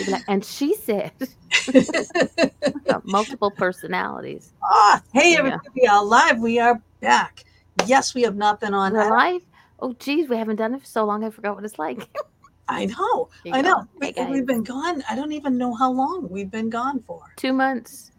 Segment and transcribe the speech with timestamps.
[0.00, 1.12] She'd be like, and she said
[3.04, 4.54] multiple personalities.
[4.64, 5.38] Ah, hey Yeah.
[5.38, 6.38] everybody, we are live.
[6.40, 7.44] We are back.
[7.86, 8.94] Yes, we have not been on.
[8.94, 9.42] Live.
[9.80, 11.24] Oh, geez, we haven't done it for so long.
[11.24, 12.08] I forgot what it's like.
[12.68, 13.30] I know.
[13.52, 13.86] I know.
[14.00, 15.02] We, we've been gone.
[15.10, 17.22] I don't even know how long we've been gone for.
[17.36, 18.12] Two months,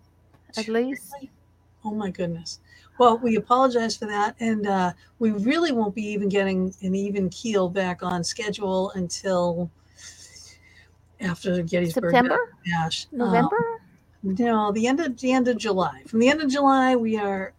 [0.57, 1.18] at least.
[1.86, 2.59] Oh my goodness.
[3.00, 7.29] Well, we apologize for that, and uh, we really won't be even getting an even
[7.29, 9.71] keel back on schedule until
[11.22, 12.56] after Gettysburg September.
[12.80, 13.82] Um, November.
[14.24, 16.04] No, the end of the end of July.
[16.07, 17.54] From the end of July, we are,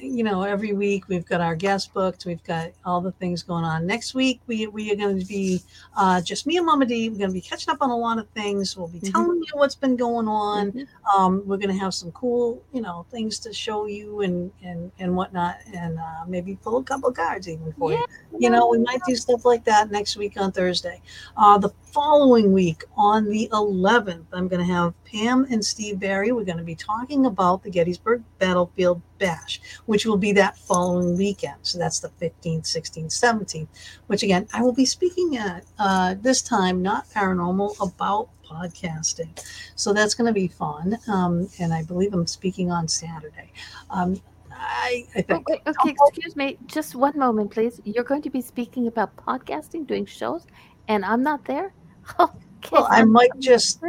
[0.00, 2.26] you know, every week we've got our guest booked.
[2.26, 3.86] We've got all the things going on.
[3.86, 5.60] Next week we we are going to be
[5.96, 7.08] uh, just me and Mama D.
[7.08, 8.76] We're going to be catching up on a lot of things.
[8.76, 9.12] We'll be Mhm.
[9.12, 10.72] telling you what's been going on.
[10.72, 10.86] Mhm.
[11.16, 14.90] Um, we're going to have some cool, you know, things to show you and and
[14.98, 18.04] and whatnot, and uh, maybe pull a couple cards even for you
[18.38, 21.00] you know we might do stuff like that next week on thursday
[21.38, 26.32] uh, the following week on the 11th i'm going to have pam and steve barry
[26.32, 31.16] we're going to be talking about the gettysburg battlefield bash which will be that following
[31.16, 33.68] weekend so that's the 15th 16th 17th
[34.08, 39.28] which again i will be speaking at uh, this time not paranormal about podcasting
[39.74, 43.50] so that's going to be fun um, and i believe i'm speaking on saturday
[43.90, 44.20] um,
[44.58, 46.56] I, I Oh, think wait, okay, excuse me.
[46.66, 47.80] Just one moment, please.
[47.84, 50.46] You're going to be speaking about podcasting, doing shows,
[50.88, 51.74] and I'm not there.
[52.58, 52.68] Okay.
[52.72, 53.80] Well, I might just,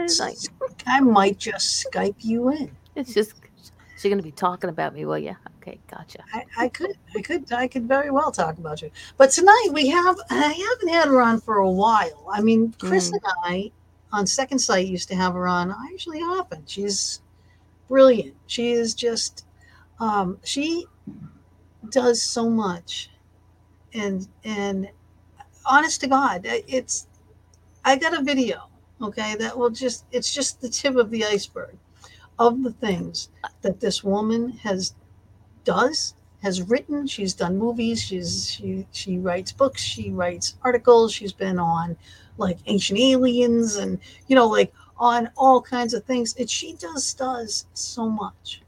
[0.86, 2.76] I might just Skype you in.
[2.96, 3.34] It's just
[3.96, 5.36] she's going to be talking about me, will you?
[5.62, 6.20] Okay, gotcha.
[6.34, 8.92] I, I could, I could, I could very well talk about you.
[9.18, 12.28] But tonight we have, I haven't had her on for a while.
[12.32, 13.14] I mean, Chris Mm.
[13.14, 13.72] and I
[14.12, 16.64] on Second Sight used to have her on actually often.
[16.66, 17.22] She's
[17.88, 18.36] brilliant.
[18.48, 19.46] She is just,
[20.00, 20.86] um, she
[21.90, 23.10] does so much,
[23.94, 24.90] and and
[25.66, 27.07] honest to God, it's.
[27.88, 28.68] I got a video,
[29.02, 31.78] okay, that will just, it's just the tip of the iceberg
[32.38, 33.30] of the things
[33.62, 34.94] that this woman has
[35.64, 36.14] does
[36.44, 37.08] has written.
[37.08, 38.02] She's done movies.
[38.02, 39.82] She's she she writes books.
[39.82, 41.14] She writes articles.
[41.14, 41.96] She's been on
[42.38, 46.36] like ancient aliens and you know like on all kinds of things.
[46.38, 48.62] And she does does so much.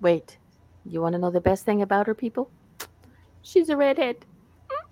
[0.00, 0.38] Wait,
[0.86, 2.50] you want to know the best thing about her, people?
[3.42, 4.24] She's a redhead.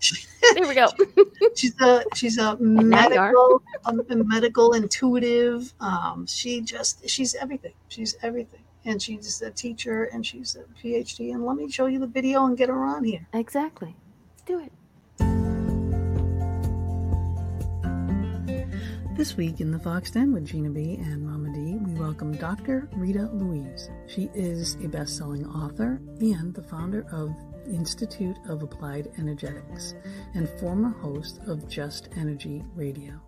[0.54, 0.88] There we go.
[1.54, 3.32] she's a she's a now you are.
[3.32, 9.50] medical a, a medical intuitive um she just she's everything she's everything and she's a
[9.50, 12.84] teacher and she's a phd and let me show you the video and get her
[12.84, 13.94] on here exactly.
[14.30, 14.72] Let's do it.
[19.14, 22.88] This week in the Fox Den with Gina B and Mama D, we welcome Dr.
[22.94, 23.90] Rita Louise.
[24.08, 27.30] She is a best selling author and the founder of
[27.66, 29.94] Institute of Applied Energetics
[30.34, 33.20] and former host of Just Energy Radio.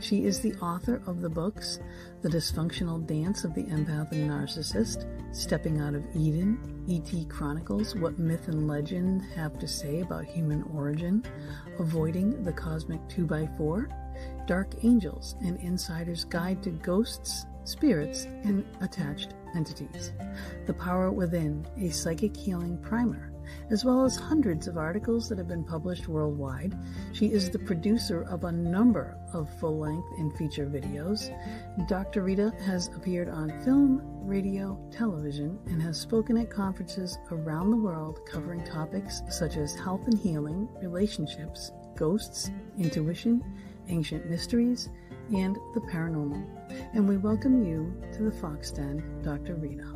[0.00, 1.80] She is the author of the books
[2.20, 7.24] The Dysfunctional Dance of the Empath and Narcissist, Stepping Out of Eden, E.T.
[7.26, 11.24] Chronicles What Myth and Legend Have to Say About Human Origin,
[11.78, 20.12] Avoiding the Cosmic 2x4, Dark Angels, an insider's guide to ghosts, spirits, and attached entities.
[20.66, 23.31] The Power Within, a psychic healing primer,
[23.70, 26.76] as well as hundreds of articles that have been published worldwide.
[27.12, 31.30] She is the producer of a number of full length and feature videos.
[31.88, 32.22] Dr.
[32.22, 38.20] Rita has appeared on film, radio, television, and has spoken at conferences around the world
[38.26, 43.42] covering topics such as health and healing, relationships, ghosts, intuition,
[43.88, 44.88] ancient mysteries,
[45.34, 46.44] and the paranormal.
[46.94, 49.54] And we welcome you to the Fox Den, Dr.
[49.54, 49.92] Rita.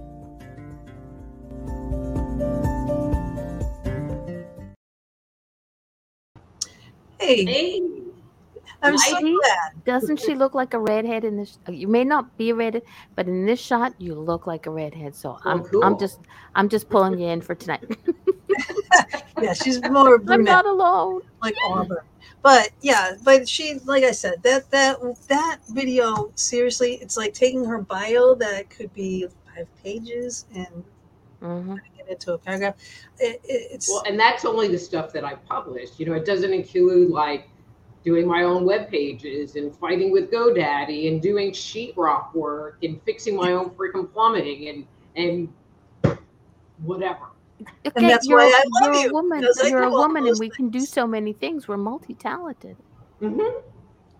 [7.19, 7.81] Hey, Hey,
[8.83, 9.85] I'm so glad.
[9.85, 11.59] Doesn't she look like a redhead in this?
[11.69, 12.83] You may not be a redhead,
[13.17, 15.15] but in this shot, you look like a redhead.
[15.15, 15.83] So I'm, cool.
[15.85, 16.19] I'm just,
[16.55, 17.83] I'm just pulling you in for tonight.
[19.39, 21.21] Yeah, she's more I'm brunette, not alone.
[21.43, 21.99] like Auburn.
[22.43, 27.65] But yeah, but she, like I said, that that that video, seriously, it's like taking
[27.65, 30.85] her bio that could be five pages and
[31.41, 32.75] hmm putting it into a paragraph.
[33.19, 35.99] It, it, it's well, and that's only the stuff that I published.
[36.01, 37.49] You know, it doesn't include like
[38.05, 43.37] doing my own web pages and fighting with GoDaddy and doing sheetrock work and fixing
[43.37, 44.87] my own freaking plumbing and
[45.17, 45.53] and
[46.85, 47.27] whatever.
[47.87, 49.49] Okay, that's you're, why a- I love you're you, a woman.
[49.65, 51.67] You're a woman, and those we can do so many things.
[51.69, 52.77] We're multi-talented.
[53.19, 53.41] hmm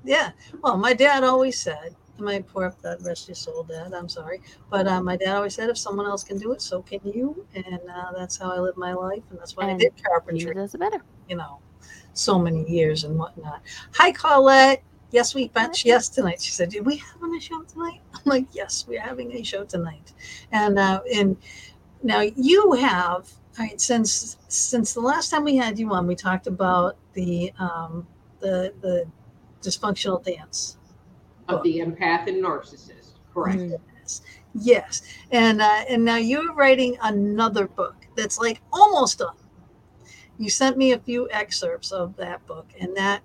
[0.05, 0.31] Yeah.
[0.63, 4.41] Well, my dad always said, my poor, God rest your soul, dad, I'm sorry.
[4.71, 7.47] But uh, my dad always said, if someone else can do it, so can you.
[7.55, 9.23] And uh, that's how I live my life.
[9.31, 11.03] And that's why And I did carpentry, does it better.
[11.29, 11.59] you know,
[12.15, 13.63] so many years and whatnot.
[13.95, 14.83] Hi, Colette.
[15.13, 16.41] Yes, we bet yes tonight.
[16.41, 18.01] She said, Did we have a show tonight?
[18.15, 20.13] I'm like, Yes, we're having a show tonight.
[20.53, 21.37] And uh, and
[22.03, 26.15] now you have all right, since since the last time we had you on, we
[26.15, 28.07] talked about the um
[28.41, 29.07] the the
[29.63, 30.77] dysfunctional dance.
[31.49, 33.13] Of the empath and narcissist.
[33.33, 33.63] Correct.
[34.01, 34.23] Yes.
[34.55, 35.03] Yes.
[35.31, 39.37] And uh, and now you're writing another book that's like almost done.
[40.39, 43.23] You sent me a few excerpts of that book, and that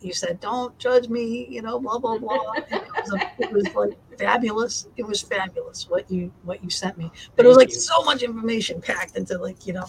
[0.00, 2.52] you said, "Don't judge me," you know, blah blah blah.
[2.56, 4.88] it, was a, it, was like fabulous.
[4.96, 7.80] It was fabulous what you what you sent me, but Thank it was like you.
[7.80, 9.86] so much information packed into like you know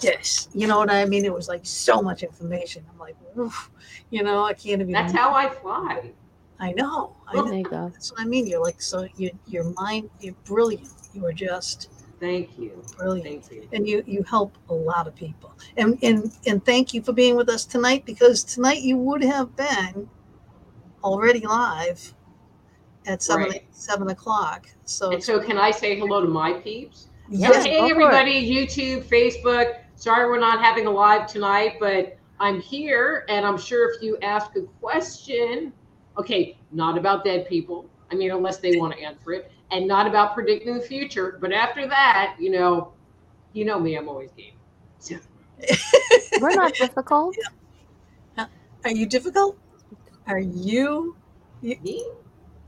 [0.00, 0.48] this.
[0.54, 1.24] You know what I mean?
[1.24, 2.84] It was like so much information.
[2.90, 3.16] I'm like,
[4.10, 4.92] you know, I can't even.
[4.92, 6.12] That's how I fly.
[6.58, 7.16] I know.
[7.28, 7.90] I oh know.
[7.90, 8.46] That's what I mean.
[8.46, 9.08] You're like so.
[9.16, 10.08] You, your mind.
[10.20, 10.88] You're brilliant.
[11.12, 12.82] You are just Thank you.
[12.96, 13.44] Brilliant.
[13.44, 13.68] Thank you.
[13.72, 15.52] And you you help a lot of people.
[15.76, 19.54] And and and thank you for being with us tonight because tonight you would have
[19.56, 20.08] been
[21.04, 22.14] already live
[23.06, 23.64] at seven right.
[23.70, 24.68] seven o'clock.
[24.84, 27.08] So and so can I say hello to my peeps?
[27.28, 29.80] Yes, so, hey everybody, YouTube, Facebook.
[29.96, 34.18] Sorry we're not having a live tonight, but I'm here and I'm sure if you
[34.22, 35.72] ask a question,
[36.18, 37.88] okay, not about dead people.
[38.10, 41.38] I mean, unless they want to answer it and not about predicting the future.
[41.40, 42.92] But after that, you know,
[43.52, 44.54] you know me, I'm always game.
[44.98, 45.16] So.
[46.40, 47.36] We're not difficult.
[48.36, 48.46] Yeah.
[48.84, 49.58] Are you difficult?
[50.26, 51.16] Are you
[51.62, 52.06] you, me?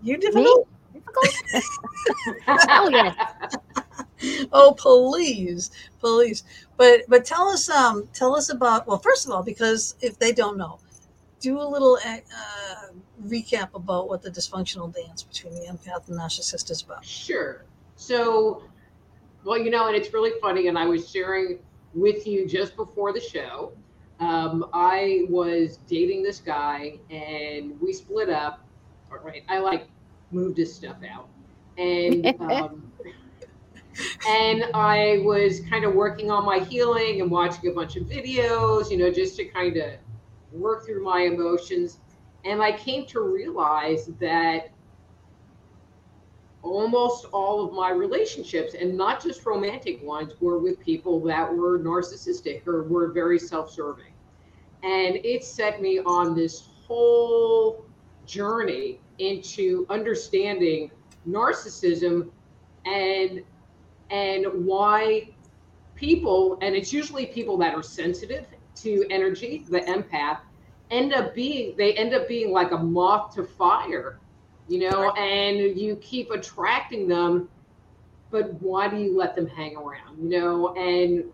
[0.03, 0.67] you difficult?
[0.93, 1.01] Me?
[1.01, 1.35] Difficult?
[2.69, 3.57] oh yes.
[4.53, 5.71] oh please,
[6.01, 6.45] please.
[6.77, 10.33] But but tell us um tell us about well first of all because if they
[10.33, 10.79] don't know,
[11.41, 12.88] do a little uh,
[13.27, 17.05] recap about what the dysfunctional dance between the empath and narcissist is about.
[17.05, 17.65] Sure.
[17.97, 18.63] So,
[19.45, 21.59] well, you know, and it's really funny, and I was sharing
[21.95, 23.73] with you just before the show.
[24.21, 28.65] Um, I was dating this guy, and we split up.
[29.11, 29.89] All right, I like
[30.31, 31.29] moved his stuff out,
[31.77, 32.93] and um,
[34.29, 38.91] and I was kind of working on my healing and watching a bunch of videos,
[38.91, 39.93] you know, just to kind of
[40.53, 41.99] work through my emotions.
[42.49, 44.71] And I came to realize that
[46.63, 51.79] almost all of my relationships, and not just romantic ones, were with people that were
[51.79, 54.15] narcissistic or were very self serving.
[54.83, 57.85] And it set me on this whole
[58.25, 60.91] journey into understanding
[61.29, 62.31] narcissism
[62.87, 63.43] and
[64.11, 65.29] and why
[65.97, 68.47] people and it's usually people that are sensitive
[68.77, 70.39] to energy, the empath,
[70.91, 74.19] end up being they end up being like a moth to fire,
[74.69, 77.49] you know, and you keep attracting them,
[78.31, 80.75] but why do you let them hang around, you know?
[80.75, 81.25] And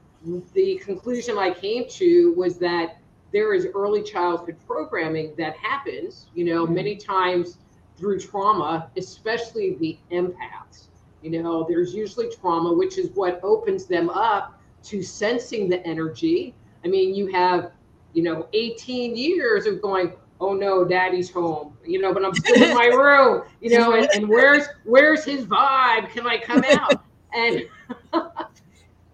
[0.53, 2.99] the conclusion I came to was that
[3.33, 6.75] there is early childhood programming that happens, you know, mm-hmm.
[6.75, 7.59] many times
[7.97, 10.89] through trauma, especially the empaths.
[11.23, 16.55] You know, there's usually trauma, which is what opens them up to sensing the energy
[16.85, 17.73] I mean, you have,
[18.15, 22.63] you know, 18 years of going, oh no, daddy's home, you know, but I'm still
[22.63, 26.11] in my room, you know, and, and where's where's his vibe?
[26.11, 27.05] Can I come out?
[27.35, 27.65] And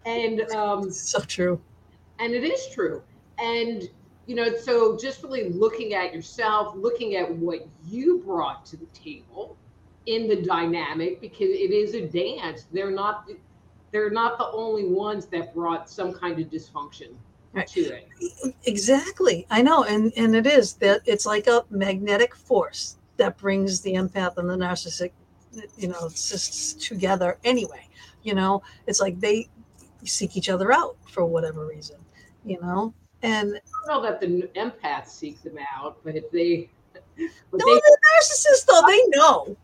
[0.07, 1.61] and um so true.
[2.19, 3.03] And it is true.
[3.39, 3.89] And
[4.27, 8.87] you know, so just really looking at yourself, looking at what you brought to the
[8.87, 9.57] table
[10.07, 12.67] in the dynamic, because it is a dance.
[12.73, 13.29] They're not
[13.93, 17.15] they're not the only ones that brought some kind of dysfunction
[17.55, 18.55] it.
[18.65, 19.47] Exactly.
[19.51, 19.85] I know.
[19.85, 24.49] And and it is that it's like a magnetic force that brings the empath and
[24.49, 25.13] the narcissistic,
[25.77, 27.87] you know, just together anyway.
[28.23, 29.49] You know, it's like they
[30.05, 31.97] seek each other out for whatever reason,
[32.45, 32.95] you know.
[33.23, 36.71] And I don't know that the empaths seek them out, but if they
[37.51, 39.57] but no, they, the narcissists though they know.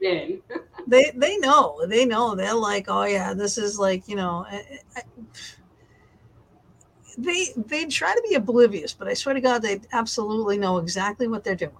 [0.00, 0.42] They, in.
[0.86, 1.84] they they know.
[1.86, 2.34] They know.
[2.34, 4.46] They're like, oh yeah, this is like you know.
[4.48, 5.02] I, I,
[7.18, 11.28] they they try to be oblivious, but I swear to God, they absolutely know exactly
[11.28, 11.72] what they're doing.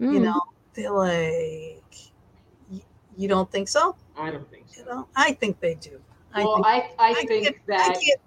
[0.00, 0.14] Mm.
[0.14, 0.40] You know,
[0.74, 1.82] they're like,
[3.16, 3.96] you don't think so?
[4.16, 4.80] I don't think so.
[4.80, 6.00] You know, I think they do.
[6.34, 7.80] Well, I think, I, I, I think that.
[7.80, 8.20] I can't,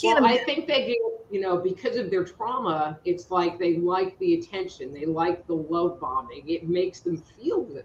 [0.00, 3.76] can't well, I think they do, you know, because of their trauma, it's like they
[3.76, 6.48] like the attention, they like the love bombing.
[6.48, 7.84] It makes them feel good,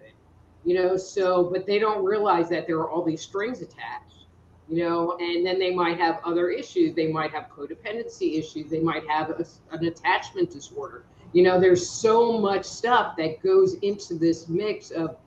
[0.65, 0.98] you know.
[0.98, 4.18] So, but they don't realize that there are all these strings attached
[4.69, 6.93] you know, and then they might have other issues.
[6.93, 8.69] They might have codependency issues.
[8.69, 11.05] They might have a, an attachment disorder.
[11.33, 15.17] You know, there's so much stuff that goes into this mix of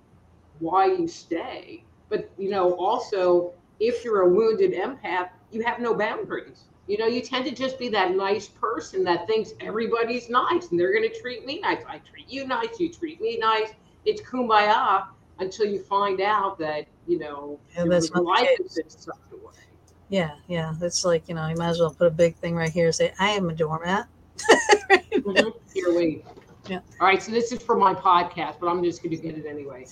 [0.61, 1.84] why you stay.
[2.08, 6.64] But, you know, also, if you're a wounded empath, you have no boundaries.
[6.87, 10.78] you know, you tend to just be that nice person that thinks everybody's nice and
[10.80, 11.82] they're going to treat me nice.
[11.88, 13.70] I treat you nice, you treat me nice.
[14.04, 15.06] It's kumbaya
[15.38, 18.59] until you find out that, you know, Yeah, that's not life case.
[18.62, 19.52] has been sucked away.
[20.09, 20.75] Yeah, yeah.
[20.80, 22.94] It's like, you know, you might as well put a big thing right here and
[22.94, 24.06] say, I am a doormat.
[25.12, 25.52] Mhm.
[25.73, 26.25] Here, wait.
[26.68, 26.80] Yeah.
[27.00, 29.47] All right, so this is for my podcast, but I'm just going to get it
[29.47, 29.87] anyway.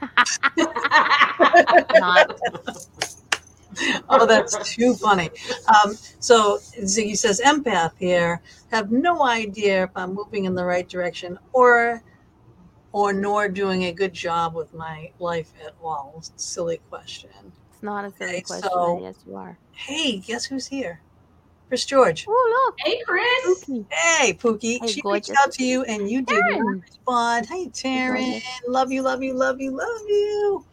[4.08, 5.30] Oh, that's too funny.
[5.68, 8.40] Um, so Ziggy says, empath here,
[8.72, 12.02] have no idea if I'm moving in the right direction or
[12.92, 16.22] or nor doing a good job with my life at all.
[16.36, 17.30] Silly question.
[17.72, 18.70] It's not a silly Okay, question.
[18.72, 19.58] so- yes, you are.
[19.72, 21.00] Hey, guess who's here?
[21.68, 22.24] Chris George.
[22.28, 22.76] Oh, look.
[22.84, 23.24] hey, Chris.
[23.46, 23.58] look.
[23.60, 23.86] Pookie.
[23.92, 24.78] Hey, Pookie.
[24.80, 25.28] Hey, she gorgeous.
[25.28, 27.46] reached out to you and you did not respond.
[27.46, 28.42] Hey, Taryn.
[28.66, 30.64] Love you, love you, love you, love you.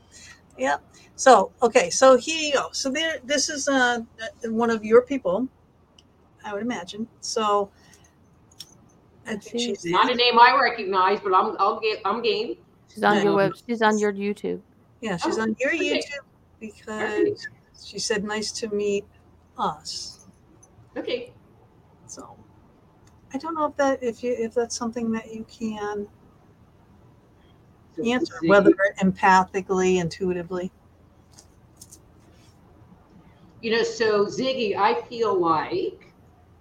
[0.57, 0.83] Yep.
[1.17, 1.89] So, okay.
[1.89, 2.69] So here you go.
[2.71, 3.99] So there, this is uh,
[4.45, 5.49] one of your people,
[6.45, 7.07] I would imagine.
[7.19, 7.71] So
[9.27, 9.91] I think She- she's in.
[9.91, 12.55] Not a name I recognize, but I'm I'll get I'm game.
[12.93, 13.31] She's on your Yeah.
[13.35, 13.53] web.
[13.67, 14.61] She's on your YouTube.
[15.01, 15.99] Yeah, oh, she's Oh, on your okay.
[15.99, 16.25] YouTube
[16.59, 17.47] because
[17.83, 19.05] she said, nice to meet
[19.57, 20.27] us.
[20.95, 21.33] Okay.
[22.07, 22.35] So
[23.33, 26.07] I don't know if that if you if that's something that you can
[28.05, 30.71] answer, whether empathically, intuitively.
[33.61, 36.13] you know, so Ziggy, I feel like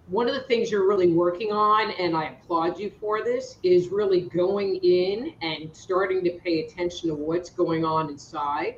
[0.08, 3.88] one of the things you're really working on, and I applaud you for this, is
[3.88, 8.76] really going in and starting to pay attention to what's going on inside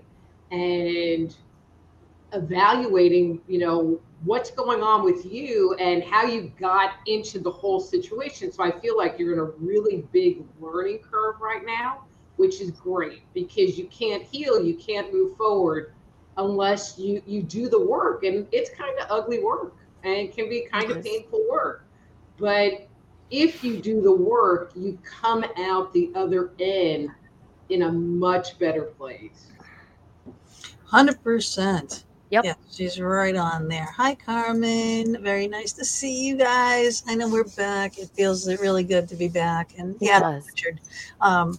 [0.52, 1.34] and
[2.32, 7.80] evaluating, you know, what's going on with you and how you got into the whole
[7.80, 8.52] situation.
[8.52, 12.04] So I feel like you're in a really big learning curve right now,
[12.36, 15.92] which is great because you can't heal, you can't move forward
[16.38, 19.74] unless you you do the work and it's kind of ugly work
[20.06, 21.84] and it can be kind of painful work
[22.38, 22.88] but
[23.30, 27.10] if you do the work you come out the other end
[27.68, 29.48] in a much better place
[30.86, 32.04] Hundred percent.
[32.30, 32.44] Yep.
[32.44, 33.88] Yeah, she's right on there.
[33.96, 35.22] Hi, Carmen.
[35.22, 37.04] Very nice to see you guys.
[37.06, 37.98] I know we're back.
[37.98, 39.72] It feels really good to be back.
[39.78, 40.40] And yeah.
[40.44, 40.80] Richard.
[41.20, 41.58] Um,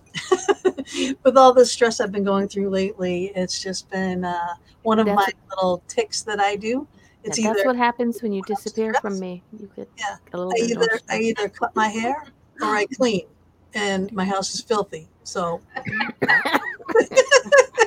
[1.23, 5.05] with all the stress I've been going through lately, it's just been uh, one of
[5.05, 6.87] That's- my little tics that I do.
[7.27, 9.01] Yeah, It's that's either what happens when you disappear stress.
[9.01, 9.43] from me.
[9.59, 10.15] You get Yeah.
[10.33, 12.25] a little I bit either I either cut my hair
[12.61, 13.27] or I clean,
[13.73, 15.07] and my house is filthy.
[15.23, 15.61] So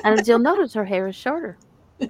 [0.03, 1.57] and as you'll notice, her hair is shorter.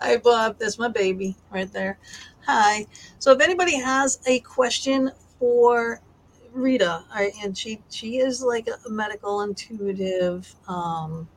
[0.00, 0.58] Hi, Bob.
[0.58, 1.98] That's my baby right there.
[2.46, 2.86] Hi.
[3.18, 6.00] So, if anybody has a question for
[6.52, 11.28] Rita, I, and she she is like a medical intuitive, um,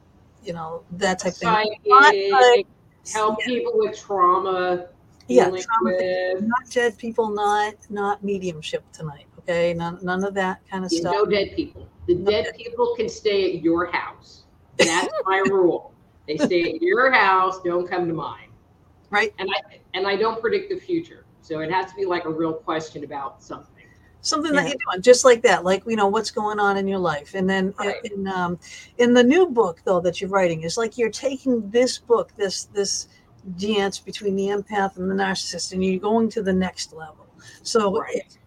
[0.44, 1.50] you know that type of thing.
[1.86, 2.68] psychic like-
[3.12, 4.88] help people with trauma
[5.28, 6.44] Yeah, trauma with.
[6.44, 9.26] Not dead people, not not mediumship tonight.
[9.40, 11.14] Okay, none none of that kind of Yeah, stuff.
[11.14, 11.88] no dead people.
[12.08, 14.44] The dead people can stay at your house.
[14.78, 15.94] That's my rule.
[16.28, 18.50] They stay at your house don't come to mine.
[19.10, 19.32] Right.
[19.38, 22.30] and i and i don't predict the future so it has to be like a
[22.32, 23.70] real question about something
[24.24, 24.62] something Yeah.
[24.62, 27.36] that you're doing just like that like you know what's going on in your life
[27.36, 27.98] and then Right.
[28.06, 28.58] in um
[28.98, 32.66] in the new book though that you're writing is like you're taking this book this
[32.66, 33.10] this
[33.58, 37.28] dance between the empath and the narcissist and you're going to the next level
[37.62, 38.38] so Right.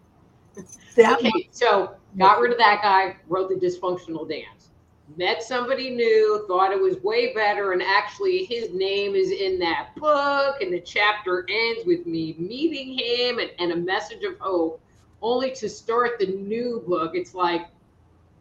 [0.97, 4.71] that okay so got rid of that guy wrote the dysfunctional dance
[5.19, 9.91] met somebody new thought it was way better and actually his name is in that
[9.97, 14.81] book and the chapter ends with me meeting him and, and a message of hope
[15.27, 17.67] only to start the new book it's like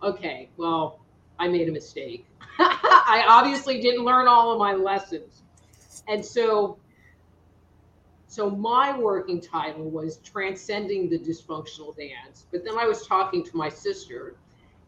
[0.04, 1.00] okay well
[1.40, 2.26] i made a mistake.
[2.60, 5.44] I obviously didn't learn all of my lessons.
[6.08, 6.78] And so
[8.28, 12.46] so my working title was transcending the dysfunctional dance.
[12.52, 14.36] But then i was talking to my sister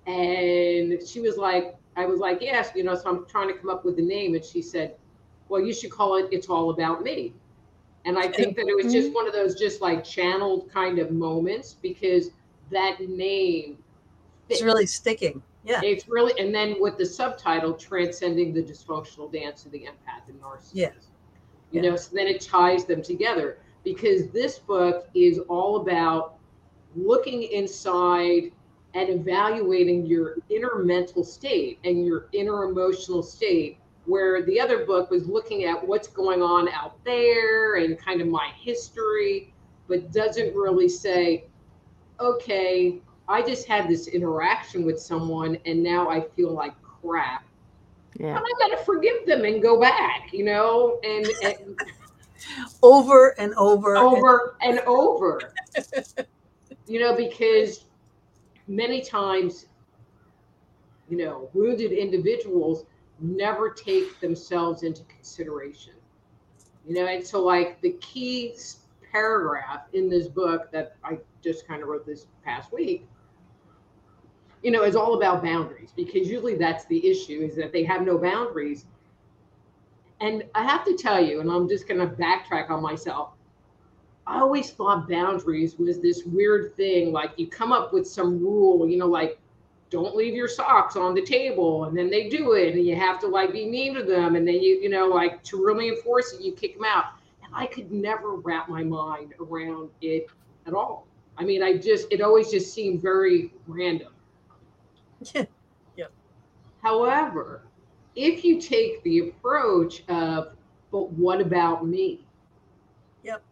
[0.06, 3.70] and she was like i was like yes you know so i'm trying to come
[3.70, 4.36] up with a name.
[4.36, 4.96] And she said
[5.50, 7.34] well you should call it it's all about me
[8.08, 9.16] and i think that it was just mm-hmm.
[9.16, 12.32] one of those just like channeled kind of moments because
[12.72, 13.78] that name
[14.50, 19.66] it's really sticking yeah it's really and then with the subtitle transcending the dysfunctional dance
[19.66, 20.92] of the empath and narcissist Yeah.
[21.72, 21.90] you Yeah.
[21.90, 26.36] know so then it ties them together because this book is all about
[26.96, 28.52] looking inside
[28.94, 35.12] and evaluating your inner mental state and your inner emotional state where the other book
[35.12, 39.54] was looking at what's going on out there and kind of my history
[39.88, 41.46] but doesn't really say
[42.20, 47.44] okay i just had this interaction with someone and now i feel like crap
[48.20, 48.38] Yeah.
[48.38, 51.80] and I gotta forgive them and go back, you know, and, and
[52.84, 55.54] over and over, over and over.
[56.88, 57.86] you know, because
[58.68, 59.68] many times,
[61.10, 62.86] you know, wounded individuals
[63.20, 65.94] never take themselves into consideration.
[66.88, 68.56] You know, and so like the key
[69.12, 73.08] paragraph in this book that I just kind of wrote this past week,
[74.64, 78.02] you know, is all about boundaries because usually that's the issue is that they have
[78.02, 78.86] no boundaries.
[80.20, 83.32] And I have to tell you, and I'm just going to backtrack on myself.
[84.26, 87.12] I always thought boundaries was this weird thing.
[87.14, 89.40] Like you come up with some rule, you know, like
[89.89, 93.20] don't leave your socks on the table and then they do it and you have
[93.20, 96.34] to like be mean to them and then you you know like to really enforce
[96.34, 97.06] it you kick them out.
[97.44, 100.27] And i could never wrap my mind around it
[100.65, 101.08] at all.
[101.38, 104.13] I mean i just it always just seemed very random.
[105.34, 105.46] Yeah.
[105.96, 106.12] Yep
[106.84, 107.63] however
[108.15, 110.58] if you take the approach of
[110.91, 112.25] but what about me?
[113.24, 113.44] Yep.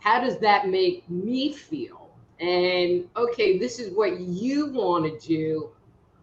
[0.00, 2.07] How does that make me feel
[2.40, 5.70] and okay, this is what you want to do,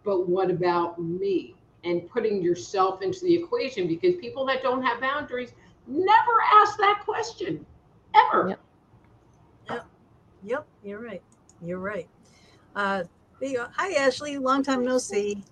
[0.04, 1.54] but what about me?
[1.84, 5.52] And putting yourself into the equation because people that don't have boundaries
[5.86, 7.64] never ask that question
[8.14, 8.48] ever.
[8.48, 8.60] Yep.
[9.70, 9.86] Yep.
[10.42, 10.66] Yep.
[10.82, 11.22] You're right.
[11.62, 12.08] You're right.
[12.74, 13.04] Uh,
[13.40, 13.66] there you go.
[13.76, 14.36] Hi, Ashley.
[14.38, 15.44] Long time no see.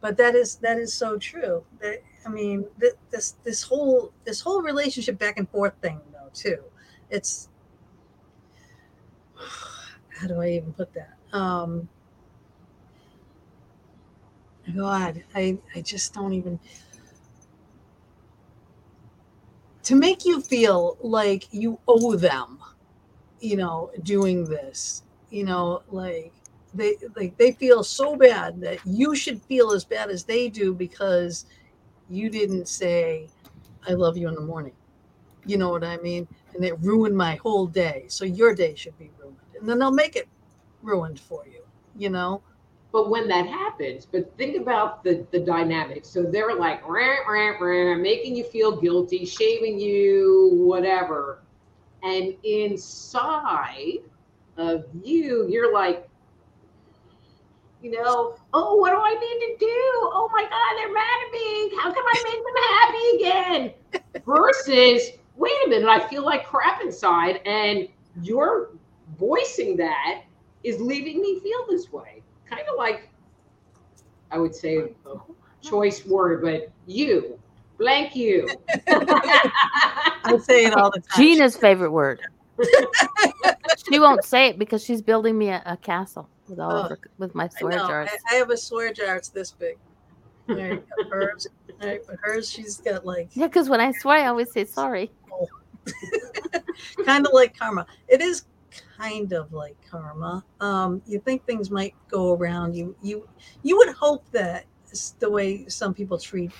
[0.00, 1.64] But that is that is so true.
[1.80, 6.30] That I mean, th- this this whole this whole relationship back and forth thing, though,
[6.32, 6.62] too.
[7.10, 7.48] It's
[10.08, 11.14] how do I even put that?
[11.32, 11.88] Um,
[14.76, 16.58] God, I, I just don't even.
[19.84, 22.58] To make you feel like you owe them,
[23.40, 26.32] you know, doing this, you know, like
[26.74, 30.74] they like they feel so bad that you should feel as bad as they do
[30.74, 31.46] because
[32.10, 33.28] you didn't say,
[33.88, 34.74] "I love you" in the morning.
[35.46, 36.28] You know what I mean?
[36.54, 38.06] And it ruined my whole day.
[38.08, 39.36] So your day should be ruined.
[39.58, 40.28] and then they'll make it
[40.82, 41.62] ruined for you,
[41.96, 42.42] you know?
[42.90, 46.08] But when that happens, but think about the the dynamics.
[46.08, 51.42] So they're like rah, rah, rah, making you feel guilty, shaming you, whatever.
[52.02, 53.98] And inside
[54.56, 56.08] of you, you're like,
[57.82, 60.10] you know, oh, what do I need to do?
[60.12, 61.76] Oh my God, they're mad at me.
[61.76, 64.22] How can I make them happy again?
[64.26, 67.88] Versus, wait a minute, I feel like crap inside, and
[68.22, 68.70] you're
[69.18, 70.22] voicing that
[70.64, 72.22] is leaving me feel this way.
[72.50, 73.08] Kind of like,
[74.30, 75.16] I would say a
[75.62, 77.38] choice word, but you,
[77.78, 78.48] blank you.
[78.88, 81.22] I say it all the time.
[81.22, 82.20] Gina's favorite word.
[83.88, 86.90] she won't say it because she's building me a, a castle with all oh, of
[86.90, 88.10] her, with my swear I jars.
[88.28, 89.16] I, I, have a swear jar.
[89.16, 89.78] It's this big.
[90.48, 91.46] Right, hers,
[91.86, 93.46] right, but hers, she's got like yeah.
[93.46, 95.10] Because when I swear, I always say sorry.
[97.04, 97.86] Kind of like karma.
[98.08, 98.44] It is
[98.98, 100.44] kind of like karma.
[100.60, 102.74] Um, you think things might go around.
[102.74, 103.28] You you
[103.62, 104.66] you would hope that
[105.18, 106.52] the way some people treat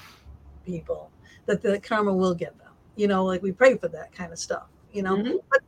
[0.64, 1.10] people,
[1.46, 2.72] that the karma will get them.
[2.96, 4.66] You know, like we pray for that kind of stuff.
[4.92, 5.36] You know, mm-hmm.
[5.50, 5.60] but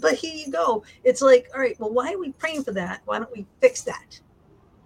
[0.00, 0.84] but here you go.
[1.04, 3.02] It's like, all right, well, why are we praying for that?
[3.04, 4.20] Why don't we fix that?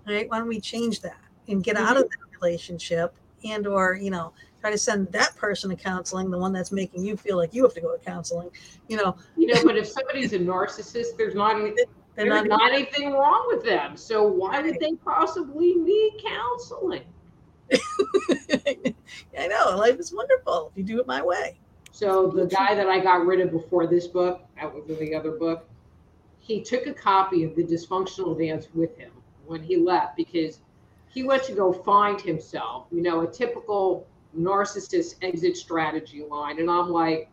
[0.07, 1.85] All right, why don't we change that and get mm-hmm.
[1.85, 2.23] out of mm-hmm.
[2.23, 3.15] that relationship
[3.45, 7.05] and or you know try to send that person to counseling, the one that's making
[7.05, 8.49] you feel like you have to go to counseling,
[8.89, 9.17] you know.
[9.37, 13.45] You know, but if somebody's a narcissist, there's not anything, there's not, not anything wrong
[13.49, 13.97] with them.
[13.97, 17.03] So why would they possibly need counseling?
[19.39, 21.59] I know life is wonderful if you do it my way.
[21.91, 25.33] So the guy that I got rid of before this book, that was the other
[25.33, 25.69] book,
[26.39, 29.11] he took a copy of the dysfunctional dance with him
[29.47, 30.61] when he left because
[31.13, 36.59] he went to go find himself, you know, a typical narcissist exit strategy line.
[36.59, 37.29] And I'm like,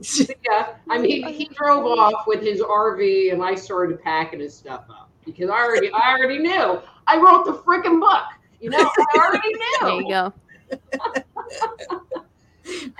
[0.00, 0.74] yeah.
[0.88, 5.10] I mean, he drove off with his RV and I started packing his stuff up
[5.24, 6.80] because I already, I already knew.
[7.06, 8.24] I wrote the freaking book.
[8.60, 9.78] You know, I already knew.
[9.80, 10.32] There you go.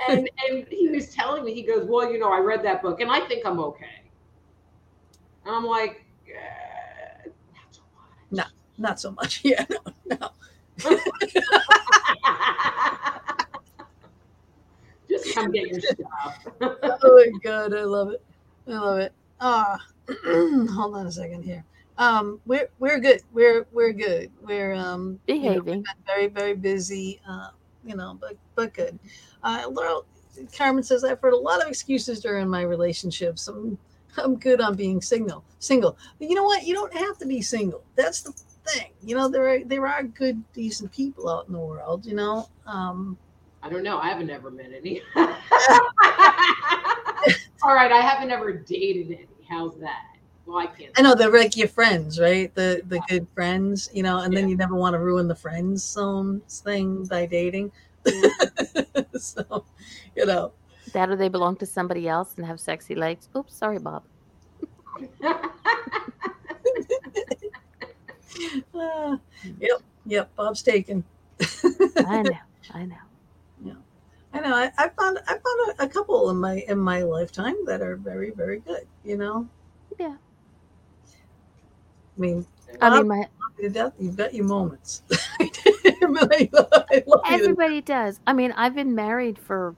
[0.08, 3.00] and and he was telling me, he goes, well, you know, I read that book
[3.00, 4.02] and I think I'm okay.
[5.46, 7.34] And I'm like, eh, not
[7.70, 8.10] so much.
[8.30, 8.44] No,
[8.82, 9.42] not so much.
[9.52, 10.30] Yeah, no, no.
[15.08, 16.46] Just come get your stuff.
[16.60, 18.22] oh my god, I love it.
[18.66, 19.12] I love it.
[19.40, 19.78] Ah,
[20.24, 21.64] hold on a second here.
[21.98, 23.22] Um, we're we're good.
[23.32, 24.30] We're we're good.
[24.40, 25.74] We're um behaving.
[25.74, 27.20] You know, very very busy.
[27.28, 27.48] Uh,
[27.84, 28.98] you know, but but good.
[29.42, 30.06] Uh, Laurel
[30.56, 33.48] Carmen says I've heard a lot of excuses during my relationships.
[33.48, 33.76] I'm
[34.16, 35.44] I'm good on being single.
[35.58, 36.64] Single, but you know what?
[36.64, 37.84] You don't have to be single.
[37.96, 38.32] That's the
[38.66, 38.90] thing.
[39.02, 42.06] You know, there are there are good, decent people out in the world.
[42.06, 43.18] You know, um,
[43.62, 43.98] I don't know.
[43.98, 45.02] I haven't ever met any.
[47.62, 49.26] All right, I haven't ever dated any.
[49.48, 50.06] How's that?
[50.46, 50.90] Well, I can't.
[50.96, 52.52] I know they're like your friends, right?
[52.54, 55.84] The the good friends, you know, and then you never want to ruin the friends
[55.84, 57.70] zone thing by dating.
[59.16, 59.64] so,
[60.16, 60.52] you know,
[60.92, 63.28] That or they belong to somebody else and have sexy legs.
[63.36, 64.02] Oops, sorry, Bob.
[68.74, 69.16] Uh,
[69.60, 70.34] yep, yep.
[70.36, 71.04] Bob's taken.
[72.04, 72.38] I know,
[72.70, 72.96] I know.
[73.64, 73.74] Yeah.
[74.32, 74.54] I know.
[74.54, 77.96] I, I found I found a, a couple in my in my lifetime that are
[77.96, 78.86] very very good.
[79.04, 79.48] You know.
[79.98, 80.16] Yeah.
[82.16, 82.46] I mean,
[82.80, 83.26] I Bob, mean, my
[83.60, 85.02] to death, you've got your moments.
[85.40, 85.50] I,
[86.90, 87.56] I love you.
[87.56, 88.20] everybody does.
[88.26, 89.76] I mean, I've been married for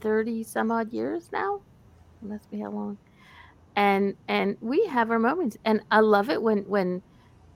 [0.00, 1.62] thirty some odd years now.
[2.22, 2.98] Let's be how long.
[3.76, 7.02] And and we have our moments, and I love it when when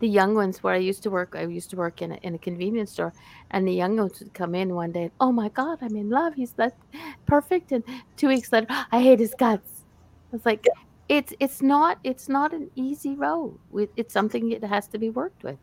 [0.05, 1.35] the young ones where I used to work.
[1.35, 3.15] I used to work in a, in a convenience store,
[3.53, 5.11] and the young ones would come in one day.
[5.19, 6.35] Oh my God, I'm in love.
[6.35, 6.77] He's that
[7.25, 7.73] perfect.
[7.73, 7.83] And
[8.19, 9.85] two weeks later, I hate his guts.
[10.31, 10.67] I was like,
[11.09, 13.59] it's it's not it's not an easy road.
[13.97, 15.59] It's something that has to be worked with,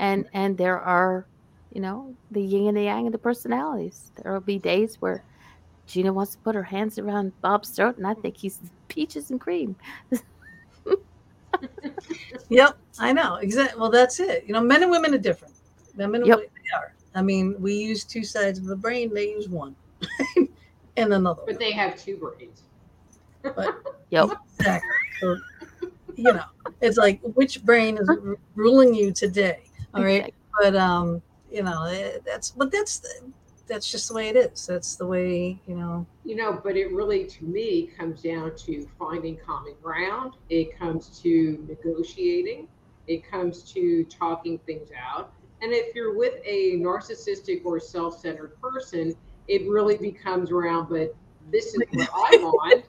[0.00, 1.24] and and there are,
[1.72, 4.10] you know, the yin and the yang of the personalities.
[4.16, 5.22] There will be days where
[5.86, 9.40] Gina wants to put her hands around Bob's throat, and I think he's peaches and
[9.40, 9.76] cream.
[12.48, 13.36] Yep, I know.
[13.36, 13.80] Exactly.
[13.80, 14.44] Well, that's it.
[14.46, 15.54] You know, men and women are different.
[15.94, 16.36] Men and Yep.
[16.38, 16.94] women they are.
[17.14, 19.12] I mean, we use two sides of the brain.
[19.12, 19.74] They use one,
[20.96, 21.42] and another.
[21.46, 21.58] but one.
[21.58, 22.62] they have two brains.
[23.42, 23.78] But
[24.10, 24.30] Yep.
[24.58, 24.90] Exactly.
[25.20, 25.36] So,
[26.16, 26.44] you know,
[26.80, 29.64] it's like which brain is r- ruling you today?
[29.94, 30.32] All right.
[30.60, 33.02] But um, you know, eh, that's but that's
[33.66, 34.66] that's just the way it is.
[34.66, 36.06] That's the way you know.
[36.24, 40.34] You know, but it really, to me, comes down to finding common ground.
[40.48, 42.68] It comes to negotiating.
[43.06, 45.32] It comes to talking things out.
[45.62, 49.14] And if you're with a narcissistic or self centered person,
[49.48, 51.14] it really becomes around, but
[51.50, 52.84] this is what I want.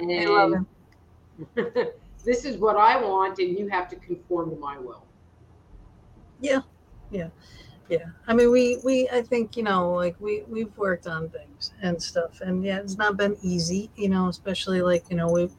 [0.00, 0.66] I love And
[2.24, 5.04] this is what I want, and you have to conform to my will.
[6.40, 6.60] Yeah.
[7.10, 7.28] Yeah,
[8.26, 12.00] I mean, we we I think you know, like we we've worked on things and
[12.02, 15.50] stuff, and yeah, it's not been easy, you know, especially like you know we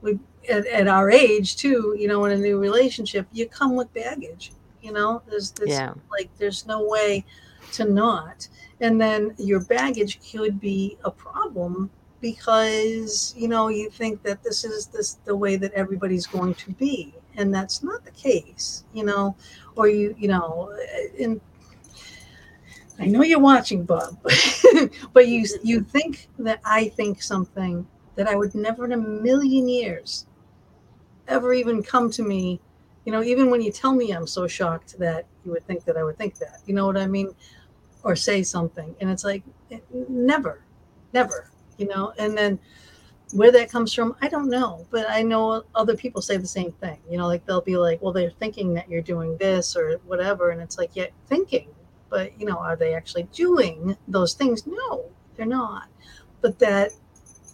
[0.00, 0.18] we
[0.48, 4.52] at, at our age too, you know, in a new relationship, you come with baggage,
[4.82, 5.22] you know.
[5.28, 5.94] There's this Yeah.
[6.10, 7.24] like there's no way
[7.72, 8.48] to not,
[8.80, 14.64] and then your baggage could be a problem because you know you think that this
[14.64, 19.04] is this the way that everybody's going to be, and that's not the case, you
[19.04, 19.36] know
[19.76, 20.72] or you you know
[21.16, 21.40] in
[23.00, 24.18] I know you're watching, Bob,
[25.12, 29.68] but you you think that I think something that I would never in a million
[29.68, 30.26] years
[31.26, 32.60] ever even come to me.
[33.06, 35.96] You know, even when you tell me I'm so shocked that you would think that
[35.96, 36.60] I would think that.
[36.66, 37.34] You know what I mean?
[38.02, 39.42] Or say something, and it's like
[40.08, 40.62] never,
[41.14, 41.50] never.
[41.78, 42.58] You know, and then
[43.32, 46.72] where that comes from, I don't know, but I know other people say the same
[46.72, 46.98] thing.
[47.08, 50.50] You know, like they'll be like, well, they're thinking that you're doing this or whatever.
[50.50, 51.68] And it's like, yeah, thinking,
[52.10, 54.66] but you know, are they actually doing those things?
[54.66, 55.88] No, they're not.
[56.40, 56.92] But that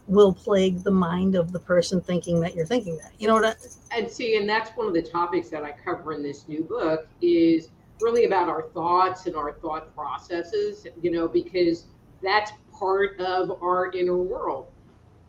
[0.08, 3.12] will plague the mind of the person thinking that you're thinking that.
[3.18, 3.54] You know what I,
[3.96, 7.08] and see and that's one of the topics that i cover in this new book
[7.20, 11.86] is really about our thoughts and our thought processes you know because
[12.22, 14.66] that's part of our inner world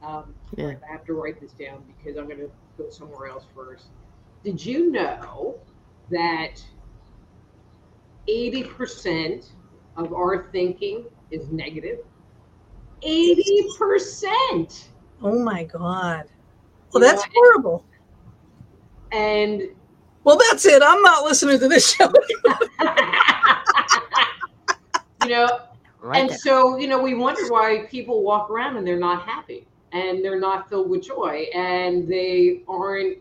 [0.04, 0.74] um, Yeah.
[0.88, 3.86] i have to write this down because i'm going to go somewhere else first
[4.44, 5.60] did you know
[6.10, 6.63] that
[8.28, 9.50] 80%
[9.98, 12.00] of our thinking is negative
[13.06, 14.88] 80%
[15.24, 16.26] oh my God.
[16.94, 17.86] Well, You that's know, horrible.
[19.12, 19.63] and
[20.24, 20.82] Well, that's it.
[20.84, 22.12] I'm not listening to this show.
[25.24, 25.60] you know
[26.02, 26.38] Right and there.
[26.38, 30.40] so you know we wonder why people walk around and they're not happy and they're
[30.40, 33.18] not filled with joy and they aren't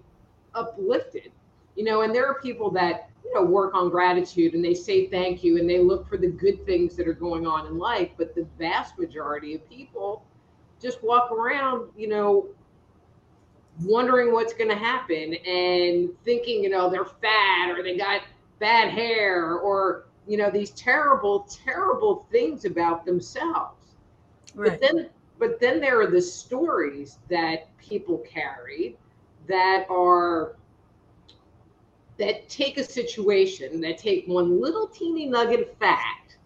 [0.54, 1.32] uplifted
[1.74, 5.06] you know and there are people that you know work on gratitude and they say
[5.08, 8.10] thank you and they look for the good things that are going on in life
[8.16, 10.24] but the vast majority of people
[10.80, 12.46] just walk around you know
[13.82, 18.22] wondering what's going to happen and thinking you know they're fat or they got
[18.58, 23.94] bad hair or you know these terrible terrible things about themselves.
[24.54, 28.96] But then but then there are the stories that people carry
[29.46, 30.56] that are
[32.18, 36.38] that take a situation that take one little teeny nugget of fact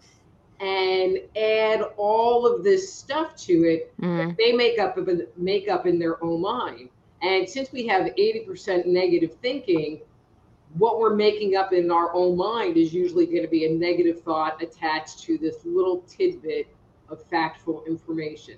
[0.60, 4.36] and add all of this stuff to it Mhm.
[4.36, 6.88] they make up of make up in their own mind
[7.22, 10.00] and since we have 80% negative thinking
[10.74, 14.22] what we're making up in our own mind is usually going to be a negative
[14.22, 16.68] thought attached to this little tidbit
[17.08, 18.56] of factual information.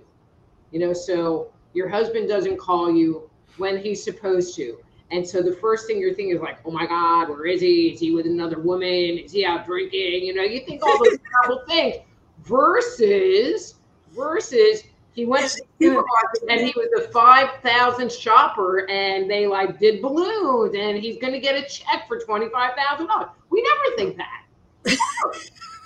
[0.73, 4.79] You know, so your husband doesn't call you when he's supposed to.
[5.13, 7.91] And so the first thing you're thinking is like, oh my God, where is he?
[7.91, 8.89] Is he with another woman?
[9.19, 10.25] Is he out drinking?
[10.25, 11.97] You know, you think all those terrible things
[12.45, 13.75] versus,
[14.17, 19.79] versus he went to the supermarket and he was a 5,000 shopper and they like
[19.79, 23.31] did balloons and he's going to get a check for $25,000.
[23.51, 24.45] We never think that.
[24.87, 25.37] Never.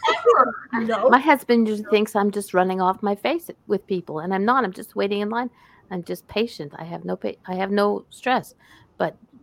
[0.08, 0.86] Ever.
[0.86, 1.08] No.
[1.10, 4.62] My husband just thinks I'm just running off my face with people and I'm not.
[4.62, 5.50] I'm just waiting in line.
[5.90, 6.72] I'm just patient.
[6.78, 8.54] I have no pa- I have no stress.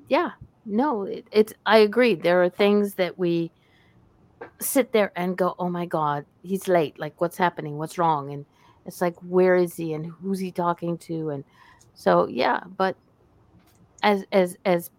[0.07, 0.31] Yeah,
[0.65, 2.15] no, it, it's I agree.
[2.15, 3.51] There are things that we
[4.59, 6.99] sit there and go, "Oh my god, he's late.
[6.99, 7.77] Like what's happening?
[7.77, 8.45] What's wrong?" And
[8.85, 11.29] it's like, where is he and who's he talking to?
[11.29, 11.43] And
[11.93, 12.95] so, yeah, but
[14.01, 14.89] as as as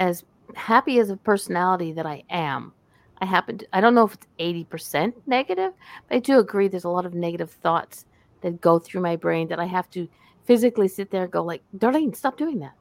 [0.00, 2.72] as happy as a personality that I am,
[3.18, 5.72] I happen to I don't know if it's 80% negative,
[6.08, 8.06] but I do agree there's a lot of negative thoughts
[8.42, 10.08] that go through my brain that I have to
[10.44, 12.74] physically sit there and go like, Darlene, stop doing that.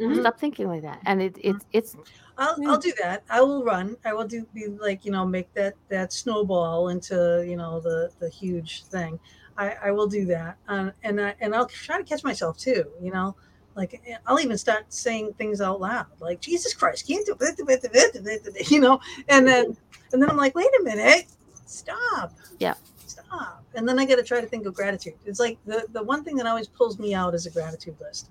[0.00, 0.20] Mm-hmm.
[0.20, 1.00] Stop thinking like that.
[1.04, 1.96] And it, it's it's
[2.38, 3.22] I'll, I'll do that.
[3.28, 3.96] I will run.
[4.04, 8.10] I will do be like you know make that that snowball into you know the
[8.18, 9.20] the huge thing.
[9.58, 12.84] I, I will do that, uh, and I, and I'll try to catch myself too.
[13.02, 13.36] You know,
[13.76, 18.80] like I'll even start saying things out loud, like Jesus Christ, can't do it, you
[18.80, 19.76] know, and then
[20.12, 21.26] and then I'm like, wait a minute,
[21.66, 22.74] stop, yeah,
[23.06, 25.14] stop, and then I got to try to think of gratitude.
[25.26, 28.30] It's like the the one thing that always pulls me out is a gratitude list,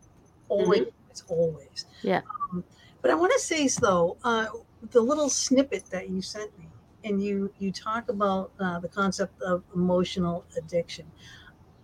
[0.50, 0.90] always, mm-hmm.
[1.28, 2.22] Always, yeah.
[2.52, 2.64] Um,
[3.02, 4.48] but I want to say though, uh,
[4.92, 6.68] the little snippet that you sent me,
[7.04, 11.06] and you you talk about uh, the concept of emotional addiction.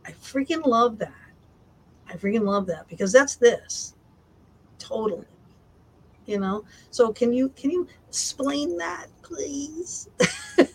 [0.05, 1.13] I freaking love that.
[2.07, 3.95] I freaking love that because that's this,
[4.77, 5.25] totally.
[6.25, 6.65] You know.
[6.91, 10.09] So can you can you explain that, please?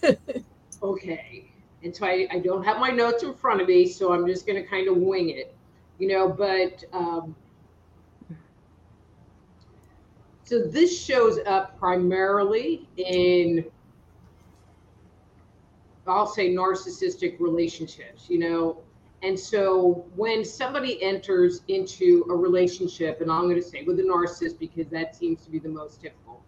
[0.83, 1.51] okay.
[1.83, 4.47] And so I, I don't have my notes in front of me, so I'm just
[4.47, 5.55] going to kind of wing it,
[5.99, 6.29] you know.
[6.29, 7.35] But um,
[10.51, 13.65] so this shows up primarily in,
[16.09, 18.83] I'll say, narcissistic relationships, you know.
[19.23, 24.03] And so when somebody enters into a relationship, and I'm going to say with a
[24.03, 26.43] narcissist because that seems to be the most typical,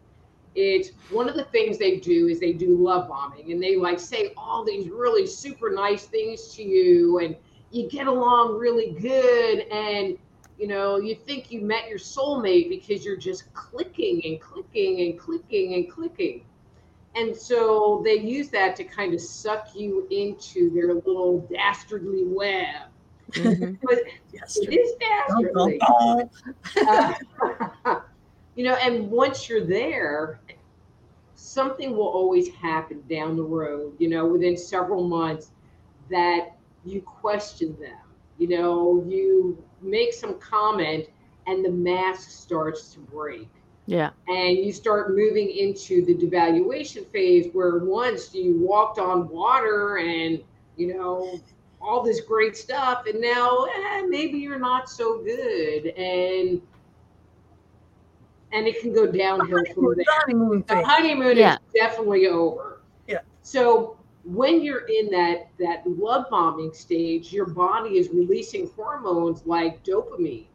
[0.56, 4.00] it's one of the things they do is they do love bombing and they like
[4.00, 7.36] say all these really super nice things to you and
[7.70, 10.18] you get along really good and
[10.58, 15.18] you know, you think you met your soulmate because you're just clicking and clicking and
[15.18, 16.44] clicking and clicking.
[17.14, 22.88] And so they use that to kind of suck you into their little dastardly web.
[23.32, 23.74] Mm-hmm.
[23.82, 23.98] but
[24.32, 25.78] it is dastardly.
[26.86, 27.14] uh,
[28.54, 30.40] you know, and once you're there,
[31.34, 35.50] something will always happen down the road, you know, within several months
[36.10, 37.98] that you question them.
[38.38, 41.06] You know, you make some comment
[41.46, 43.48] and the mask starts to break.
[43.86, 44.10] Yeah.
[44.28, 50.40] And you start moving into the devaluation phase where once you walked on water and,
[50.76, 51.40] you know,
[51.80, 55.86] all this great stuff, and now eh, maybe you're not so good.
[55.88, 56.62] And
[58.52, 60.04] and it can go downhill from there.
[60.08, 61.54] Honeymoon the honeymoon yeah.
[61.54, 62.80] is definitely over.
[63.08, 63.20] Yeah.
[63.42, 69.82] So when you're in that that love bombing stage, your body is releasing hormones like
[69.84, 70.46] dopamine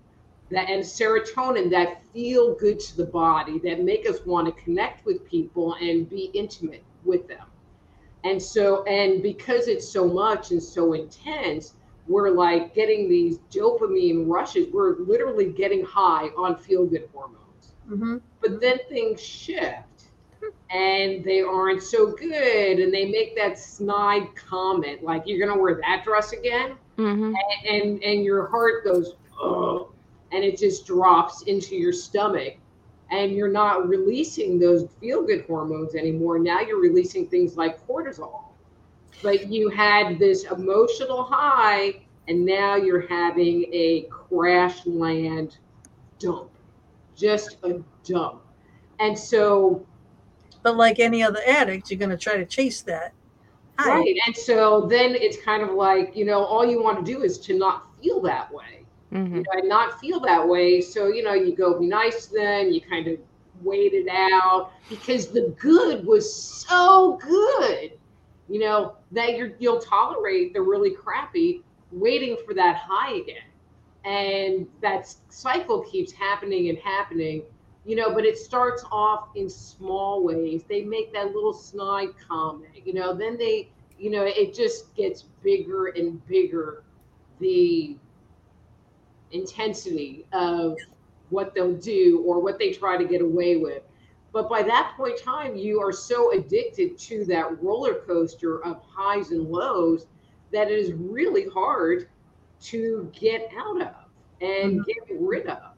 [0.50, 5.06] that and serotonin that feel good to the body that make us want to connect
[5.06, 7.46] with people and be intimate with them.
[8.24, 11.76] And so and because it's so much and so intense,
[12.08, 14.68] we're like getting these dopamine rushes.
[14.72, 17.74] We're literally getting high on feel good hormones.
[17.90, 18.18] Mm-hmm.
[18.42, 19.97] But then things shift
[20.70, 25.80] and they aren't so good and they make that snide comment like you're gonna wear
[25.82, 26.76] that dress again?
[26.98, 27.36] Mm-hmm.
[27.36, 29.92] and, and, and your heart goes oh
[30.32, 32.56] and it just drops into your stomach
[33.12, 36.40] and you're not releasing those feel good hormones anymore.
[36.40, 38.44] Now you're releasing things like cortisol.
[39.24, 45.58] But you had this emotional high and now you're having a crash land
[46.20, 46.50] dump.
[47.16, 48.42] Just a dump.
[49.00, 49.86] And so
[50.68, 53.14] but like any other addict, you're going to try to chase that.
[53.80, 53.90] High.
[53.90, 54.18] Right.
[54.26, 57.38] And so then it's kind of like, you know, all you want to do is
[57.40, 58.84] to not feel that way.
[59.14, 59.38] Mm-hmm.
[59.38, 60.82] You know, and not feel that way.
[60.82, 63.18] So, you know, you go be nice then, you kind of
[63.62, 67.94] wait it out because the good was so good,
[68.50, 73.38] you know, that you're you'll tolerate the really crappy waiting for that high again.
[74.04, 77.44] And that cycle keeps happening and happening
[77.88, 80.64] you know, but it starts off in small ways.
[80.68, 85.24] They make that little snide comment, you know, then they you know, it just gets
[85.42, 86.84] bigger and bigger.
[87.40, 87.98] The
[89.32, 90.76] intensity of
[91.30, 93.84] what they'll do or what they try to get away with.
[94.32, 98.82] But by that point in time, you are so addicted to that roller coaster of
[98.88, 100.06] highs and lows
[100.52, 102.08] that it is really hard
[102.62, 103.96] to get out of
[104.42, 104.82] and mm-hmm.
[104.84, 105.77] get rid of.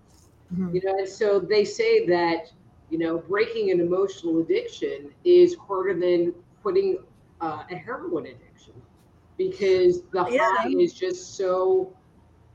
[0.53, 0.75] Mm-hmm.
[0.75, 2.51] You know, and so they say that,
[2.89, 6.33] you know, breaking an emotional addiction is harder than
[6.63, 6.99] putting
[7.41, 8.73] uh, a heroin addiction
[9.37, 10.49] because the yeah.
[10.57, 11.95] high is just so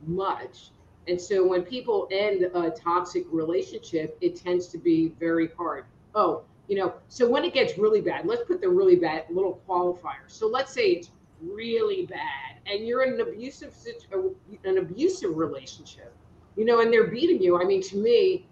[0.07, 0.71] much
[1.07, 5.85] and so when people end a toxic relationship, it tends to be very hard.
[6.15, 9.61] Oh, you know, so when it gets really bad, let's put the really bad little
[9.69, 10.29] qualifier.
[10.29, 11.11] So let's say it's
[11.43, 16.15] really bad and you're in an abusive situation, an abusive relationship,
[16.57, 17.61] you know, and they're beating you.
[17.61, 18.47] I mean, to me,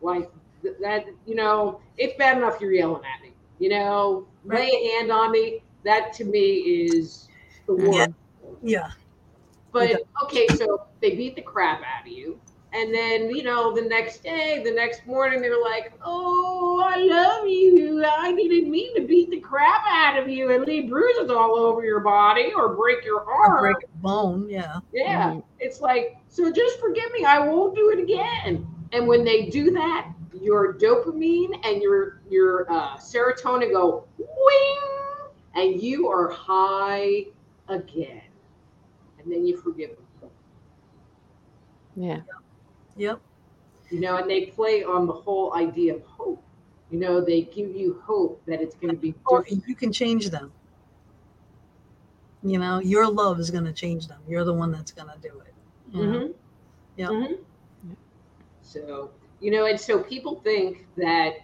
[0.00, 0.30] like
[0.80, 4.60] that, you know, it's bad enough you're yelling at me, you know, right.
[4.60, 5.62] lay a hand on me.
[5.84, 7.28] That to me is
[7.66, 7.96] the worst.
[7.96, 8.06] Yeah.
[8.62, 8.90] yeah.
[9.72, 12.40] But okay, so they beat the crap out of you.
[12.76, 17.48] And then, you know, the next day, the next morning, they're like, oh, I love
[17.48, 18.04] you.
[18.04, 21.84] I didn't mean to beat the crap out of you and leave bruises all over
[21.84, 23.64] your body or break your arm.
[23.64, 24.80] Or break a bone, yeah.
[24.92, 25.30] Yeah.
[25.30, 25.40] Mm-hmm.
[25.58, 27.24] It's like, so just forgive me.
[27.24, 28.66] I won't do it again.
[28.92, 34.78] And when they do that, your dopamine and your your uh, serotonin go wing,
[35.54, 37.24] and you are high
[37.68, 38.20] again
[39.26, 40.30] and then you forgive them.
[41.96, 42.20] Yeah.
[42.96, 43.20] Yep.
[43.90, 46.42] You know, and they play on the whole idea of hope.
[46.90, 49.66] You know, they give you hope that it's going to be different.
[49.66, 50.52] you can change them.
[52.42, 54.20] You know, your love is going to change them.
[54.28, 55.96] You're the one that's going to do it.
[55.96, 56.32] Mm-hmm.
[56.96, 57.08] Yeah.
[57.08, 57.92] Mm-hmm.
[58.62, 61.38] So, you know, and so people think that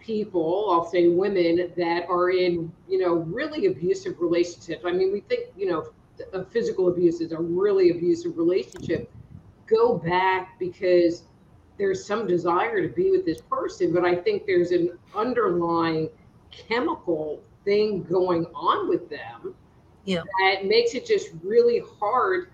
[0.00, 4.84] people, I'll say women that are in, you know, really abusive relationships.
[4.84, 5.88] I mean, we think, you know,
[6.32, 9.10] of physical abuse is a really abusive relationship
[9.66, 11.24] go back because
[11.76, 16.08] there's some desire to be with this person but i think there's an underlying
[16.50, 19.54] chemical thing going on with them
[20.04, 20.22] yeah.
[20.40, 22.50] that makes it just really hard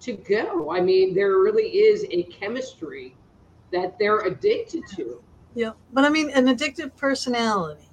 [0.00, 0.70] to go.
[0.72, 3.14] I mean there really is a chemistry
[3.72, 5.22] that they're addicted to.
[5.54, 7.88] Yeah but i mean an addictive personality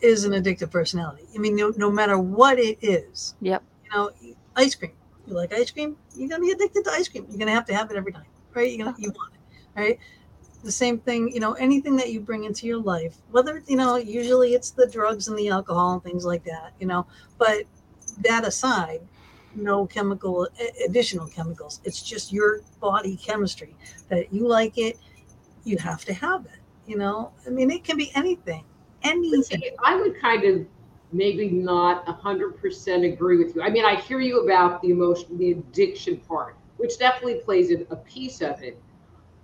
[0.00, 1.24] is an addictive personality.
[1.34, 3.34] I mean no, no matter what it is.
[3.40, 3.62] Yep.
[3.84, 4.10] You know
[4.56, 4.92] ice cream.
[5.26, 5.96] You like ice cream?
[6.16, 7.26] You're gonna be addicted to ice cream.
[7.28, 8.70] You're gonna have to have it every time, right?
[8.70, 9.98] You're gonna you want it, right?
[10.62, 13.96] The same thing, you know, anything that you bring into your life, whether you know,
[13.96, 17.06] usually it's the drugs and the alcohol and things like that, you know.
[17.38, 17.64] But
[18.22, 19.00] that aside,
[19.54, 20.48] no chemical
[20.86, 21.80] additional chemicals.
[21.84, 23.76] It's just your body chemistry
[24.08, 24.98] that you like it,
[25.64, 26.60] you have to have it.
[26.86, 28.64] You know, I mean, it can be anything.
[29.02, 29.42] Anything.
[29.60, 30.66] See, I would kind of
[31.14, 33.62] maybe not 100% agree with you.
[33.62, 37.86] I mean, I hear you about the emotion, the addiction part, which definitely plays a,
[37.90, 38.80] a piece of it.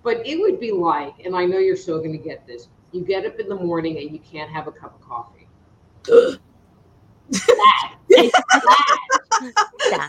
[0.03, 3.05] But it would be like, and I know you're so going to get this you
[3.05, 5.47] get up in the morning and you can't have a cup of coffee.
[7.31, 7.95] that.
[8.09, 8.41] It's
[9.91, 10.09] that.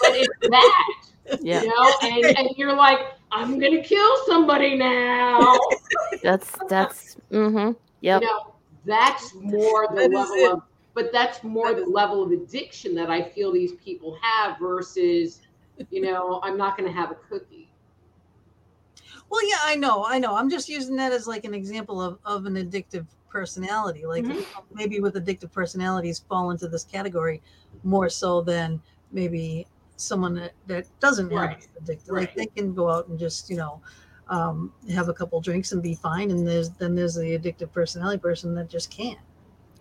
[0.00, 0.94] But it's that.
[1.40, 1.62] Yeah.
[1.62, 2.98] You know, and, and you're like,
[3.32, 5.58] I'm gonna kill somebody now.
[6.22, 7.72] That's that's mm-hmm.
[8.00, 8.22] Yep.
[8.22, 10.62] You know, that's more the that level of
[10.96, 15.42] but that's more the level of addiction that I feel these people have versus,
[15.90, 17.70] you know, I'm not going to have a cookie.
[19.28, 20.34] Well, yeah, I know, I know.
[20.34, 24.06] I'm just using that as like an example of, of an addictive personality.
[24.06, 24.40] Like mm-hmm.
[24.72, 27.42] maybe with addictive personalities fall into this category
[27.84, 28.80] more so than
[29.12, 31.50] maybe someone that, that doesn't right.
[31.50, 32.10] have addictive.
[32.10, 32.20] Right.
[32.28, 33.82] Like they can go out and just, you know,
[34.28, 36.30] um, have a couple drinks and be fine.
[36.30, 39.18] And there's then there's the addictive personality person that just can't,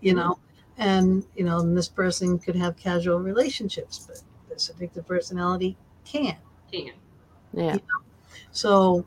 [0.02, 0.20] you mm-hmm.
[0.20, 0.40] know
[0.78, 6.38] and you know and this person could have casual relationships but this addictive personality can't
[6.72, 6.94] can.
[7.54, 7.64] Yeah.
[7.64, 7.80] You know?
[8.52, 9.06] so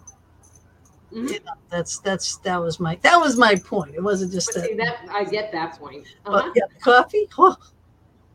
[1.13, 1.27] mm-hmm.
[1.27, 3.95] you know, that's that's that was my that was my point.
[3.95, 6.07] It wasn't just that, see, that i get that point.
[6.27, 6.51] Uh-huh.
[6.55, 7.29] yeah, coffee?
[7.39, 7.57] Oh,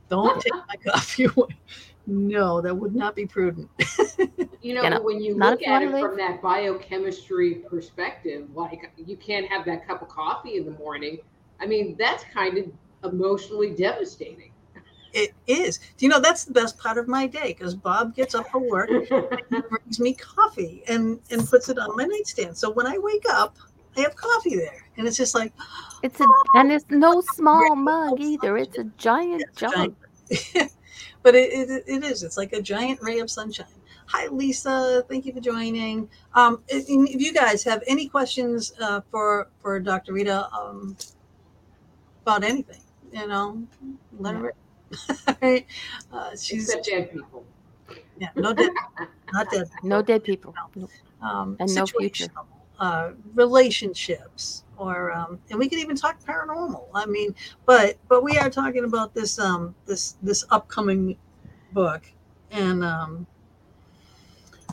[0.09, 1.47] don't take my coffee away.
[2.05, 3.69] No that would not be prudent.
[4.63, 9.65] You know when you look at it from that biochemistry perspective like you can't have
[9.65, 11.17] that cup of coffee in the morning.
[11.59, 12.71] I mean that's kind of
[13.03, 14.51] emotionally devastating.
[15.13, 15.77] It is.
[15.77, 18.59] Do you know that's the best part of my day because Bob gets up for
[18.59, 22.57] work and brings me coffee and and puts it on my nightstand.
[22.57, 23.55] So when I wake up,
[23.95, 25.53] I have coffee there, and it's just like
[26.01, 28.57] it's a oh, and it's no small mug either.
[28.57, 29.71] It's a giant it's jug.
[29.71, 29.95] Giant,
[31.21, 32.23] but it, it, it is.
[32.23, 33.67] It's like a giant ray of sunshine.
[34.07, 35.05] Hi, Lisa.
[35.07, 36.09] Thank you for joining.
[36.33, 40.13] Um, if, if you guys have any questions uh, for for Dr.
[40.13, 40.97] Rita um,
[42.23, 42.81] about anything,
[43.13, 43.63] you know,
[44.19, 44.53] let her
[45.41, 45.65] right?
[46.11, 47.45] Uh, she's Except dead people.
[48.19, 48.71] yeah, no dead,
[49.31, 49.69] not dead.
[49.83, 50.53] No dead people.
[50.75, 50.89] No.
[51.21, 52.25] Um, And no future.
[52.25, 52.45] situational,
[52.79, 56.85] Uh, relationships, or um, and we can even talk paranormal.
[56.93, 57.33] I mean,
[57.65, 61.17] but but we are talking about this um this this upcoming
[61.71, 62.03] book,
[62.51, 63.25] and um,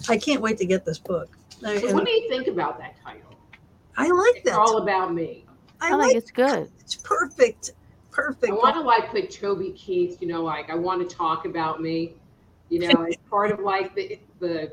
[0.09, 1.37] I can't wait to get this book.
[1.65, 3.37] I, So what do you think about that title?
[3.97, 4.37] I like that.
[4.37, 4.59] It's that.
[4.59, 5.45] all about me.
[5.81, 6.71] I I like think it's good.
[6.81, 7.73] it's perfect,
[8.27, 8.53] perfect.
[8.53, 11.81] I want to like put Toby Keith, you know, like I want to talk about
[11.81, 12.15] me,
[12.69, 14.73] you know, it's part of like the the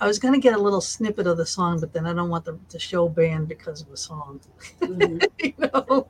[0.00, 2.44] I was gonna get a little snippet of the song, but then I don't want
[2.44, 4.40] the, the show banned because of the song.
[4.80, 6.06] you know.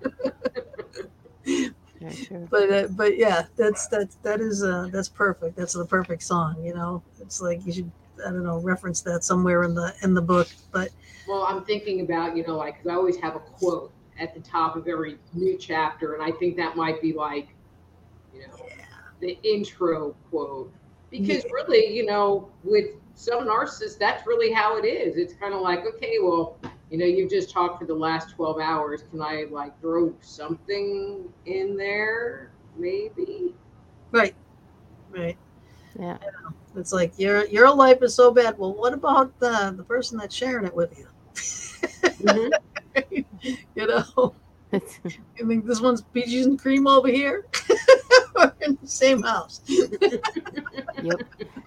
[2.01, 5.57] Very but uh, but yeah, that's that's that is uh that's perfect.
[5.57, 6.57] That's the perfect song.
[6.65, 7.91] You know, it's like you should
[8.27, 10.49] I don't know reference that somewhere in the in the book.
[10.73, 10.91] But
[11.29, 14.41] well, I'm thinking about, you know, like 'cause I always have a quote at the
[14.41, 17.49] top of every new chapter, and I think that might be like,
[18.35, 18.67] you know,
[19.21, 20.73] the intro quote.
[21.11, 25.17] Because really, you know, with some narcissists, that's really how it is.
[25.17, 26.59] It's kind of like, okay, well,
[26.91, 29.05] you know, you've just talked for the last 12 hours.
[29.11, 32.51] Can I like throw something in there?
[32.77, 33.55] Maybe.
[34.13, 34.35] right,
[35.11, 35.37] right.
[35.99, 36.19] Yeah.
[36.77, 38.59] It's like your your life is so bad.
[38.59, 41.09] Well, what about the the person that's sharing it with you?
[42.17, 42.66] Mm-hmm.
[43.75, 44.35] You know,
[44.73, 47.47] you think this one's peaches and cream over here?
[48.35, 49.61] We're in the same house.
[49.69, 51.21] Yep.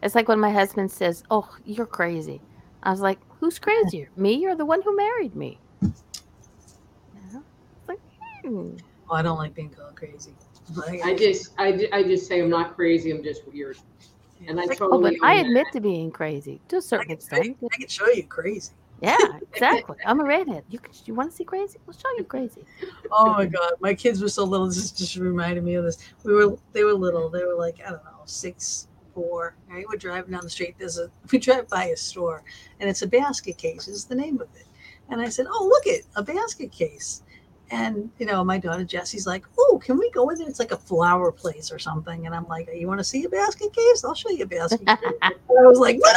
[0.04, 2.42] It's like when my husband says, "Oh, you're crazy."
[2.84, 5.94] I was like, "Who's crazier, me or the one who married me?" You
[7.34, 7.44] know?
[7.80, 8.00] It's like,
[8.44, 8.72] hmm.
[9.10, 10.34] Oh, I don't like being called crazy.
[10.76, 13.12] Like, I just, I, I just say I'm not crazy.
[13.12, 13.78] I'm just weird.
[14.48, 15.20] And I Like, Oh, but totally.
[15.24, 15.46] I own that.
[15.48, 17.72] admit to being crazy to a I certain can, show you, extent.
[17.74, 18.72] I can show you crazy.
[19.02, 19.18] Yeah,
[19.54, 19.98] exactly.
[20.06, 20.64] I'm a redhead.
[20.70, 21.80] You can, you want to see crazy?
[21.86, 22.66] We'll show you crazy.
[23.12, 24.68] Oh my god, my kids were so little.
[24.68, 25.98] This just reminded me of this.
[26.24, 27.30] We were they were little.
[27.30, 29.56] They were like I don't know six, four.
[29.70, 29.86] Right?
[29.90, 30.76] We're driving down the street.
[30.78, 32.44] There's a we drive by a store,
[32.80, 33.88] and it's a basket case.
[33.88, 34.66] Is the name of it.
[35.10, 37.24] And I said, "Oh, look it, a basket case."
[37.72, 40.50] And you know, my daughter Jessie's like, "Oh, can we go in there?
[40.50, 43.30] It's like a flower place or something." And I'm like, "You want to see a
[43.30, 44.04] basket case?
[44.04, 46.00] I'll show you a basket case." I was like,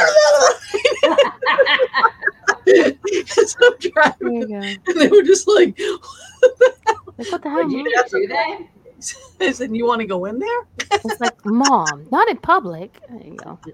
[3.27, 4.81] so driving, There you go.
[4.87, 5.77] and they were just like,
[7.17, 7.63] Like, what the hell?
[7.63, 8.03] Would you Mom?
[8.11, 8.59] do that?
[9.41, 10.61] I said, "You want to go in there?"
[10.91, 12.99] It's like, mom, not in public.
[13.09, 13.59] There you go.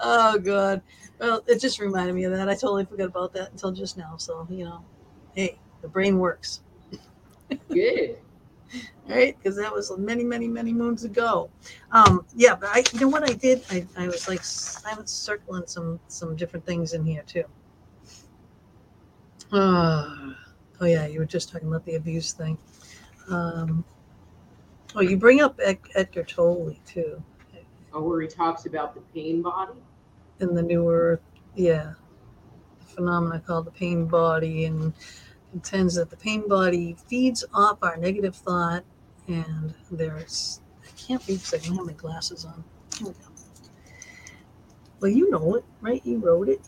[0.00, 0.82] Oh god.
[1.18, 2.48] Well, it just reminded me of that.
[2.48, 4.16] I totally forgot about that until just now.
[4.16, 4.84] So you know,
[5.34, 6.60] hey, the brain works,
[7.72, 8.18] Good.
[9.08, 9.36] Right?
[9.38, 11.50] Because that was many, many, many moons ago.
[11.92, 13.62] Um, yeah, but I, you know what I did?
[13.70, 14.42] I, I was like,
[14.84, 17.44] I was circling some some different things in here too.
[19.50, 20.34] Uh,
[20.80, 22.58] oh yeah, you were just talking about the abuse thing.
[23.30, 23.84] Um,
[24.94, 27.22] oh, you bring up Ed, Eckhart Tolle too.
[27.92, 29.80] Oh, where he talks about the pain body.
[30.40, 31.20] in the newer,
[31.54, 31.94] yeah,
[32.80, 34.92] the phenomena called the pain body, and
[35.50, 38.84] contends that the pain body feeds off our negative thought,
[39.26, 42.64] and there's, I can't read because I don't have my glasses on.
[42.98, 43.18] Here we go.
[45.00, 46.04] Well, you know it, right?
[46.04, 46.60] You wrote it.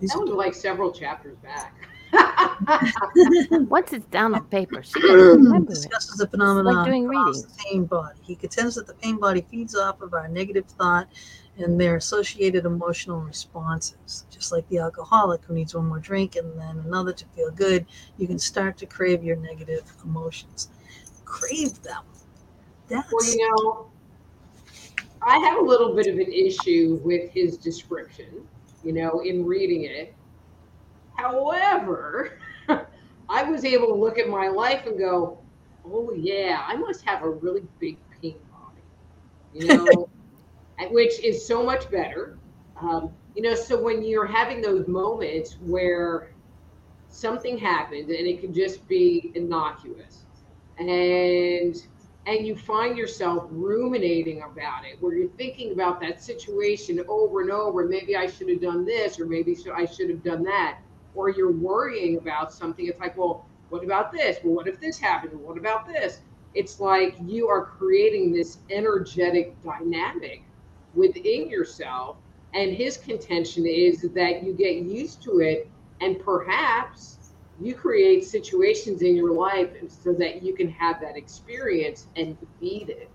[0.00, 1.74] These That was like several chapters back.
[3.70, 5.68] Once it's down on paper, she can it.
[5.68, 7.44] discusses the phenomenon like doing of readings.
[7.44, 8.18] the pain body.
[8.22, 11.08] He contends that the pain body feeds off of our negative thought
[11.58, 14.26] and their associated emotional responses.
[14.30, 17.86] Just like the alcoholic who needs one more drink and then another to feel good,
[18.16, 20.68] you can start to crave your negative emotions.
[21.24, 22.02] Crave them.
[22.88, 23.90] That's Well, you know,
[25.22, 28.46] I have a little bit of an issue with his description,
[28.82, 30.14] you know, in reading it.
[31.16, 32.38] However,
[33.28, 35.38] I was able to look at my life and go,
[35.84, 38.82] oh, yeah, I must have a really big pain body,
[39.54, 40.08] you know,
[40.90, 42.38] which is so much better.
[42.80, 46.32] Um, you know, so when you're having those moments where
[47.08, 50.24] something happened and it could just be innocuous
[50.78, 51.86] and
[52.26, 57.50] and you find yourself ruminating about it where you're thinking about that situation over and
[57.50, 60.78] over maybe i should have done this or maybe i should have done that
[61.14, 64.36] or you're worrying about something it's like well what about this?
[64.44, 65.40] Well what if this happened?
[65.40, 66.20] What about this?
[66.54, 70.42] It's like you are creating this energetic dynamic
[70.94, 72.16] within yourself
[72.54, 75.70] and his contention is that you get used to it
[76.00, 77.18] and perhaps
[77.60, 82.88] you create situations in your life so that you can have that experience and beat
[82.88, 83.10] it.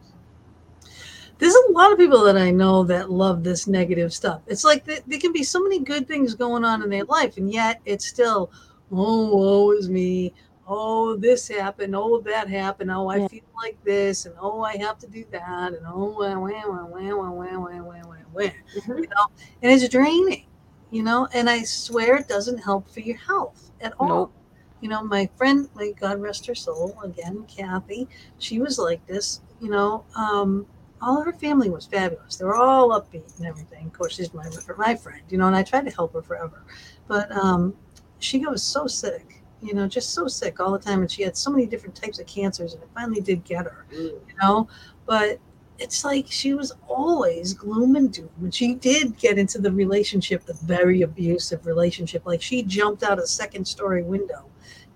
[1.38, 4.41] there's a lot of people that I know that love this negative stuff.
[4.47, 7.38] It's like th- there can be so many good things going on in their life,
[7.38, 8.51] and yet it's still,
[8.91, 10.34] oh, woe is me.
[10.68, 13.28] Oh, this happened, oh, that happened, oh, I Yeah.
[13.28, 16.86] feel like this, and oh, I have to do that, and oh, wah, wah, wah,
[16.86, 18.41] wah, wah, wah, wah, wah, wah, wah.
[18.76, 18.97] Mhm.
[19.01, 19.26] you know,
[19.61, 20.45] and it's draining,
[20.91, 24.07] you know, and I swear it doesn't help for your health at all.
[24.07, 24.34] Nope.
[24.82, 28.07] You know, my friend, may God rest her soul, again, Kathy,
[28.38, 30.68] she was like this, you know, um,
[31.01, 32.38] all of her family was fabulous.
[32.38, 33.86] They were all upbeat and everything.
[33.88, 36.63] Of course, she's my my friend, you know, and I tried to help her forever.
[37.07, 37.76] But um,
[38.20, 41.01] she was so sick, you know, just so sick all the time.
[41.01, 43.86] And she had so many different types of cancers, and it finally did get her,
[43.91, 43.97] Mm.
[43.97, 44.68] you know.
[45.05, 45.39] But
[45.80, 48.30] it's like she was always gloom and doom.
[48.41, 52.26] And she did get into the relationship, the very abusive relationship.
[52.26, 54.45] Like she jumped out a second story window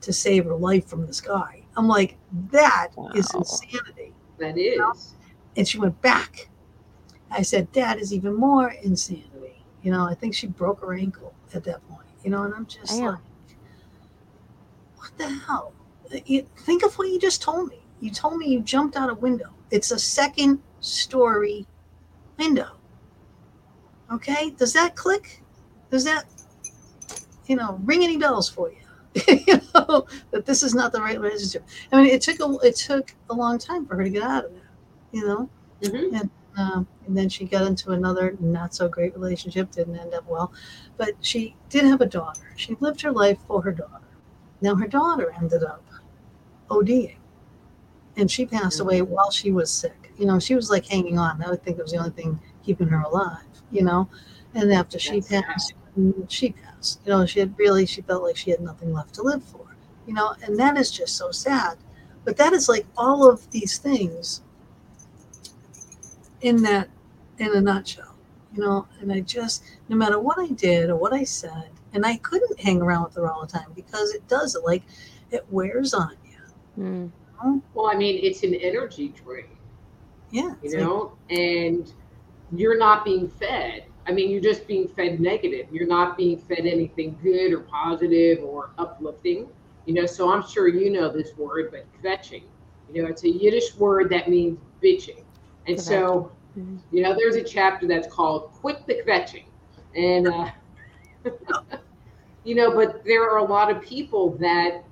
[0.01, 1.61] to save her life from the sky.
[1.77, 2.17] I'm like,
[2.51, 3.39] that is Wow.
[3.41, 4.13] insanity.
[4.39, 5.13] That is.
[5.55, 6.49] And she went back.
[7.29, 9.63] I said, that is even more insanity.
[9.83, 12.65] You know, I think she broke her ankle at that point, you know, and I'm
[12.65, 13.05] just Damn.
[13.11, 13.19] like,
[15.01, 15.73] what the hell?
[16.25, 17.79] You, think of what you just told me.
[18.01, 19.49] You told me you jumped out a window.
[19.71, 21.67] It's a second story
[22.37, 22.69] window.
[24.11, 24.51] Okay?
[24.51, 25.41] Does that click?
[25.89, 26.25] Does that,
[27.47, 28.77] you know, ring any bells for you?
[29.47, 31.63] you know, that this is not the right relationship.
[31.91, 34.45] I mean, it took a it took a long time for her to get out
[34.45, 34.61] of that.
[35.11, 35.49] You know,
[35.83, 36.29] Mhm.
[36.57, 39.71] um, and then she got into another not so great relationship.
[39.71, 40.53] Didn't end up well,
[40.97, 42.53] but she did have a daughter.
[42.55, 44.05] She lived her life for her daughter.
[44.61, 45.83] Now her daughter ended up
[46.69, 47.17] ODing,
[48.17, 50.13] and she passed away while she was sick.
[50.17, 51.41] You know, she was like hanging on.
[51.43, 53.45] I would think it was the only thing keeping her alive.
[53.71, 54.09] You know,
[54.53, 57.01] and after she passed, mm, she passed.
[57.05, 59.75] You know, she had really she felt like she had nothing left to live for.
[60.07, 61.77] You know, and that is just so sad.
[62.25, 64.41] But that is like all of these things
[66.41, 66.89] in that
[67.37, 68.15] in a nutshell
[68.53, 72.05] you know and i just no matter what i did or what i said and
[72.05, 74.83] i couldn't hang around with her all the time because it does it like
[75.31, 76.37] it wears on you
[76.83, 77.11] Mm.
[77.43, 77.61] know?
[77.73, 79.45] Well, I mean, it's an energy drain,
[80.31, 81.91] yeah it's you like- know, and
[82.53, 83.85] you're not being fed.
[84.07, 85.67] I mean, you're just being fed negative.
[85.71, 89.47] You're not being fed anything good or positive or uplifting,
[89.85, 90.05] you know.
[90.05, 92.43] So I'm sure you know this word, but kvetching,
[92.91, 95.23] you know, it's a Yiddish word that means bitching.
[95.67, 96.79] And so, Mhm.
[96.91, 99.45] you know, there's a chapter that's called "Quit the Kvetching,"
[99.95, 100.49] and uh,
[102.43, 104.83] you know, but there are a lot of people that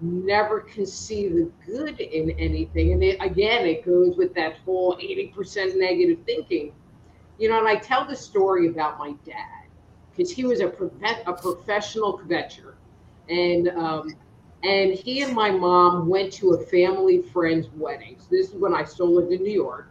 [0.00, 2.92] never can see the good in anything.
[2.92, 6.72] And it, again, it goes with that whole 80% negative thinking.
[7.38, 9.66] You know, and I tell the story about my dad
[10.10, 12.74] because he was a, profe- a professional kvetcher.
[13.28, 14.14] And, um,
[14.62, 18.16] and he and my mom went to a family friend's wedding.
[18.18, 19.88] So this is when I still lived in New York.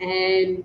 [0.00, 0.64] And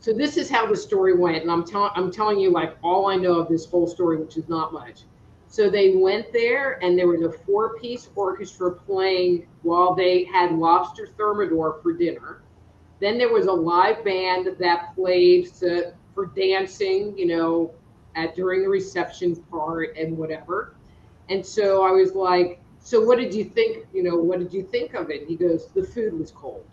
[0.00, 1.42] so this is how the story went.
[1.42, 4.36] And I'm, telling I'm telling you like all I know of this whole story, which
[4.36, 5.02] is not much.
[5.48, 11.08] So they went there, and there was a four-piece orchestra playing while they had lobster
[11.16, 12.42] thermidor for dinner.
[13.00, 17.72] Then there was a live band that played to, for dancing, you know,
[18.14, 20.74] at during the reception part and whatever.
[21.30, 23.86] And so I was like, "So what did you think?
[23.94, 26.64] You know, what did you think of it?" He goes, "The food was cold,"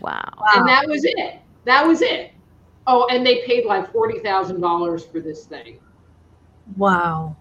[0.00, 0.20] Wow.
[0.54, 1.40] and that was it.
[1.64, 2.32] That was it.
[2.86, 5.78] Oh, and they paid like forty thousand dollars for this thing.
[6.76, 7.36] wow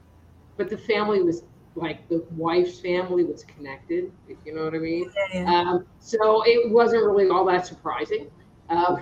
[0.58, 1.44] but the family was
[1.76, 5.60] like the wife's family was connected if you know what i mean yeah, yeah.
[5.62, 8.30] um, so it wasn't really all that surprising
[8.70, 9.02] um,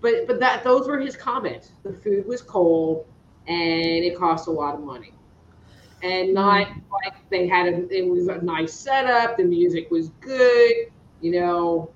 [0.00, 3.06] but but that those were his comments the food was cold
[3.46, 5.12] and it cost a lot of money
[6.02, 6.68] and not
[7.04, 10.74] like they had a it was a nice setup the music was good
[11.20, 11.90] you know?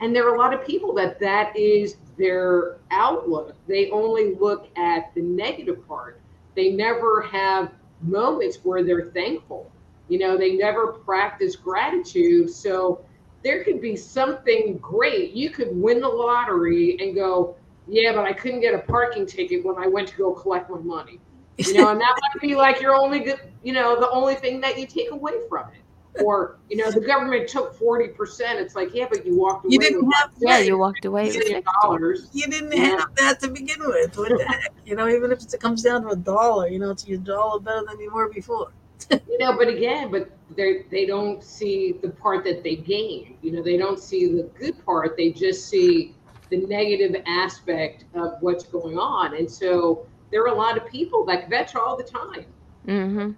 [0.00, 3.54] And there are a lot of people that that is their outlook.
[3.68, 6.20] They only look at the negative part.
[6.54, 9.70] They never have moments where they're thankful.
[10.08, 12.50] You know they never practice gratitude.
[12.50, 13.04] So
[13.44, 15.32] there could be something great.
[15.32, 17.56] You could win the lottery and go
[17.88, 20.78] yeah but i couldn't get a parking ticket when i went to go collect my
[20.78, 21.20] money.
[21.58, 24.60] You know and that might be like your only good you know the only thing
[24.62, 25.81] that you take away from it
[26.20, 28.14] or you know the government took 40%
[28.56, 31.38] it's like yeah but you walked away you didn't have Yeah, you walked away with
[31.38, 32.28] million dollars.
[32.32, 32.98] You didn't Yeah.
[32.98, 34.16] have that to begin with.
[34.18, 34.72] What the heck?
[34.84, 37.60] You know even if it comes down to a dollar you know it's a dollar
[37.60, 38.72] better than you were before.
[39.10, 43.38] You know but again but they they don't see the part that they gain.
[43.42, 45.16] You know they don't see the good part.
[45.16, 46.14] They just see
[46.50, 49.34] the negative aspect of what's going on.
[49.36, 52.44] And so there are a lot of people like that all the time.
[52.86, 53.30] Mm-hmm.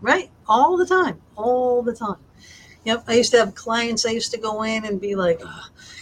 [0.00, 0.30] Right.
[0.46, 1.20] All the time.
[1.36, 2.18] All the time.
[2.84, 3.04] Yep.
[3.06, 4.06] I used to have clients.
[4.06, 5.40] I used to go in and be like,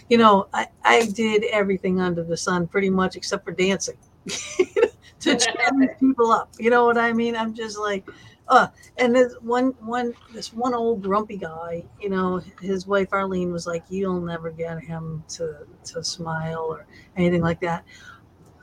[0.08, 3.96] you know, I, I did everything under the sun pretty much except for dancing.
[5.20, 6.50] to cheer people up.
[6.58, 7.36] You know what I mean?
[7.36, 8.08] I'm just like,
[8.48, 13.52] uh, and this one, one, this one old grumpy guy, you know, his wife Arlene
[13.52, 16.86] was like, "You'll never get him to to smile or
[17.16, 17.84] anything like that."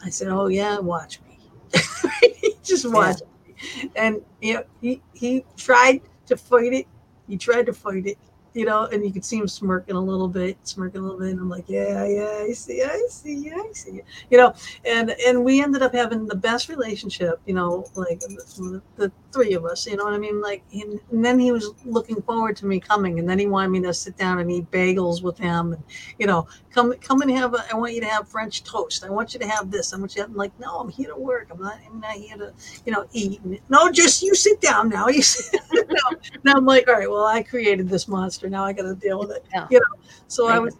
[0.03, 1.39] I said, "Oh yeah, watch me,
[2.63, 3.27] just watch." Me.
[3.95, 6.87] And you know, he he tried to fight it.
[7.27, 8.17] He tried to fight it,
[8.53, 11.31] you know, and you could see him smirking a little bit, smirking a little bit.
[11.31, 14.53] And I'm like, yeah, yeah, I see, I see, I see, you know,
[14.85, 19.53] and and we ended up having the best relationship, you know, like the, the three
[19.53, 20.41] of us, you know what I mean?
[20.41, 23.69] Like, and, and then he was looking forward to me coming, and then he wanted
[23.69, 25.83] me to sit down and eat bagels with him, and
[26.19, 27.53] you know, come come and have.
[27.53, 29.03] A, I want you to have French toast.
[29.03, 29.93] I want you to have this.
[29.93, 30.23] I want you.
[30.23, 31.47] To, I'm like, no, I'm here to work.
[31.51, 31.79] I'm not.
[31.85, 32.53] I'm not here to,
[32.85, 33.41] you know, eat.
[33.69, 35.07] No, just you sit down now.
[35.07, 35.59] You sit.
[36.43, 37.09] Now I'm like, all right.
[37.09, 38.42] Well, I created this monster.
[38.49, 39.45] Now I got to deal with it.
[39.53, 39.67] Yeah.
[39.69, 40.03] You know.
[40.27, 40.73] So I would.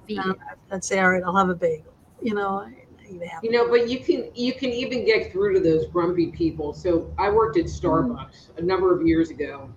[0.71, 1.93] I'd say, all right, I'll have a bagel.
[2.21, 2.67] You know.
[3.43, 6.73] You know, but you can you can even get through to those grumpy people.
[6.73, 8.57] So I worked at Starbucks mm-hmm.
[8.57, 9.69] a number of years ago,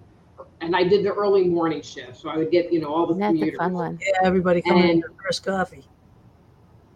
[0.61, 2.17] and I did the early morning shift.
[2.17, 3.59] So I would get you know all the That's commuters.
[3.59, 3.99] a fun one.
[4.01, 5.85] Yeah, everybody coming in first coffee.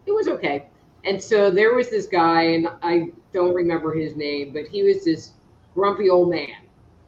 [0.07, 0.67] It was okay.
[1.05, 5.05] And so there was this guy, and I don't remember his name, but he was
[5.05, 5.33] this
[5.75, 6.49] grumpy old man,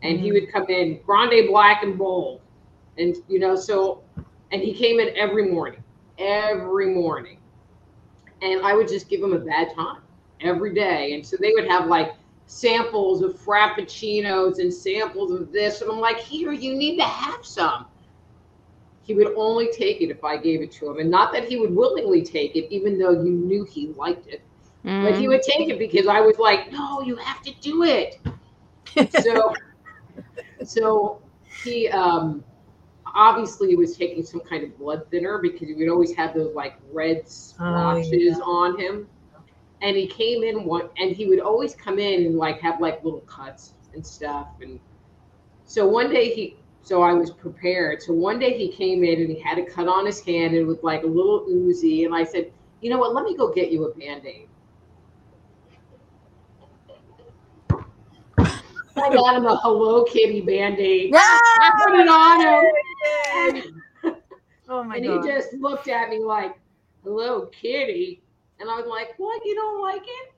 [0.03, 0.25] and mm-hmm.
[0.25, 2.42] he would come in grande black and bold,
[2.99, 4.03] and you know so,
[4.51, 5.83] and he came in every morning,
[6.19, 7.39] every morning
[8.43, 10.03] and I would just give him a bad time
[10.41, 11.15] every day.
[11.15, 12.15] And so they would have like
[12.47, 17.47] samples of frappuccinos and samples of this, and I'm like, here, you need to have
[17.47, 17.87] some.
[19.05, 21.57] He would only take it if I gave it to him, and not that he
[21.57, 24.43] would willingly take it, even though you knew he liked it.
[24.85, 25.05] Mm.
[25.05, 25.29] But he mm.
[25.29, 28.21] would take it because I was like, no, you have to do it.
[29.23, 29.55] so,
[30.65, 31.23] so
[31.65, 32.45] he um,
[33.15, 36.55] obviously he was taking some kind of blood thinner because he would always have those
[36.55, 38.43] like red oh, splotches oh, yeah.
[38.45, 39.09] on him.
[39.81, 43.03] And he came in one, and he would always come in and like have like
[43.03, 44.47] little cuts and stuff.
[44.61, 44.79] And
[45.65, 48.01] so one day he, so I was prepared.
[48.01, 50.69] So one day he came in and he had a cut on his hand and
[50.69, 52.05] with like a little oozy.
[52.05, 53.13] And I said, you know what?
[53.13, 54.49] Let me go get you a band aid.
[59.03, 61.13] I got him a Hello Kitty band aid.
[61.15, 62.41] I Put it on
[63.57, 63.83] him.
[64.69, 65.15] oh my and god!
[65.15, 66.57] And he just looked at me like,
[67.03, 68.23] "Hello, kitty,"
[68.61, 69.45] and I was like, "What?
[69.45, 70.33] You don't like it?"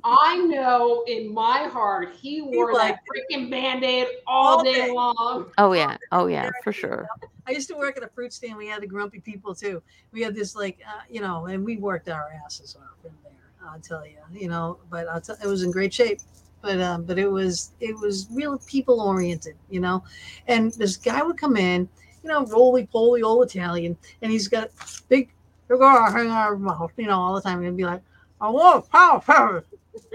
[0.04, 4.90] I know in my heart he wore he that freaking band-aid all, all day, day,
[4.90, 5.46] long.
[5.56, 5.96] Oh yeah.
[6.12, 7.06] Oh yeah, for sure.
[7.46, 8.56] I used to work at a fruit stand.
[8.56, 9.82] We had the grumpy people too.
[10.12, 13.32] We had this like uh, you know, and we worked our asses off in there.
[13.66, 16.20] I'll tell you, you know, but I'll tell, it was in great shape
[16.64, 20.02] but um, but it was it was real people oriented, you know.
[20.48, 21.88] And this guy would come in,
[22.22, 24.70] you know, roly poly old Italian, and he's got
[25.08, 25.30] big
[25.68, 28.02] cigar hanging out of his mouth, you know, all the time, and be like,
[28.40, 29.64] "I want a pound of peppers."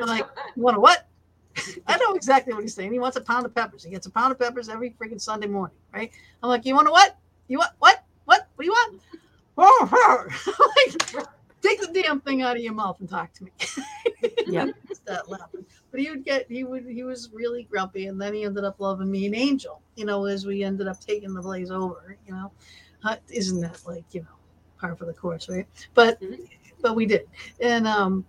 [0.02, 1.08] I'm like, "You want a what?"
[1.88, 2.92] I know exactly what he's saying.
[2.92, 3.84] He wants a pound of peppers.
[3.84, 6.12] He gets a pound of peppers every freaking Sunday morning, right?
[6.42, 7.16] I'm like, "You want a what?
[7.48, 8.04] You want what?
[8.26, 8.48] What?
[8.56, 9.02] What do you want?"
[9.62, 9.90] Oh,
[11.14, 11.26] like,
[11.62, 13.52] take the damn thing out of your mouth and talk to me.
[14.48, 14.68] yeah.
[14.94, 15.66] Start laughing.
[15.92, 18.80] But he would get he would he was really grumpy and then he ended up
[18.80, 22.34] loving me an angel, you know, as we ended up taking the blaze over, you
[22.34, 22.52] know.
[23.04, 24.28] Uh, isn't that like, you know,
[24.80, 25.68] par for the course, right?
[25.94, 26.44] But mm-hmm.
[26.82, 27.28] but we did.
[27.60, 28.26] And um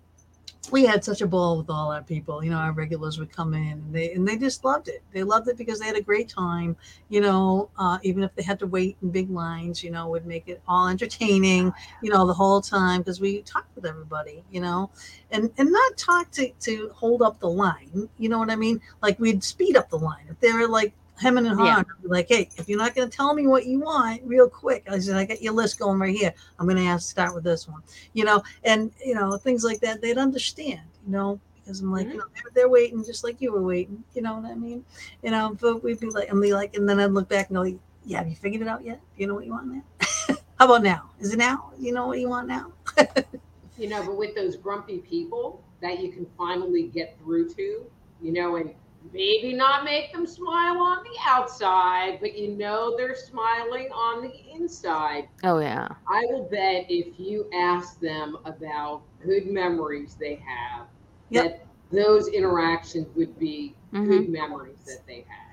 [0.70, 2.44] we had such a ball with all our people.
[2.44, 5.02] You know, our regulars would come in and they and they just loved it.
[5.12, 6.76] They loved it because they had a great time.
[7.08, 10.26] You know, uh, even if they had to wait in big lines, you know, would
[10.26, 11.72] make it all entertaining.
[12.02, 14.44] You know, the whole time because we talked with everybody.
[14.50, 14.90] You know,
[15.30, 18.08] and and not talk to to hold up the line.
[18.18, 18.80] You know what I mean?
[19.02, 21.84] Like we'd speed up the line if they were like hemming and hawing.
[21.86, 22.08] Yeah.
[22.08, 24.98] Like, hey, if you're not going to tell me what you want real quick, I
[24.98, 26.32] said, I got your list going right here.
[26.58, 27.82] I'm going to have to start with this one,
[28.14, 32.06] you know, and, you know, things like that, they'd understand, you know, because I'm like,
[32.06, 32.12] mm-hmm.
[32.12, 34.84] you know, they're, they're, waiting just like you were waiting, you know what I mean?
[35.22, 37.56] You know, but we'd be like, and be like, and then I'd look back and
[37.56, 39.00] go, yeah, have you figured it out yet?
[39.16, 39.82] Do you know what you want now?
[40.58, 41.10] How about now?
[41.20, 41.72] Is it now?
[41.78, 42.72] You know what you want now?
[43.78, 47.84] you know, but with those grumpy people that you can finally get through to,
[48.20, 48.74] you know, and
[49.12, 54.32] maybe not make them smile on the outside, but you know they're smiling on the
[54.52, 55.28] inside.
[55.42, 55.88] Oh, yeah.
[56.06, 60.86] I will bet if you ask them about good memories they have,
[61.30, 61.44] yep.
[61.44, 64.08] that those interactions would be mm-hmm.
[64.08, 65.49] good memories that they had.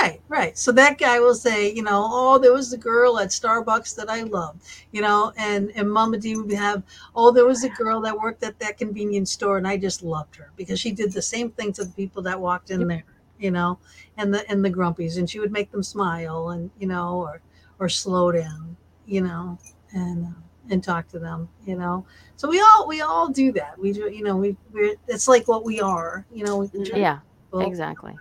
[0.00, 0.56] Right, right.
[0.56, 4.08] So that guy will say, you know, oh, there was a girl at Starbucks that
[4.08, 6.82] I loved, you know, and and Mama D would have,
[7.14, 10.36] oh, there was a girl that worked at that convenience store, and I just loved
[10.36, 13.04] her because she did the same thing to the people that walked in there,
[13.38, 13.78] you know,
[14.16, 17.42] and the and the grumpies, and she would make them smile, and you know, or
[17.78, 18.76] or slow down,
[19.06, 19.58] you know,
[19.92, 20.40] and uh,
[20.70, 21.48] and talk to them.
[21.66, 23.78] You know, so we all we all do that.
[23.78, 24.10] We do.
[24.10, 26.24] You know, we we're it's like what we are.
[26.32, 26.56] You know.
[26.58, 26.86] We Mhm.
[26.86, 27.18] to Yeah,
[27.60, 28.16] exactly.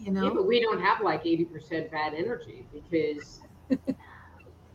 [0.00, 3.40] You Yeah, but we don't have like 80% bad energy because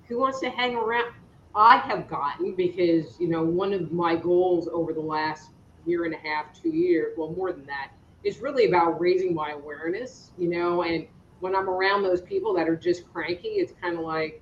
[0.07, 1.13] who wants to hang around?
[1.55, 5.51] I have gotten because, you know, one of my goals over the last
[5.85, 7.91] year and a half, two years, well, more than that,
[8.23, 11.05] is really about raising my awareness, you know, and
[11.41, 14.41] when I'm around those people that are just cranky, it's kind of like,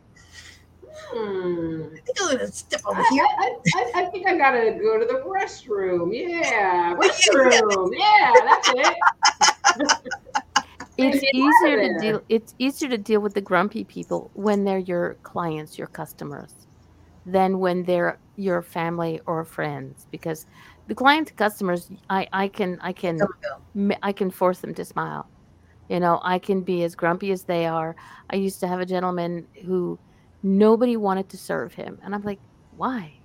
[1.09, 3.25] hmm, I think I'm gonna step over I, here.
[3.25, 6.11] I, I, I think I gotta go to the restroom.
[6.13, 6.95] Yeah.
[6.95, 7.89] restroom.
[7.97, 10.11] Yeah, that's it.
[11.01, 12.21] It's easier to deal.
[12.29, 16.67] It's easier to deal with the grumpy people when they're your clients, your customers,
[17.25, 20.07] than when they're your family or friends.
[20.11, 20.45] Because
[20.87, 23.93] the client customers, I I can I can There we go.
[23.93, 25.29] m- I can force them to smile.
[25.89, 27.95] You know, I can be as grumpy as they are.
[28.29, 29.99] I used to have a gentleman who
[30.43, 31.99] nobody wanted to serve him.
[32.03, 32.41] And I'm like,
[32.71, 33.21] why?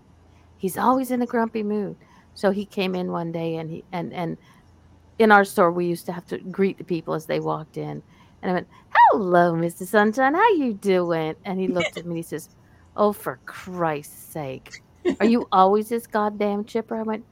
[0.57, 1.97] He's always in a grumpy mood.
[2.35, 4.39] So he came in one day and he and and
[5.19, 8.03] in our store we used to have to greet the people as they walked in.
[8.43, 9.87] And I went, Hello, Mr.
[9.87, 11.35] Sunshine, how you doing?
[11.45, 12.51] And he looked at me and he says,
[12.97, 14.83] Oh, for Christ's sake.
[15.21, 16.97] Are you always this goddamn chipper?
[16.97, 17.25] I went,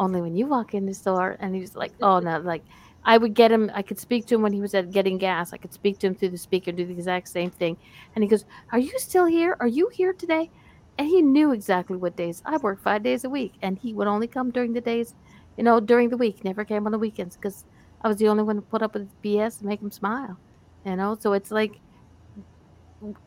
[0.00, 1.36] Only when you walk in the store.
[1.40, 2.62] And he was like, Oh no, like
[3.04, 3.70] I would get him.
[3.74, 5.52] I could speak to him when he was at getting gas.
[5.52, 7.76] I could speak to him through the speaker, do the exact same thing.
[8.14, 9.56] And he goes, "Are you still here?
[9.60, 10.50] Are you here today?"
[10.98, 14.08] And he knew exactly what days I work five days a week, and he would
[14.08, 15.14] only come during the days,
[15.58, 16.44] you know, during the week.
[16.44, 17.64] Never came on the weekends because
[18.02, 20.38] I was the only one to put up with BS and make him smile.
[20.86, 21.80] You know, so it's like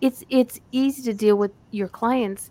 [0.02, 2.50] it's it's easy to deal with your clients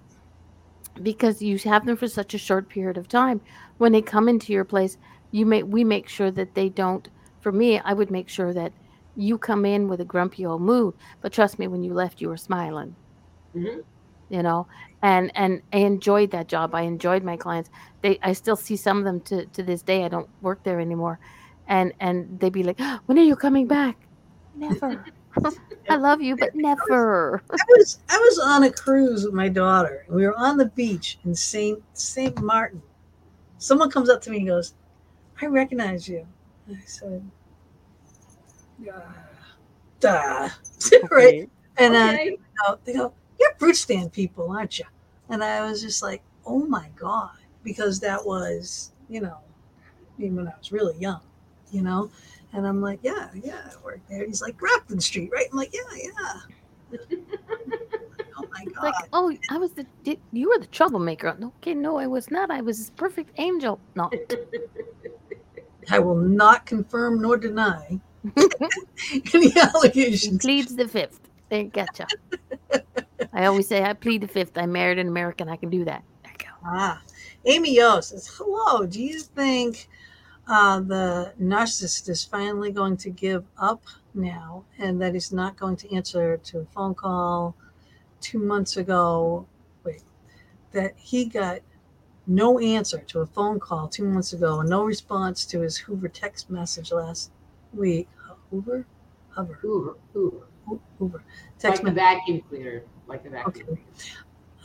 [1.02, 3.40] because you have them for such a short period of time.
[3.78, 4.98] When they come into your place,
[5.30, 7.08] you may we make sure that they don't.
[7.40, 8.72] For me, I would make sure that
[9.16, 12.28] you come in with a grumpy old mood, but trust me, when you left, you
[12.28, 12.94] were smiling.
[13.56, 13.82] Mhm.
[14.30, 14.66] You know,
[15.02, 16.74] and and I enjoyed that job.
[16.74, 17.68] I enjoyed my clients.
[18.00, 20.04] They, I still see some of them to to this day.
[20.04, 21.18] I don't work there anymore,
[21.66, 23.96] and and they'd be like, "When are you coming back?"
[24.54, 25.04] Never.
[25.90, 27.42] I love you, but never.
[27.50, 30.04] I was I was on a cruise with my daughter.
[30.08, 32.82] We were on the beach in Saint Saint Martin.
[33.58, 34.74] Someone comes up to me and goes,
[35.42, 36.26] "I recognize you."
[36.70, 37.28] I said,
[38.78, 39.02] "Yeah,
[39.98, 40.48] duh."
[41.10, 41.50] right?
[41.78, 42.38] And uh, Okay.
[42.66, 44.84] go- they go, "You're fruit stand people, aren't you?"
[45.28, 49.38] And I was just like, "Oh my god," because that was, you know,
[50.18, 51.22] even when I was really young,
[51.72, 52.10] you know.
[52.52, 55.74] And I'm like, "Yeah, yeah, I worked there." He's like, "Grafton Street, right?" I'm like,
[55.74, 56.40] "Yeah, yeah."
[58.36, 58.82] oh my god!
[58.82, 61.36] Like, oh, I was the did, you were the troublemaker.
[61.42, 62.50] Okay, no, I was not.
[62.50, 63.80] I was this perfect angel.
[63.94, 64.10] No,
[65.90, 68.00] I will not confirm nor deny
[69.34, 70.42] any allegations.
[70.42, 71.20] pleads the fifth.
[71.48, 72.06] There, gotcha.
[73.32, 74.58] I always say I plead the fifth.
[74.58, 75.48] I married an American.
[75.48, 76.02] I can do that.
[76.24, 76.52] There you go.
[76.64, 77.02] Ah,
[77.44, 78.86] Amy Yo says, "Hello.
[78.86, 79.88] Do you think
[80.48, 83.82] uh, the narcissist is finally going to give up
[84.14, 87.54] now, and that he's not going to answer to a phone call
[88.20, 89.46] two months ago?
[89.84, 90.02] Wait,
[90.72, 91.60] that he got
[92.26, 96.08] no answer to a phone call two months ago, and no response to his Hoover
[96.08, 97.30] text message last
[97.72, 98.08] week.
[98.50, 98.84] Hoover,
[99.30, 100.46] Hoover, Hoover, Hoover.
[100.66, 102.82] Hoo- Hoover Like text the message." vacuum cleaner.
[103.10, 103.82] Like the vacuum Okay.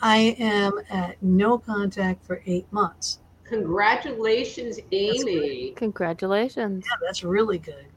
[0.03, 3.19] I am at no contact for eight months.
[3.43, 5.73] Congratulations, Amy.
[5.75, 6.85] Congratulations.
[6.85, 7.87] Yeah, that's really good.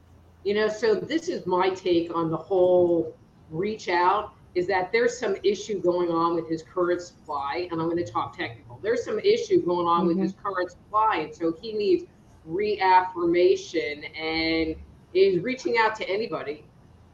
[0.43, 3.15] You know, so this is my take on the whole
[3.51, 7.87] reach out is that there's some issue going on with his current supply, and I'm
[7.87, 8.79] going to talk technical.
[8.81, 10.23] There's some issue going on with mm-hmm.
[10.23, 12.05] his current supply, and so he needs
[12.45, 14.75] reaffirmation and
[15.13, 16.63] is reaching out to anybody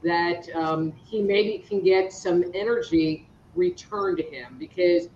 [0.06, 5.10] that um, he maybe can get some energy returned to him because,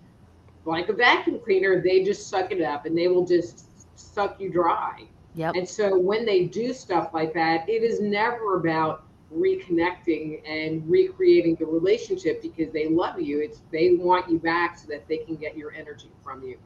[0.64, 3.66] like a vacuum cleaner, they just suck it up and they will just
[3.98, 5.04] suck you dry.
[5.34, 5.54] Yep.
[5.54, 11.54] And so when they do stuff like that, it is never about reconnecting and recreating
[11.56, 13.40] the relationship because they love you.
[13.40, 16.56] It's they want you back so that they can get your energy from you.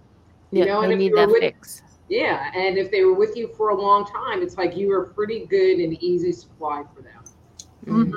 [0.50, 1.82] You Yeah, know, and they if need you were that with- fix.
[2.10, 5.06] Yeah, and if they were with you for a long time, it's like you were
[5.06, 7.23] pretty good and easy supply for them,
[7.86, 8.12] Mhm.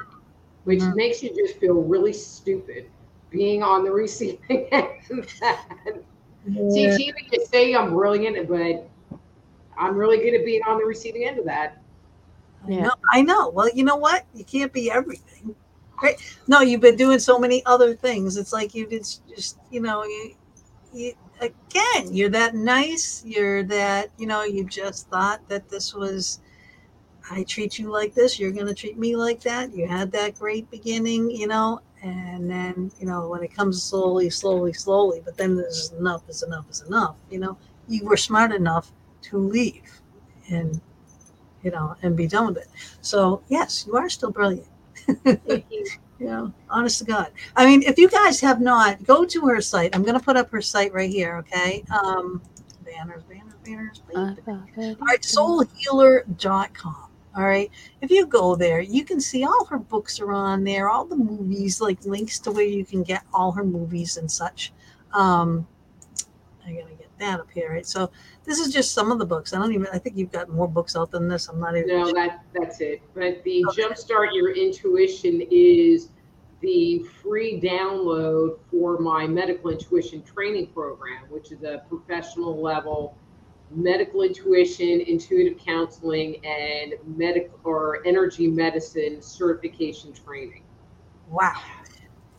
[0.63, 0.95] which Mhm.
[0.95, 2.89] makes you just feel really stupid
[3.30, 5.68] being on the receiving end of that.
[6.70, 6.97] See, Yeah.
[6.97, 8.89] Tina, you say I'm brilliant, but
[9.78, 11.82] I'm really good at being on the receiving end of that.
[12.65, 12.84] I Yeah.
[12.84, 12.93] know.
[13.11, 13.49] I know.
[13.49, 14.26] Well, you know what?
[14.34, 15.55] You can't be everything,
[16.01, 16.15] right?
[16.47, 18.38] No, you've been doing so many other things.
[18.38, 20.36] It's like you did just, you know, you,
[20.93, 23.24] you again, you're that nice.
[23.26, 26.39] You're that, you know, you just thought that this was.
[27.30, 28.39] I treat you like this.
[28.39, 29.73] You're going to treat me like that.
[29.73, 34.30] You had that great beginning, you know, and then you know when it comes slowly,
[34.30, 37.15] slowly, slowly, but then there's enough is enough is enough.
[37.30, 37.57] You know,
[37.88, 38.91] you were smart enough
[39.23, 40.01] to leave,
[40.49, 40.80] and
[41.63, 42.67] you know, and be done with it.
[43.01, 44.67] So yes, you are still brilliant.
[45.25, 45.41] you
[46.19, 47.32] know, honest to God.
[47.55, 49.95] I mean, if you guys have not, go to her site.
[49.95, 51.38] I'm going to put up her site right here.
[51.38, 51.84] Okay.
[51.91, 52.41] Um,
[52.86, 54.01] banners, banners, banners.
[54.15, 54.36] All
[55.05, 57.06] right, soulhealer.com.
[57.38, 57.69] All right.
[58.01, 61.15] If you go there, you can see all her books are on there, all the
[61.15, 64.73] movies, like links to where you can get all her movies and such.
[65.13, 65.67] Um,
[66.65, 67.85] I gotta get that up here, right?
[67.85, 68.09] So
[68.43, 69.53] this is just some of the books.
[69.53, 69.85] I don't even.
[69.93, 71.47] I think you've got more books out than this.
[71.47, 71.89] I'm not even.
[71.89, 73.03] No, that that's it.
[73.13, 73.83] But the okay.
[73.83, 76.09] Jumpstart Your Intuition is
[76.61, 83.15] the free download for my medical intuition training program, which is a professional level
[83.72, 90.63] medical intuition, intuitive counseling, and medical or energy medicine certification training.
[91.30, 91.61] Wow.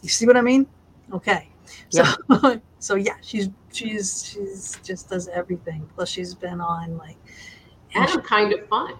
[0.02, 0.66] You see what I mean?
[1.12, 1.48] Okay.
[1.90, 2.56] So yeah.
[2.78, 5.88] so yeah, she's she's she's just does everything.
[5.94, 7.16] Plus she's been on like
[7.94, 8.94] and, and kind of fun.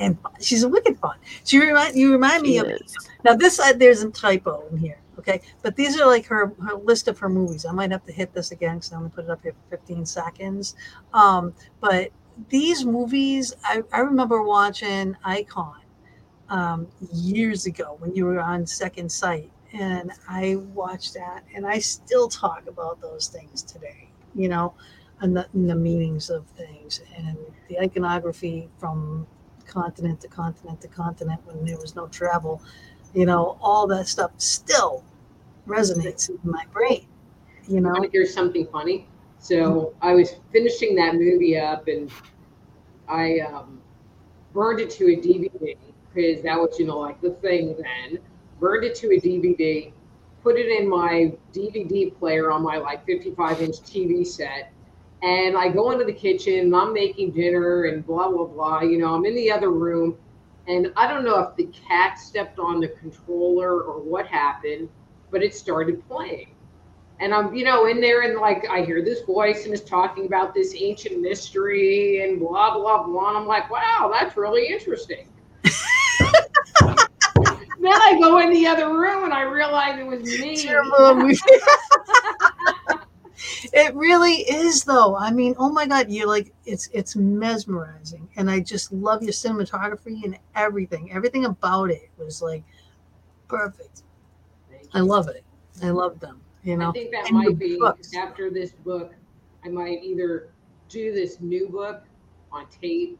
[0.00, 1.16] And she's a wicked fun.
[1.44, 2.80] She remind you remind she me is.
[2.80, 5.00] of now this uh, there's a typo in here.
[5.18, 7.66] Okay, but these are like her, her list of her movies.
[7.66, 9.76] I might have to hit this again because I'm gonna put it up here for
[9.76, 10.76] 15 seconds.
[11.12, 12.10] Um, but
[12.48, 15.80] these movies, I, I remember watching Icon
[16.48, 21.80] um, years ago when you were on Second Sight, and I watched that, and I
[21.80, 24.08] still talk about those things today.
[24.36, 24.74] You know,
[25.20, 27.36] and the, and the meanings of things and
[27.68, 29.26] the iconography from
[29.66, 32.62] continent to continent to continent when there was no travel
[33.14, 35.02] you know, all that stuff still
[35.68, 37.06] resonates in my brain.
[37.68, 39.06] You know, to hear something funny?
[39.38, 39.94] So.
[40.00, 42.10] I was finishing that movie up, and
[43.08, 43.80] I um,
[44.52, 45.76] burned it to a DVD
[46.12, 48.18] because that was, you know, like the thing then.
[48.58, 49.92] Burned it to a DVD,
[50.42, 54.72] put it in my DVD player on my like 55 inch TV set.
[55.22, 58.80] And I go into the kitchen and I'm making dinner and blah, blah, blah.
[58.82, 60.16] You know, I'm in the other room
[60.68, 64.88] and I don't know if the cat stepped on the controller or what happened,
[65.30, 66.54] but it started playing.
[67.20, 70.26] And I'm, you know, in there and like I hear this voice and is talking
[70.26, 73.30] about this ancient mystery and blah blah blah.
[73.30, 75.26] And I'm like, wow, that's really interesting.
[75.64, 75.72] then
[77.82, 80.56] I go in the other room and I realize it was me.
[83.72, 88.50] it really is though i mean oh my god you're like it's it's mesmerizing and
[88.50, 92.64] i just love your cinematography and everything everything about it was like
[93.48, 94.02] perfect
[94.98, 95.44] i love it
[95.82, 98.14] i love them you know i think that and might be books.
[98.16, 99.14] after this book
[99.64, 100.50] i might either
[100.88, 102.04] do this new book
[102.50, 103.18] on tape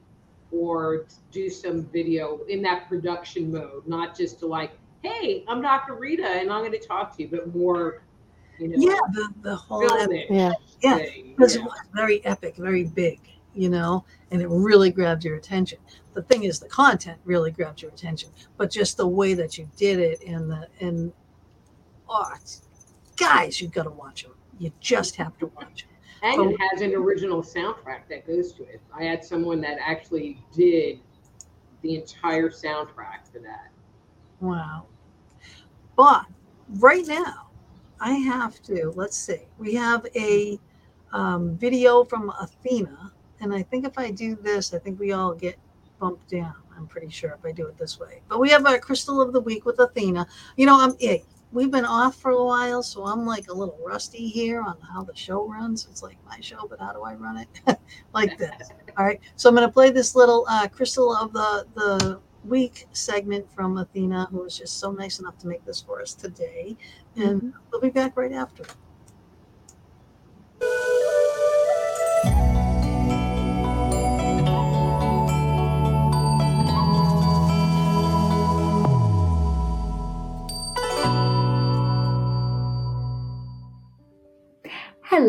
[0.50, 4.72] or do some video in that production mode not just to like
[5.02, 8.02] hey i'm dr rita and i'm going to talk to you but more
[8.58, 10.52] you know, yeah, the, the whole epic, yeah,
[10.82, 11.62] yeah, because yeah.
[11.62, 13.20] it was very epic, very big,
[13.54, 15.78] you know, and it really grabbed your attention.
[16.14, 19.68] The thing is, the content really grabbed your attention, but just the way that you
[19.76, 21.12] did it and the and
[22.08, 22.32] oh,
[23.16, 24.34] guys, you've got to watch them.
[24.58, 25.94] You just have to watch them.
[26.22, 28.80] And it has an original soundtrack that goes to it.
[28.92, 31.00] I had someone that actually did
[31.82, 33.70] the entire soundtrack for that.
[34.40, 34.86] Wow.
[35.96, 36.26] But
[36.78, 37.50] right now,
[38.00, 38.92] I have to.
[38.96, 39.42] Let's see.
[39.58, 40.58] We have a
[41.12, 45.34] um, video from Athena, and I think if I do this, I think we all
[45.34, 45.58] get
[45.98, 46.54] bumped down.
[46.76, 48.22] I'm pretty sure if I do it this way.
[48.28, 50.26] But we have our crystal of the week with Athena.
[50.56, 53.78] You know, I'm hey, we've been off for a while, so I'm like a little
[53.84, 55.86] rusty here on how the show runs.
[55.90, 57.78] It's like my show, but how do I run it?
[58.12, 58.70] like this.
[58.96, 59.20] All right.
[59.36, 63.76] So I'm going to play this little uh, crystal of the the week segment from
[63.78, 66.76] Athena, who was just so nice enough to make this for us today.
[67.16, 67.58] And mm-hmm.
[67.70, 68.64] we'll be back right after.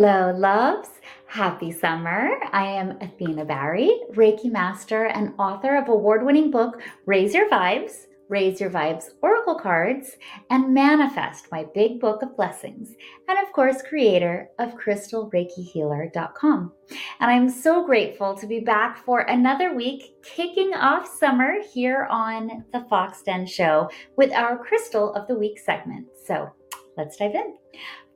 [0.02, 0.88] Hello, loves.
[1.26, 2.40] Happy summer.
[2.54, 8.08] I am Athena Barry, Reiki Master and author of award winning book Raise Your Vibes,
[8.30, 10.12] Raise Your Vibes Oracle Cards,
[10.52, 12.96] and Manifest, my big book of blessings,
[13.28, 16.72] and of course, creator of CrystalReikiHealer.com.
[17.20, 22.64] And I'm so grateful to be back for another week, kicking off summer here on
[22.72, 26.08] the Fox Den Show with our Crystal of the Week segment.
[26.26, 26.50] So
[26.96, 27.58] let's dive in.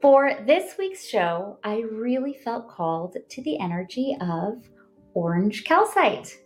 [0.03, 4.61] For this week's show, I really felt called to the energy of
[5.13, 6.37] orange calcite.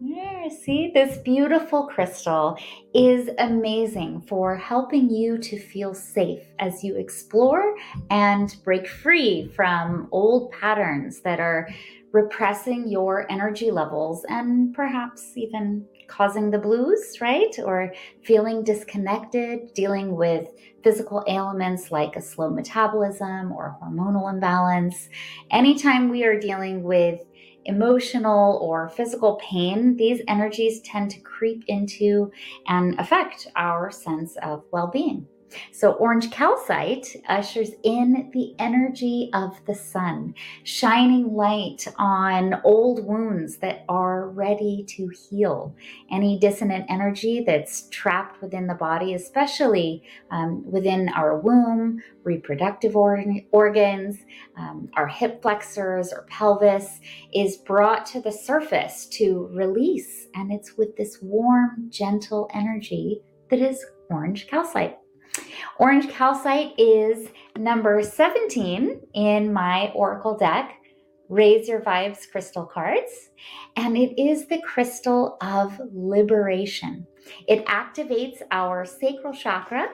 [0.00, 2.56] Yeah, see, this beautiful crystal
[2.94, 7.74] is amazing for helping you to feel safe as you explore
[8.10, 11.68] and break free from old patterns that are
[12.12, 17.54] repressing your energy levels and perhaps even causing the blues, right?
[17.64, 17.92] Or
[18.22, 20.48] feeling disconnected, dealing with
[20.82, 25.08] physical ailments like a slow metabolism or hormonal imbalance.
[25.50, 27.20] Anytime we are dealing with
[27.64, 32.30] emotional or physical pain, these energies tend to creep into
[32.68, 35.26] and affect our sense of well being.
[35.72, 40.34] So, orange calcite ushers in the energy of the sun,
[40.64, 45.74] shining light on old wounds that are ready to heal.
[46.10, 53.24] Any dissonant energy that's trapped within the body, especially um, within our womb, reproductive or-
[53.52, 54.18] organs,
[54.56, 57.00] um, our hip flexors or pelvis,
[57.32, 60.26] is brought to the surface to release.
[60.34, 63.20] And it's with this warm, gentle energy
[63.50, 64.98] that is orange calcite.
[65.78, 67.28] Orange calcite is
[67.58, 70.78] number 17 in my Oracle deck,
[71.28, 73.30] Raise Your Vibes crystal cards,
[73.76, 77.06] and it is the crystal of liberation.
[77.48, 79.88] It activates our sacral chakra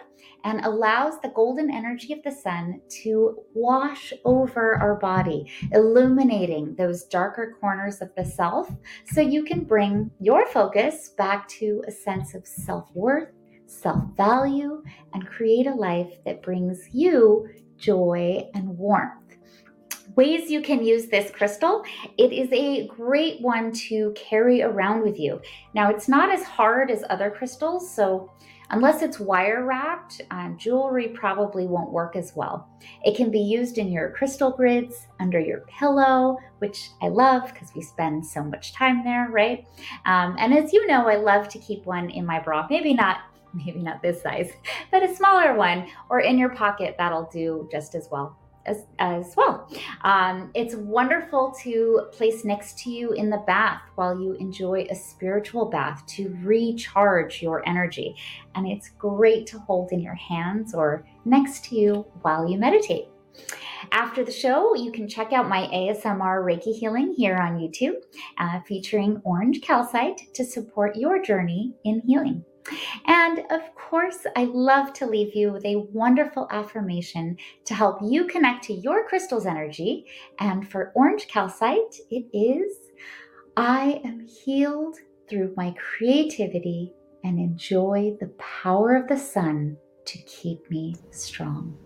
[0.45, 7.05] and allows the golden energy of the sun to wash over our body, illuminating those
[7.05, 8.69] darker corners of the self
[9.07, 13.31] so you can bring your focus back to a sense of self worth
[13.73, 14.83] self value,
[15.15, 19.19] and create a life that brings you joy and warmth.
[20.15, 21.83] Ways you can use this crystal.
[22.19, 25.41] It is a great one to carry around with you.
[25.75, 28.31] Now, it's not as hard as other crystals, so
[28.73, 32.71] Unless it's wire wrapped, um, jewelry probably won't work as well.
[33.05, 37.75] It can be used in your crystal grids, under your pillow, which I love because
[37.75, 39.67] we spend so much time there, right?
[40.07, 42.67] Um, and as you know, I love to keep one in my bra.
[42.71, 43.19] Maybe not
[43.67, 44.51] maybe not this size,
[44.91, 48.39] but a smaller one, or in your pocket, that'll do just as well.
[48.65, 49.69] As, as well.
[50.05, 54.95] Um, it's wonderful to place next to you in the bath while you enjoy a
[54.95, 58.15] spiritual bath to recharge your energy.
[58.55, 63.09] And it's great to hold in your hands or next to you while you meditate.
[63.91, 67.97] After the show, you can check out my ASMR Reiki healing here on YouTube,
[68.39, 72.45] uh, featuring orange calcite to support your journey in healing.
[73.07, 78.27] And of course, I love to leave you with a wonderful affirmation to help you
[78.27, 80.07] connect to your crystal's energy.
[80.39, 82.77] And for orange calcite, it is
[83.57, 84.97] I am healed
[85.29, 86.93] through my creativity
[87.25, 91.77] and enjoy the power of the sun to keep me strong.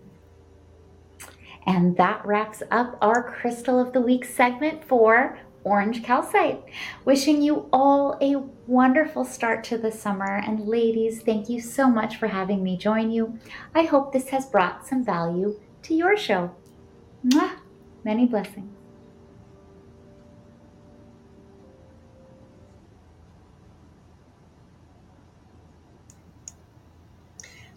[1.65, 5.37] And that wraps up our Crystal of the Week segment for
[5.67, 6.63] Orange Calcite.
[7.03, 8.37] Wishing you all a
[8.67, 10.37] wonderful start to the summer.
[10.37, 13.37] And ladies, thank you so much for having me join you.
[13.75, 16.55] I hope this has brought some value to your show.
[17.25, 17.57] Mwah!
[18.05, 18.73] Many blessings.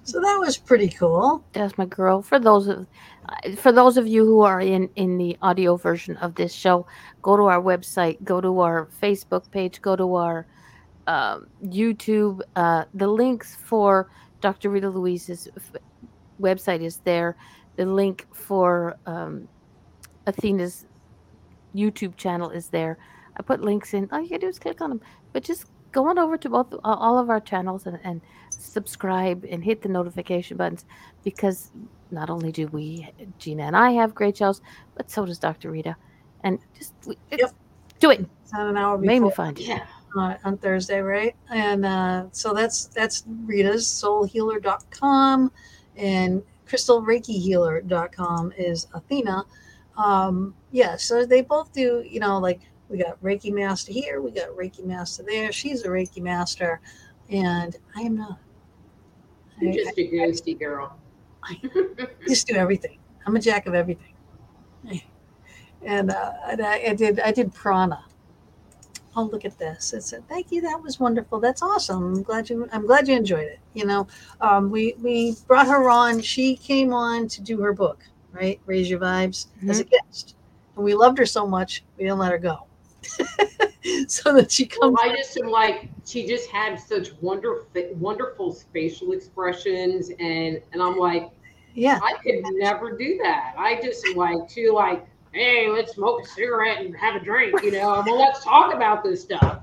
[0.05, 1.45] So that was pretty cool.
[1.53, 2.23] That's my girl.
[2.23, 2.87] For those of
[3.57, 6.87] for those of you who are in in the audio version of this show,
[7.23, 10.47] go to our website, go to our Facebook page, go to our
[11.07, 12.41] um, YouTube.
[12.57, 14.11] Uh, the links for
[14.41, 14.71] Dr.
[14.71, 15.81] Rita Louise's f-
[16.41, 17.37] website is there.
[17.77, 19.49] The link for um,
[20.27, 20.87] Athena's
[21.75, 22.99] YouTube channel is there.
[23.37, 24.09] I put links in.
[24.13, 25.01] All you gotta do is click on them.
[25.33, 28.21] But just go on over to both all of our channels and, and
[28.51, 30.85] subscribe and hit the notification buttons
[31.25, 31.71] because
[32.13, 33.09] not only do we,
[33.39, 34.61] Gina and I, have great shows,
[34.97, 35.71] but so does Dr.
[35.71, 35.97] Rita.
[36.43, 36.95] And just
[37.31, 37.53] yep.
[37.99, 38.27] do it.
[38.43, 39.21] It's not an hour before.
[39.21, 39.67] Maybe find you.
[39.67, 39.87] Yeah.
[40.17, 41.37] Uh, on Thursday, right?
[41.53, 45.53] And uh, so that's that's Rita's soulhealer.com
[45.97, 49.45] and crystalreikihealer.com is Athena.
[49.97, 54.31] Um, yeah, so they both do, you know, like we got Reiki Master here, we
[54.31, 55.53] got Reiki Master there.
[55.53, 56.81] She's a Reiki Master,
[57.29, 58.39] and I am not.
[59.61, 60.99] You're just a ghosty girl.
[61.43, 61.61] I
[62.29, 62.99] just do everything.
[63.27, 64.15] I'm a jack of everything.
[65.85, 68.05] And, uh, and I, I, did I did prana.
[69.17, 69.93] Oh, look at this!
[69.93, 70.61] It said, "Thank you.
[70.61, 71.41] That was wonderful.
[71.41, 72.15] That's awesome.
[72.15, 72.69] I'm glad you.
[72.73, 73.59] I'm glad you enjoyed it.
[73.75, 74.07] You know,
[74.41, 76.21] um, we we brought her on.
[76.21, 78.61] She came on to do her book, right?
[78.67, 79.71] Raise Your Vibes mm-hmm.
[79.71, 80.37] as a guest,
[80.77, 82.67] and we loved her so much we didn't let her go.
[84.09, 84.97] so that she comes.
[85.01, 90.83] Well, I just am like she just had such wonderful, wonderful facial expressions, and and
[90.83, 91.31] I'm like,
[91.75, 93.55] yeah, I could never do that.
[93.57, 97.63] I just am like too like, hey, let's smoke a cigarette and have a drink,
[97.63, 98.03] you know.
[98.07, 99.63] well, let's talk about this stuff.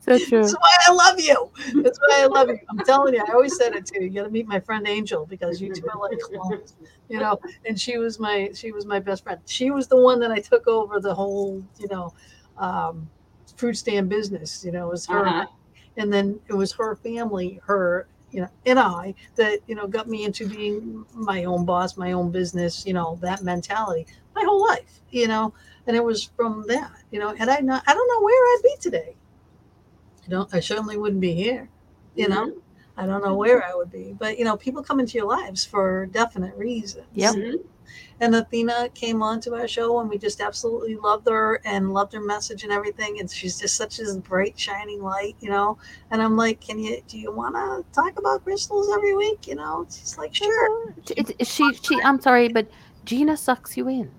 [0.00, 0.40] So true.
[0.40, 1.50] That's why I love you.
[1.82, 2.58] That's why I love you.
[2.70, 4.08] I'm telling you, I always said it to you.
[4.08, 6.74] You got to meet my friend Angel because you two are like clones,
[7.08, 7.38] you know.
[7.64, 9.40] And she was my she was my best friend.
[9.46, 12.12] She was the one that I took over the whole, you know,
[12.58, 13.08] um,
[13.56, 14.64] fruit stand business.
[14.64, 15.46] You know, it was her, Uh-huh.
[15.96, 20.08] and then it was her family, her, you know, and I that you know got
[20.08, 22.86] me into being my own boss, my own business.
[22.86, 24.06] You know, that mentality
[24.36, 25.00] my whole life.
[25.10, 25.52] You know,
[25.86, 26.92] and it was from that.
[27.10, 29.16] You know, had I not, I don't know where I'd be today.
[30.24, 30.52] I don't.
[30.54, 31.68] I certainly wouldn't be here.
[32.14, 32.52] You know,
[32.96, 34.14] I don't know where I would be.
[34.18, 37.06] But you know, people come into your lives for definite reasons.
[37.14, 37.34] Yep.
[37.34, 37.54] Mhm.
[38.18, 42.12] And Athena came on to our show, and we just absolutely loved her and loved
[42.14, 43.20] her message and everything.
[43.20, 45.78] And she's just such a bright, shining light, you know.
[46.10, 47.00] And I'm like, can you?
[47.06, 49.46] Do you want to talk about crystals every week?
[49.46, 50.94] You know, she's like, sure.
[51.16, 52.68] It, it- she, she, I'm sorry, but
[53.04, 54.10] Gina sucks you in.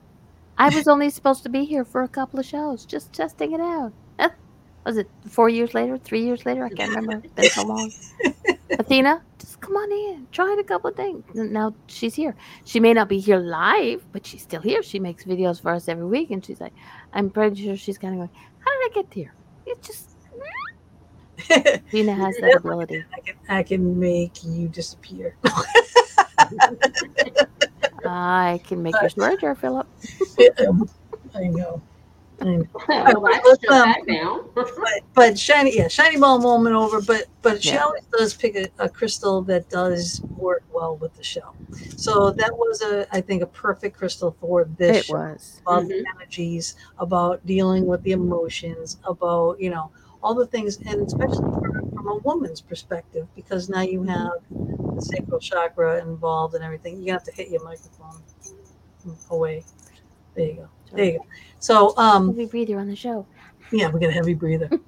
[0.58, 3.62] I was only supposed to be here for a couple of shows, just testing it
[3.62, 3.94] out.
[4.86, 6.66] Was it four years later, three years later?
[6.66, 7.22] I can't remember.
[7.24, 7.92] It's been so long.
[8.80, 11.24] Athena, just come on in, try a couple of things.
[11.36, 12.36] And Now she's here.
[12.64, 14.82] She may not be here live, but she's still here.
[14.84, 16.74] She makes videos for us every week, and she's like,
[17.14, 18.30] I'm pretty sure she's kind of going,
[18.60, 19.34] How did I get here?
[19.66, 20.08] It just
[21.92, 23.04] Gina has that ability.
[23.14, 25.36] I can, I can make you disappear.
[28.10, 29.88] I can make your storage jar fill up.
[31.36, 31.82] I know.
[32.42, 32.68] I know.
[32.88, 34.50] Well, that's um, that down.
[34.56, 34.68] but,
[35.14, 37.02] but shiny, yeah, shiny ball moment over.
[37.02, 37.84] But but she Yeah.
[37.84, 41.54] always does pick a, a crystal that does work well with the show.
[41.96, 45.14] So that was a, I think, a perfect crystal for this It show.
[45.16, 45.62] was.
[45.66, 45.90] About Mhm.
[45.90, 49.92] the energies, about dealing with the emotions, about you know
[50.24, 54.32] all the things, and especially from, from a woman's perspective, because now you have
[54.98, 57.02] the sacral chakra involved and everything.
[57.02, 58.22] You have to hit your microphone
[59.30, 59.64] away.
[60.36, 60.70] There you go.
[60.94, 61.26] There you go.
[61.60, 63.26] So um, Heavy breather on the show.
[63.72, 64.70] yeah, we got a heavy breather.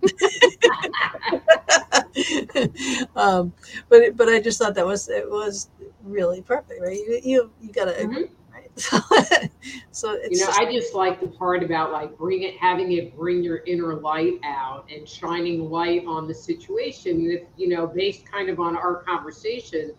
[3.15, 3.53] um,
[3.89, 5.69] but it, but I just thought that was it was
[6.03, 6.95] really perfect, right?
[6.95, 8.29] You you, you got to Mhm.
[9.91, 13.15] So, You know, just- I just like the part about like bring it, having it
[13.17, 17.29] bring your inner light out and shining light on the situation.
[17.29, 19.91] If you know, based kind of on our conversation,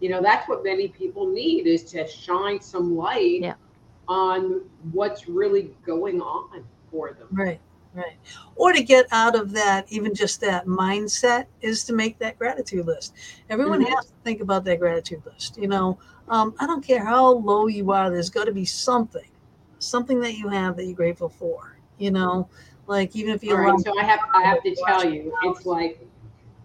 [0.00, 3.54] you know, that's what many people need is to shine some light Yeah.
[4.08, 4.62] on
[4.92, 7.28] what's really going on for them.
[7.32, 7.60] right,
[7.94, 8.16] right.
[8.56, 12.86] Or to get out of that, even just that mindset, is to make that gratitude
[12.86, 13.14] list.
[13.50, 13.88] Everyone Mhm.
[13.94, 15.56] has to think about that gratitude list.
[15.58, 15.98] You know,
[16.32, 18.10] um, I don't care how low you are.
[18.10, 19.28] There's got to be something,
[19.80, 21.76] something that you have that you're grateful for.
[21.98, 22.48] You know,
[22.86, 25.66] like even if you All right, so I have I have to tell you, it's
[25.66, 26.00] like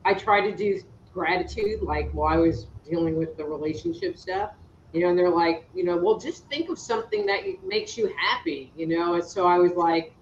[0.05, 0.82] I try to do
[1.13, 4.51] gratitude like while I was dealing with the relationship stuff,
[4.93, 8.09] you know, and they're like, you know, well, just think of something that makes you
[8.18, 9.15] happy, you know.
[9.15, 10.13] And so I was like,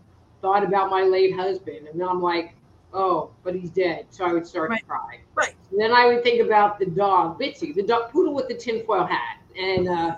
[0.42, 2.56] thought about my late husband, and then I'm like,
[2.96, 4.80] oh, but he's dead, so I would start Right.
[4.80, 5.20] to cry.
[5.36, 5.54] Right.
[5.72, 9.06] And then I would think about the dog, Bitsy, the dog poodle with the tinfoil
[9.06, 10.16] hat, and uh,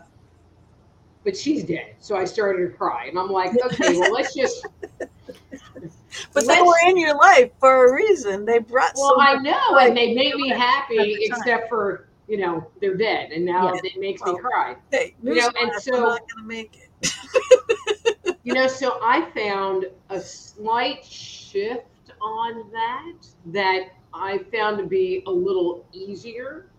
[1.24, 4.66] but she's dead, so I started to cry, and I'm like, okay, well, let's just
[6.34, 8.46] but they were in your life for a reason.
[8.46, 8.94] They brought.
[8.96, 13.32] Well, so I know, and they made me happy, except for you know they're dead,
[13.32, 13.80] and now Yeah.
[13.84, 14.76] it makes Well, me cry.
[14.92, 17.14] Hey, You know, and so- I'm not gonna make it.
[18.44, 21.86] You know, so I found a slight shift
[22.22, 26.70] on that that I found to be a little easier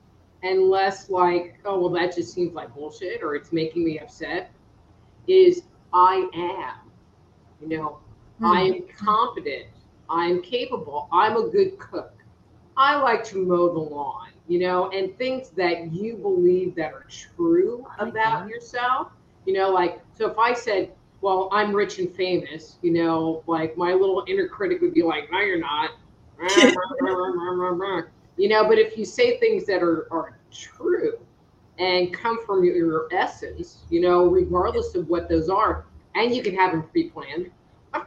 [0.42, 4.50] and less like, oh well, that just seems like bullshit, or it's making me upset.
[5.26, 5.62] Is
[5.92, 6.90] I am,
[7.60, 7.98] you know,
[8.38, 8.46] hmm.
[8.46, 9.66] I am competent.
[10.10, 11.08] I'm capable.
[11.12, 12.12] I'm a good cook.
[12.76, 17.06] I like to mow the lawn, you know, and things that you believe that are
[17.10, 19.08] true about yourself.
[19.46, 23.76] You know, like, so if I said, well, I'm rich and famous, you know, like
[23.76, 25.90] my little inner critic would be like, no, you're not.
[28.36, 31.18] you know, but if you say things that are, are true
[31.78, 36.42] and come from your, your essence, you know, regardless of what those are, and you
[36.42, 37.50] can have them pre planned.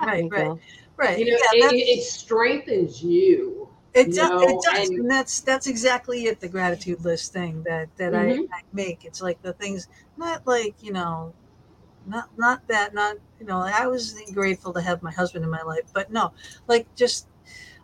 [0.00, 0.60] Right, right, go.
[0.96, 1.18] right.
[1.18, 3.68] You know, yeah, it, it strengthens you.
[3.94, 6.40] It You does, know, it does, and- and, that's that's exactly it.
[6.40, 8.48] The gratitude list thing that that I, Mhm.
[8.52, 9.04] I make.
[9.04, 11.34] It's like the things, not like you know,
[12.06, 13.60] not not that, not you know.
[13.60, 16.32] I was grateful to have my husband in my life, but no,
[16.68, 17.28] like just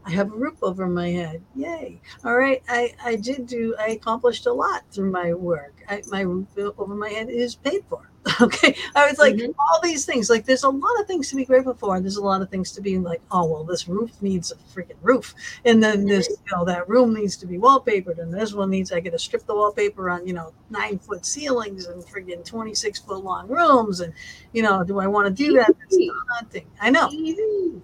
[0.07, 1.43] I have a roof over my head.
[1.57, 2.01] Yay.
[2.25, 2.63] All right.
[2.69, 5.75] I, I did do, I accomplished a lot through my work.
[5.89, 6.47] I, my roof
[6.79, 8.09] over my head is paid for.
[8.41, 8.75] Okay.
[8.97, 9.55] I was like, Mhm.
[9.59, 11.95] all these things, like, there's a lot of things to be grateful for.
[11.95, 14.57] And there's a lot of things to be like, oh, well, this roof needs a
[14.57, 15.33] freaking roof.
[15.65, 18.19] And then this, you know, that room needs to be wallpapered.
[18.19, 21.25] And this one needs, I get to strip the wallpaper on, you know, nine foot
[21.25, 24.01] ceilings and freaking 26 foot long rooms.
[24.01, 24.13] And,
[24.53, 25.69] you know, do I want to do that?
[25.79, 25.97] That's
[26.41, 26.67] daunting.
[26.81, 27.09] I know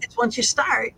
[0.03, 0.93] it's once you start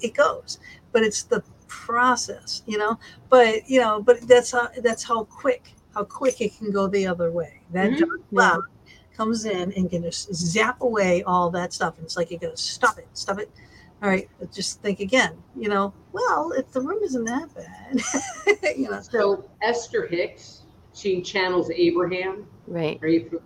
[0.00, 0.58] it goes
[0.92, 2.98] but it's the process you know
[3.28, 7.06] but you know but that's how that's how quick how quick it can go the
[7.06, 7.98] other way that Mhm.
[7.98, 8.62] dark cloud
[9.16, 12.56] comes in and can just zap away all that stuff and it's like you gotta
[12.56, 13.50] stop it stop it
[14.02, 18.00] all right but just think again you know well if the room isn't that bad
[18.76, 20.62] you know So Esther Hicks,
[20.94, 22.46] she channels Abraham.
[22.66, 22.98] Right.
[23.02, 23.40] Are you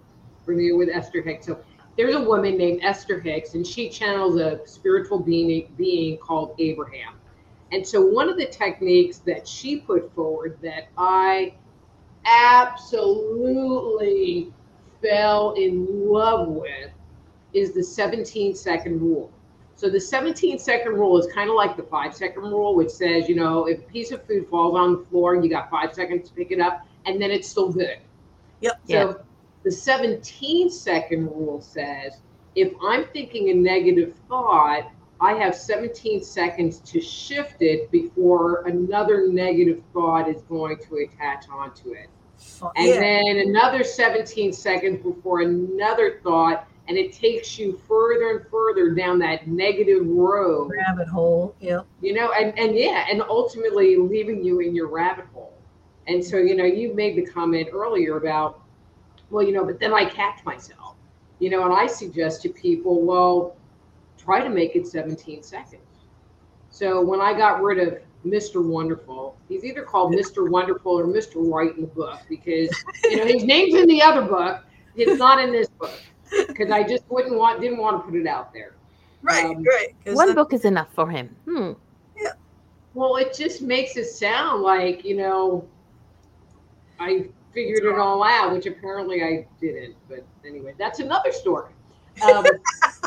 [0.45, 1.47] familiar with Esther Hicks?
[1.47, 1.59] So
[1.97, 7.15] there's a woman named Esther Hicks, and she channels a spiritual being being called Abraham.
[7.73, 11.55] And so one of the techniques that she put forward that I
[12.25, 13.33] absolutely
[15.03, 16.91] fell in love with
[17.53, 19.33] is the 17 second rule.
[19.75, 23.29] So the 17 second rule is kind of like the five second rule, which says,
[23.29, 26.29] you know, if a piece of food falls on the floor, you got five seconds
[26.29, 27.99] to pick it up, and then it's still good.
[28.61, 28.81] Yep.
[28.89, 29.21] So
[29.67, 32.21] the 17 second rule says,
[32.55, 39.27] if I'm thinking a negative thought, I have 17 seconds to shift it before another
[39.27, 42.09] negative thought is going to attach onto it.
[42.77, 48.47] And yeah then another 17 seconds before another thought, and it takes you further and
[48.49, 53.97] further down that negative road, rabbit hole yep you know, and, and yeah, and ultimately
[53.97, 55.59] leaving you in your rabbit hole.
[56.07, 58.63] And so, you know, you made the comment earlier about,
[59.31, 60.95] well, you know, but then I catch myself,
[61.39, 63.57] you know, and I suggest to people, well,
[64.19, 65.83] try to make it 17 seconds.
[66.71, 68.63] So when I got rid of Mr.
[68.65, 70.49] Wonderful, he's either called Mr.
[70.49, 71.35] Wonderful or Mr.
[71.37, 72.71] Right in the book because,
[73.05, 74.63] you know, his name's in the other book.
[74.97, 75.93] It's not in this book
[76.49, 78.75] because I just wouldn't want, didn't want to put it out there.
[79.23, 81.35] right Um, right 'cause One the- book is enough for him.
[81.49, 81.73] Hmm.
[82.95, 85.69] Well, it just makes it sound like, you know,
[86.99, 89.97] I figured it all out, which apparently I didn't.
[90.11, 91.73] But anyway, that's another story.
[92.23, 92.45] Um,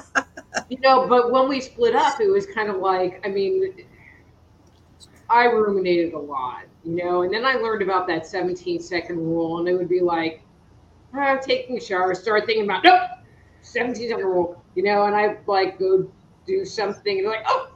[0.69, 3.85] you know, but when we split up, it was kind of like, I mean,
[5.29, 9.59] I ruminated a lot, you know, and then I learned about that 17 second rule,
[9.59, 10.41] and it would be like,
[11.13, 13.01] oh, I'm taking a shower, start thinking about, nope,
[13.61, 16.11] 17 second rule, you know, and I like go
[16.47, 17.68] do something, and like, oh,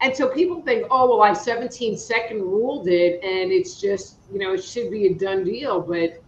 [0.00, 4.38] and so people think, oh, well, I 17 second ruled it, and it's just, you
[4.38, 5.80] know, it should be a done deal.
[5.80, 6.22] But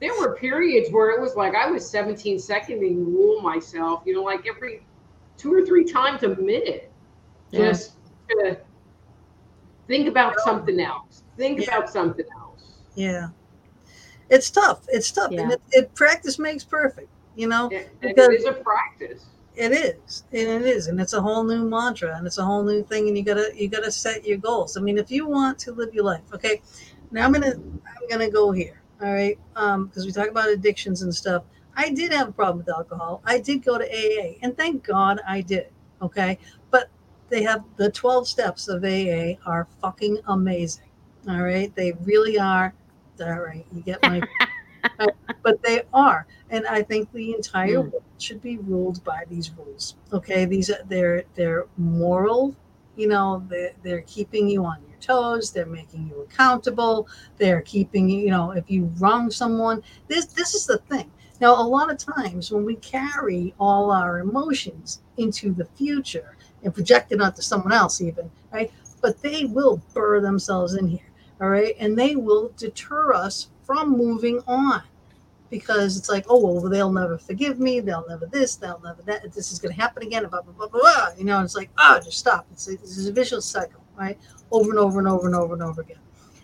[0.00, 4.22] there were periods where it was like I was 17 seconding rule myself, you know,
[4.22, 4.82] like every
[5.36, 6.90] two or three times a minute,
[7.50, 7.68] Yeah.
[7.68, 7.92] just
[8.30, 8.58] to
[9.86, 11.22] think about something else.
[11.36, 11.64] Think Yeah.
[11.76, 12.72] about something else.
[12.94, 13.28] yeah
[14.30, 18.40] it's tough it's tough and it, it practice makes perfect you know and Because- it
[18.40, 19.26] is a practice.
[19.56, 22.62] It is, and it is, and it's a whole new mantra, and it's a whole
[22.62, 24.76] new thing, and you gotta you gotta set your goals.
[24.76, 26.60] I mean, if you want to live your life, okay.
[27.10, 31.00] Now I'm gonna I'm gonna go here, all right, um, because we talk about addictions
[31.00, 31.44] and stuff.
[31.74, 33.22] I did have a problem with alcohol.
[33.24, 35.68] I did go to AA, and thank God I did.
[36.02, 36.38] Okay,
[36.70, 36.90] but
[37.30, 40.90] they have the 12 steps of AA are fucking amazing.
[41.30, 42.74] All right, they really are.
[43.20, 44.20] All right, you get my
[45.42, 46.26] but they are.
[46.50, 47.92] And i think the entire Mm.
[47.92, 50.44] world should be ruled by these rules okay?
[50.46, 52.54] These are they're they're moral
[52.96, 53.44] you know?
[53.48, 55.52] They're, they're keeping you on your toes.
[55.52, 57.08] They're making you accountable.
[57.36, 61.10] They're keeping you you know if you wrong someone this this is the thing.
[61.40, 66.74] Now a lot of times when we carry all our emotions into the future and
[66.74, 68.70] project it onto someone else even right?
[69.02, 71.10] But they will burr themselves in here
[71.40, 71.74] all right?
[71.78, 74.82] And they will deter us from moving on.
[75.48, 79.32] Because it's like oh well they'll never forgive me they'll never this they'll never that
[79.32, 81.08] this is going to happen again blah, blah, blah, blah, blah.
[81.16, 82.46] you know it's like oh just stop.
[82.50, 84.18] It's a, it's a vicious cycle right?
[84.50, 85.98] Over and over and over and over and over again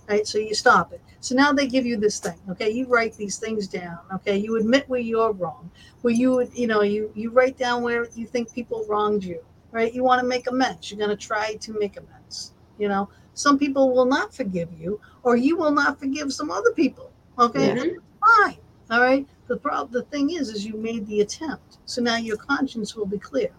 [0.09, 0.27] right?
[0.27, 1.01] So you stop it.
[1.20, 2.70] So now they give you this thing okay?
[2.70, 4.36] You write these things down okay?
[4.36, 5.69] You admit where you're wrong
[6.03, 9.43] where you would you know you you write down where you think people wronged you
[9.73, 9.93] right?
[9.93, 13.09] You want to make amends you're going to try to make amends you know?
[13.35, 17.68] Some people will not forgive you or you will not forgive some other people okay
[17.68, 17.74] yeah.
[17.74, 18.44] Mm-hmm.
[18.44, 18.59] fine.
[18.90, 19.26] All right.
[19.48, 23.06] the problem the thing is is you made the attempt so now your conscience will
[23.06, 23.50] be clear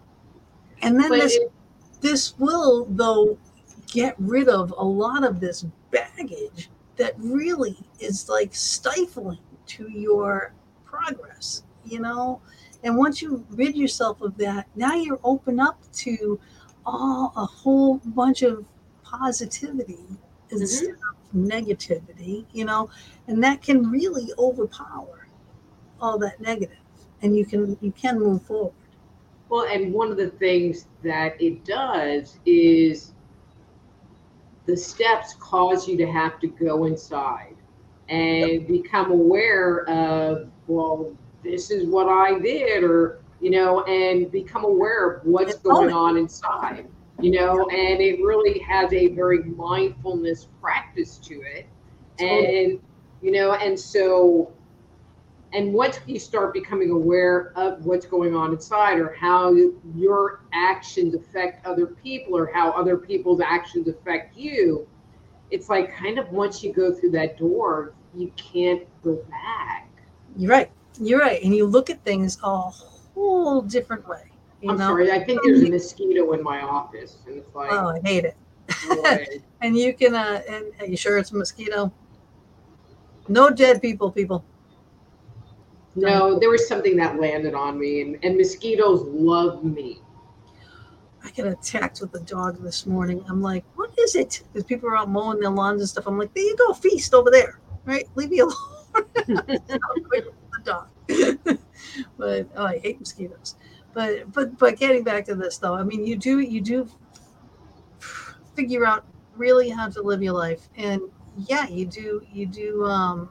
[0.82, 1.52] and then But this it-
[2.00, 3.38] this will though
[3.86, 10.52] get rid of a lot of this baggage that really is like stifling to your
[10.84, 12.40] progress you know
[12.82, 16.38] and once you rid yourself of that now you're open up to
[16.84, 18.64] all a whole bunch of
[19.02, 20.04] positivity
[20.50, 21.42] instead mm-hmm.
[21.42, 22.90] of negativity, you know,
[23.28, 25.26] and that can really overpower
[26.00, 26.78] all that negative,
[27.22, 28.72] and you can you can move forward.
[29.48, 33.12] Well, and one of the things that it does is
[34.66, 37.54] the steps cause you to have to go inside
[38.08, 41.12] and become aware of, well,
[41.42, 46.16] this is what I did, or, you know, and become aware of what's going on
[46.16, 46.86] inside,
[47.20, 51.66] you know, and it really has a very mindfulness practice to it.
[52.18, 52.80] And,
[53.22, 54.52] you know, and so
[55.52, 59.54] and once you start becoming aware of what's going on inside or how
[59.94, 64.84] your actions affect other people or how other people's actions affect you
[65.52, 69.88] it's like kind of once you go through that door you can't go back.
[70.36, 70.70] You're right.
[71.00, 71.42] You're right.
[71.42, 74.30] And you look at things a whole different way
[74.68, 74.88] i'm know?
[74.88, 78.24] sorry i think there's a mosquito in my office and it's like oh i hate
[78.24, 78.36] it
[79.60, 81.92] and you can uh and are you sure it's a mosquito
[83.28, 84.44] no dead people people
[85.96, 90.00] no, there was something that landed on me, and, and mosquitoes love me.
[91.22, 93.24] I got attacked with a dog this morning.
[93.28, 94.42] I'm like, what is it?
[94.52, 96.06] Because people are out mowing their lawns and stuff.
[96.06, 98.06] I'm like, there you go, feast over there, right?
[98.14, 98.54] Leave me alone.
[99.26, 100.30] the
[100.64, 100.88] dog.
[102.18, 103.54] but oh, I hate mosquitoes.
[103.94, 106.88] But but but getting back to this though, I mean, you do you do
[108.54, 109.06] figure out
[109.36, 111.00] really how to live your life, and
[111.36, 113.30] yeah, you do you do um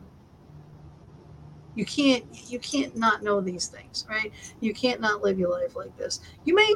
[1.75, 4.31] you can't you can't not know these things right?
[4.59, 6.19] You can't not live your life like this.
[6.45, 6.73] You may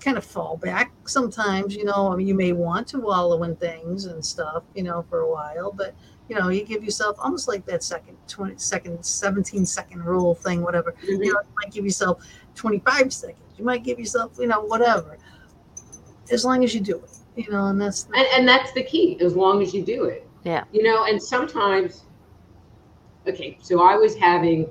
[0.00, 3.54] kind of fall back sometimes you know i mean you may want to wallow in
[3.56, 5.94] things and stuff you know for a while but
[6.28, 10.62] you know you give yourself almost like that second 20 second 17 second rule thing
[10.62, 11.22] whatever mm-hmm.
[11.22, 12.24] you know you might give yourself
[12.54, 15.18] 25 seconds you might give yourself you know whatever
[16.30, 19.18] as long as you do it you know and that's and, and that's the key
[19.20, 22.04] as long as you do it yeah you know and sometimes
[23.28, 24.66] okay, so I was having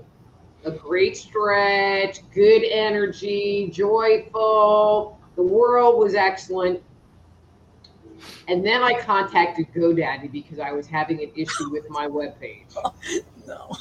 [0.66, 5.20] a great stretch, good energy, joyful.
[5.36, 6.82] The world was excellent.
[8.48, 12.76] And then I contacted GoDaddy because I was having an issue with my webpage.
[13.48, 13.72] no.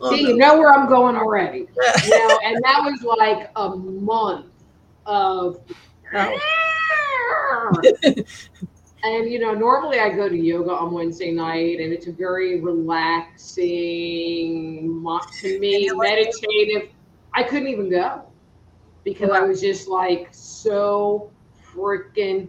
[0.00, 0.30] Well, See, no.
[0.30, 1.68] you know where I'm going already.
[2.04, 4.46] you know, and that was like a month
[5.06, 5.60] of
[9.04, 12.60] and you know normally i go to yoga on wednesday night and it's a very
[12.60, 13.62] relaxing
[15.40, 16.90] to me meditative
[17.34, 18.22] i couldn't even go
[19.04, 21.30] because i was just like so
[21.74, 22.48] freaking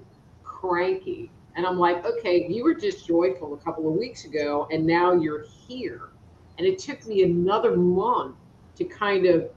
[0.63, 4.85] cranky and i'm like okay you were just joyful a couple of weeks ago and
[4.85, 6.09] now you're here
[6.57, 8.35] and it took me another month
[8.75, 9.49] to kind of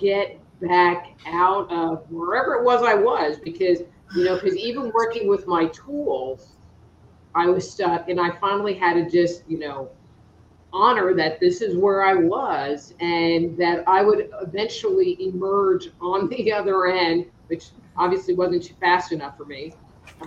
[0.00, 3.82] get back out of wherever it was i was because
[4.14, 6.56] you know, because even working with my tools,
[7.34, 9.90] I was stuck and I finally had to just, you know,
[10.72, 16.52] honor that this is where I was and that I would eventually emerge on the
[16.52, 19.74] other end, which obviously wasn't fast enough for me.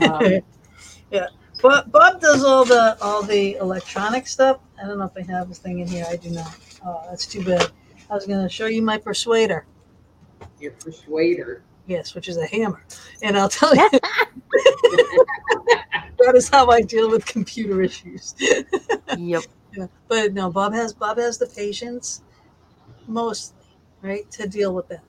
[0.01, 0.41] Um,
[1.11, 1.27] yeah.
[1.61, 4.59] But Bob does all the all the electronic stuff.
[4.81, 6.05] I don't know if I have this thing in here.
[6.09, 6.57] I do not.
[6.85, 7.71] Oh, that's too bad.
[8.09, 9.65] I was going to show you my persuader.
[10.59, 11.63] Your persuader.
[11.87, 12.83] Yes, which is a hammer.
[13.21, 13.89] And I'll tell you,
[16.19, 18.35] that is how I deal with computer issues.
[19.17, 19.43] yep.
[19.75, 19.87] Yeah.
[20.07, 22.21] But no, Bob has Bob has the patience
[23.07, 23.65] mostly,
[24.01, 25.03] right, to deal with that.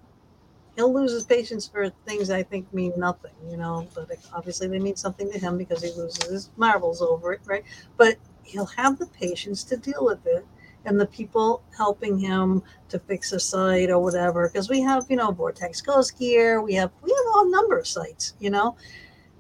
[0.77, 4.79] He'll lose his patience for things I think mean nothing, you know, but obviously they
[4.79, 7.65] mean something to him because he loses his marbles over it, right?
[7.97, 10.45] But he'll have the patience to deal with it
[10.85, 14.49] and the people helping him to fix a site or whatever.
[14.49, 17.87] Because we have, you know, Vortex Ghost Gear, we have we have a number of
[17.87, 18.77] sites, you know,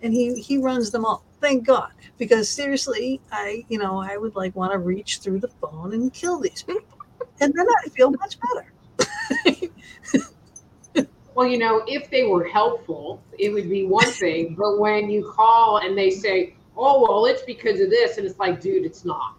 [0.02, 1.24] and he he runs them all.
[1.40, 5.48] Thank God, because seriously, I you know I would like want to reach through the
[5.48, 6.98] phone and kill these people,
[7.40, 8.72] and then I feel much better.
[11.34, 14.54] well, you know, if they were helpful, it would be one thing.
[14.54, 18.38] But when you call and they say, "Oh, well, it's because of this," and it's
[18.38, 19.36] like, dude, it's not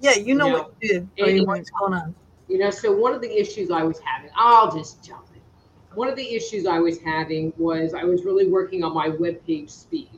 [0.00, 1.08] yeah, you know, you know what you did.
[1.18, 2.14] Or you what's going on.
[2.48, 5.40] You know, so one of the issues I was having, I'll just jump in.
[5.96, 9.44] One of the issues I was having was I was really working on my web
[9.46, 10.10] page speed.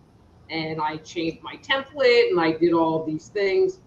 [0.50, 3.78] And I changed my template and I did all these things.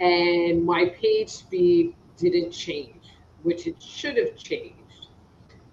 [0.00, 3.02] And my page speed didn't change,
[3.42, 4.76] which it should have changed.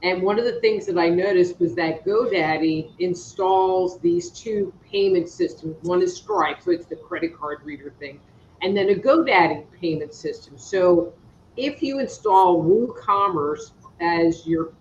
[0.02, 5.28] And one of the things that I noticed was that GoDaddy installs these two payment
[5.30, 5.76] systems.
[5.82, 8.20] One is Stripe, so it's the credit card reader thing,
[8.62, 10.58] and then a GoDaddy payment system.
[10.58, 11.14] So
[11.58, 14.72] if you install WooCommerce as your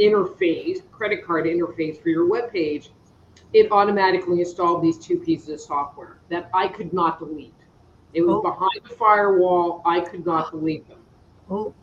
[0.00, 2.90] interface, credit card interface for your web page,
[3.52, 7.54] it automatically installed these two pieces of software that I could not delete.
[8.14, 8.42] It was Oh.
[8.42, 9.82] behind the firewall.
[9.84, 10.98] I could not delete them.
[11.50, 11.74] Oh,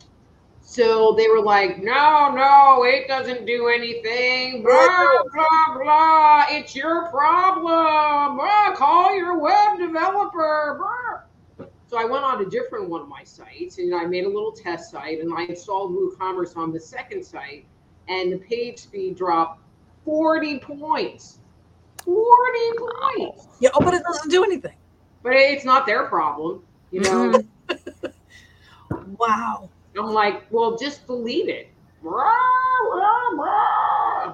[0.68, 4.64] So they were like, no, no, it doesn't do anything.
[4.64, 6.44] Blah, blah, blah.
[6.50, 8.36] It's your problem.
[8.36, 10.76] Blah, call your web developer.
[10.78, 11.68] Blah.
[11.86, 14.50] So I went on a different one of my sites and I made a little
[14.50, 17.64] test site and I installed WooCommerce on the second site
[18.08, 19.62] and the page speed dropped
[20.04, 21.38] 40 points.
[22.04, 23.46] 40 points.
[23.60, 23.70] yeah.
[23.72, 24.74] Oh, but it doesn't do anything.
[25.22, 26.64] But it's not their problem.
[26.90, 27.42] You know,
[29.18, 29.70] Wow.
[29.98, 31.68] I'm like, well, just delete it.
[32.04, 32.12] I'm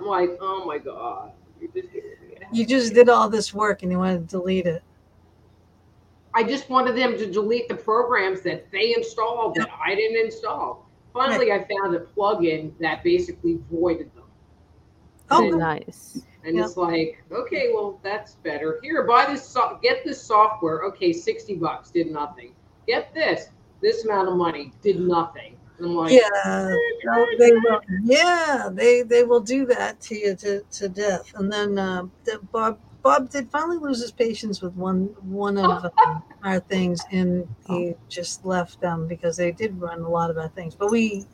[0.05, 1.33] like, oh my god.
[1.61, 4.39] You're just giving me a You just did all this work and you want to
[4.39, 4.83] delete it.
[6.35, 10.89] I just wanted them to delete the programs that they installed that I didn't install.
[11.13, 14.25] Finally, I found a plugin that basically voided them.
[15.31, 16.23] Oh, And, nice.
[16.45, 16.65] and Yeah.
[16.65, 18.81] it's like, okay, well, that's better.
[18.83, 20.85] Here, buy this, so- get this software.
[20.85, 22.55] Okay, 60 bucks, did nothing.
[22.87, 23.51] Get this,
[23.83, 25.57] this amount of money, did nothing.
[25.79, 27.81] Like, yeah, no, they will.
[28.05, 31.33] Yeah, they they will do that to you to, to death.
[31.35, 35.85] And then uh, the, Bob Bob did finally lose his patience with one one of
[36.07, 40.39] um, our things, and he just left them because they did run a lot of
[40.39, 40.75] our things.
[40.75, 41.27] But we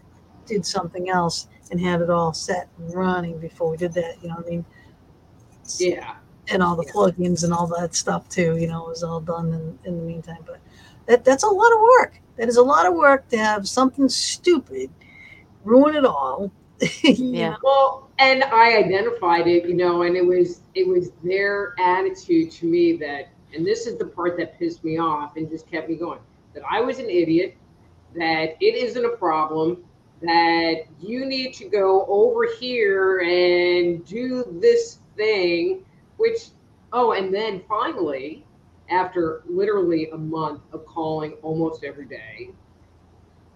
[0.47, 4.17] did something else and had it all set and running before we did that.
[4.23, 4.65] You know, what I mean,
[5.79, 6.15] yeah.
[6.49, 8.57] and all the plugins and all that stuff too.
[8.57, 10.43] You know, it was all done in, in the meantime.
[10.47, 10.61] But
[11.09, 12.21] that that's a lot of work.
[12.37, 14.91] That is a lot of work to have something stupid
[15.65, 16.53] ruin it all.
[17.03, 17.57] Yeah.
[17.61, 22.67] Well, and I identified it, you know, and it was it was their attitude to
[22.67, 25.97] me that, and this is the part that pissed me off and just kept me
[25.97, 26.21] going,
[26.55, 27.57] that I was an idiot,
[28.15, 29.83] that it isn't a problem,
[30.23, 35.85] that you need to go over here and do this thing,
[36.17, 36.51] which,
[36.93, 38.45] oh, and then finally,
[38.91, 42.51] after literally a month of calling almost every day,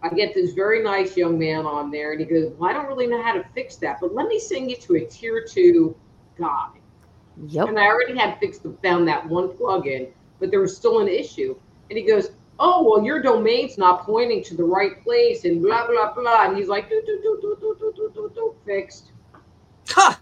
[0.03, 2.87] I get this very nice young man on there, and he goes, "Well, I don't
[2.87, 5.95] really know how to fix that, but let me send you to a tier two
[6.37, 6.69] guy."
[7.47, 7.69] Yep.
[7.69, 11.09] And I already had fixed the, found that one plugin, but there was still an
[11.09, 11.57] issue.
[11.89, 15.87] And he goes, "Oh, well, your domain's not pointing to the right place, and blah
[15.87, 19.13] blah blah." And he's like, "Do do do do do do do do do fixed."
[19.91, 20.21] Ha!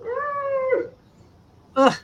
[0.00, 0.90] Mm.
[1.76, 1.94] Ugh.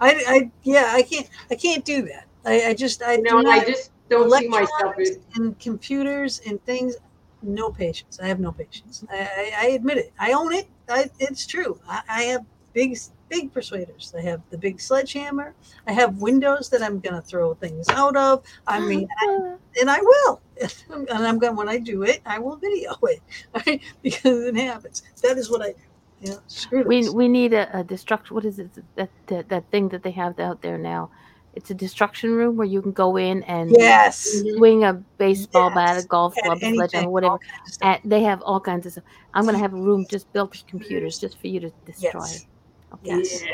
[0.00, 2.26] I, I yeah I can't I can't do that.
[2.44, 4.94] I, I just I You know, do and I just don't see myself
[5.36, 6.96] in computers and things.
[7.42, 8.18] No patience.
[8.22, 9.04] I have no patience.
[9.10, 10.12] I, I, I admit it.
[10.18, 10.68] I own it.
[10.88, 11.80] I, it's true.
[11.88, 14.12] I, I have big big persuaders.
[14.16, 15.54] I have the big sledgehammer.
[15.86, 18.44] I have windows that I'm gonna throw things out of.
[18.66, 20.40] I mean, I, and I will.
[20.90, 23.20] And I'm going when I do it, I will video it,
[23.54, 23.80] right?
[24.02, 25.02] Because it happens.
[25.22, 25.74] That is what I.
[26.20, 27.10] Yeah, screw we this.
[27.10, 28.34] we need a, a destruction.
[28.34, 28.70] What is it?
[28.96, 31.10] That, that that thing that they have out there now.
[31.52, 34.20] It's a destruction room where you can go in and Yes.
[34.56, 37.38] swing a baseball bat, a golf At club, a anything, sledgehammer, whatever.
[37.38, 38.00] kinds of stuff.
[38.04, 39.04] They have all kinds of stuff.
[39.34, 42.20] I'm going to have a room just built with computers just for you to destroy.
[42.22, 42.46] Yes.
[42.94, 43.16] Okay.
[43.18, 43.42] Yes.
[43.42, 43.48] yeah.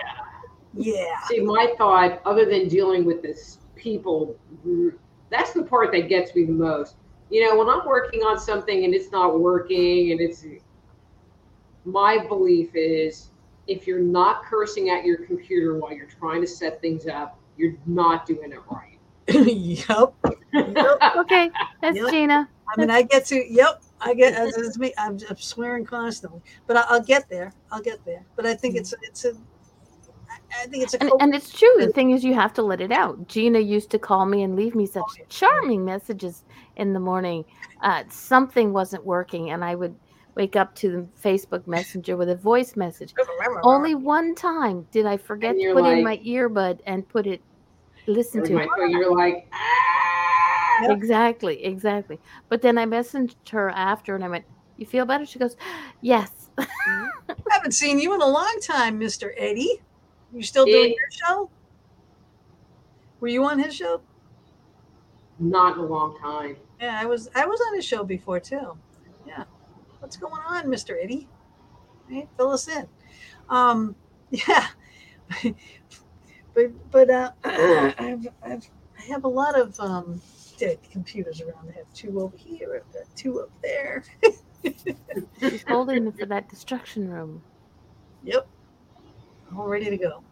[0.74, 1.20] Yeah.
[1.26, 4.36] See, my thought, other than dealing with this people,
[5.30, 6.97] that's the part that gets me the most.
[7.30, 10.44] You know, when I'm working on something and it's not working, and it's
[11.86, 13.30] my belief is
[13.66, 17.76] if you're not cursing at your computer while you're trying to set things up, you're
[17.86, 18.98] not doing it right.
[19.28, 20.14] yep.
[20.52, 20.98] Yep.
[21.16, 21.50] Okay,
[21.80, 22.10] that's Yep.
[22.10, 22.48] Gina.
[22.68, 23.52] I mean, I get to.
[23.52, 23.82] Yep.
[24.00, 24.34] I get.
[24.34, 24.92] As me.
[24.98, 27.52] I'm, I'm swearing constantly, but I, I'll get there.
[27.70, 28.24] I'll get there.
[28.34, 29.32] But I think it's it's a.
[30.62, 31.00] I think it's a.
[31.00, 31.74] And, and it's true.
[31.78, 33.28] The thing is, you have to let it out.
[33.28, 36.44] Gina used to call me and leave me such Oh, charming messages
[36.76, 37.44] in the morning.
[37.82, 39.94] Uh, something wasn't working, and I would
[40.36, 43.12] wake up to the Facebook Messenger with a voice message.
[43.62, 47.40] Only one time did I forget to you're put in my earbud and put it,
[48.06, 48.68] listen to it.
[48.76, 50.86] So you're like, ah!
[50.90, 52.20] Exactly, exactly.
[52.50, 54.44] But then I messaged her after, and I went,
[54.76, 55.56] "You feel better?" She goes,
[56.02, 56.66] "Yes." I
[57.50, 59.80] haven't seen you in a long time, Mister Eddie.
[60.34, 61.50] You still doing It- your show?
[63.20, 64.02] Were you on his show?
[65.38, 66.56] not in a long time.
[66.80, 67.30] Yeah, I was.
[67.34, 68.76] I was on his show before too.
[70.06, 70.12] Yeah.
[70.12, 71.28] What's going on, Mister Eddie?
[72.08, 72.86] Hey, fill us in.
[73.48, 73.96] Um,
[74.30, 74.68] yeah.
[76.54, 80.20] but but uh, I've, I've I have a lot of um
[80.58, 81.70] dead computers around.
[81.70, 82.82] I have two over here.
[82.84, 84.04] I've got two up there.
[85.40, 87.42] She's holding it for that destruction room.
[88.24, 88.46] Yep.
[89.56, 90.22] All ready to go.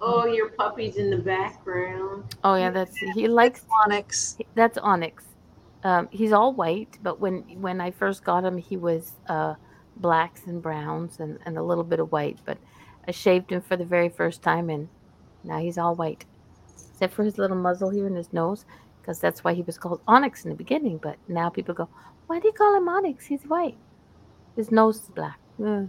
[0.00, 2.36] Oh, your puppy's in the background.
[2.44, 4.36] Oh yeah, that's he likes Onyx.
[4.54, 5.24] that's Onyx.
[5.84, 9.54] Um, he's all white, but when when I first got him, he was uh,
[9.96, 12.38] blacks and browns and, and a little bit of white.
[12.44, 12.58] But
[13.06, 14.88] I shaved him for the very first time, and
[15.42, 16.24] now he's all white,
[16.92, 18.64] except for his little muzzle here and his nose,
[19.00, 20.98] because that's why he was called Onyx in the beginning.
[20.98, 21.88] But now people go,
[22.28, 23.26] "Why do you call him Onyx?
[23.26, 23.76] He's white.
[24.56, 25.84] His nose is black." Uh,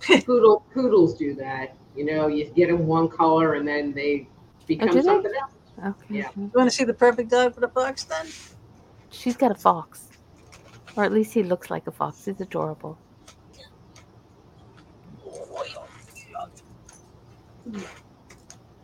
[0.26, 1.76] Poodle poodles do that.
[1.94, 4.28] You know, you get them one color and then they
[4.66, 5.02] become do they?
[5.02, 5.52] something else.
[5.78, 6.18] okay.
[6.18, 6.28] Yeah.
[6.36, 8.26] You want to see the perfect dog for the fox then?
[9.16, 10.08] She's got a fox,
[10.96, 12.24] or at least he looks like a fox.
[12.24, 12.98] He's adorable.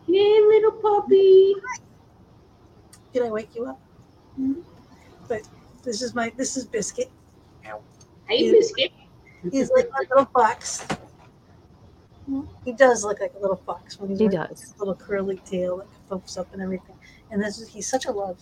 [0.06, 1.54] Hey, little puppy.
[3.12, 3.80] Did I wake you up?
[4.38, 4.60] Mm-hmm.
[5.28, 5.42] But
[5.82, 7.10] this is my this is Biscuit.
[7.62, 8.52] Hey, Yeah.
[8.52, 8.92] biscuit.
[9.50, 10.86] He's like a little fox.
[12.64, 14.60] He does look like a little fox when he's He does.
[14.60, 16.96] his little curly tail that flips up and everything.
[17.30, 18.38] And this is he's such a love.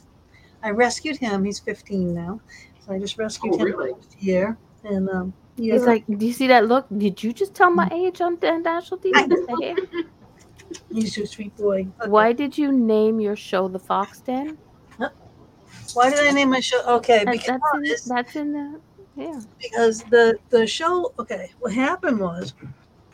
[0.62, 1.44] I rescued him.
[1.44, 2.40] He's 15 now,
[2.84, 3.92] so I just rescued Oh, him really?
[3.92, 4.56] last year.
[4.84, 6.86] And um, yeah, He's like, do you see that look?
[6.96, 9.28] Did you just tell my age on on national TV?
[9.28, 10.04] With the
[10.92, 11.88] he's a sweet boy.
[12.00, 12.10] Okay.
[12.10, 14.58] Why did you name your show The Fox Den?
[15.94, 16.80] Why did I name my show?
[16.98, 18.80] Okay, That- because that's in, that's in the
[19.16, 19.40] yeah.
[19.60, 22.54] because the the show okay what happened was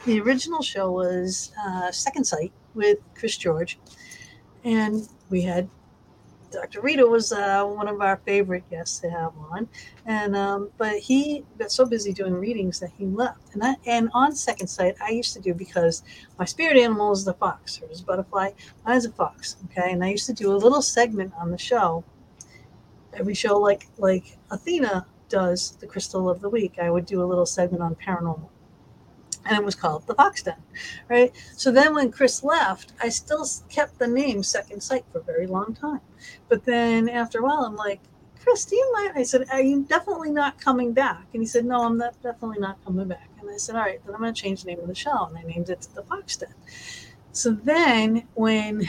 [0.05, 3.79] the original show was uh, second sight with chris george
[4.63, 5.69] and we had
[6.51, 9.69] dr rita was uh, one of our favorite guests to have on.
[10.07, 13.55] And um, but he got so busy doing readings that he left.
[13.55, 16.03] And and on second sight i used to do because
[16.39, 18.51] my spirit animal is the fox or is butterfly
[18.85, 19.93] mine's a fox okay?
[19.93, 22.05] And i used to do a little segment on the show.
[23.13, 27.27] Every show like like athena does the crystal of the week, I would do a
[27.27, 28.49] little segment on paranormal.
[29.49, 30.57] And it was called the Fox Den,
[31.09, 31.33] right?
[31.57, 35.47] So then when Chris left, I still kept the name Second Sight for a very
[35.47, 36.01] long time.
[36.49, 38.01] But then after a while, I'm like,
[38.47, 39.13] Chris, do you mind?
[39.17, 41.27] I said, Are you definitely not coming back?
[41.33, 43.29] And he said, No, I'm not definitely not coming back.
[43.41, 45.25] And I said, All right, then I'm going to change the name of the show.
[45.25, 46.55] And I named it the Fox Den.
[47.33, 48.89] So then when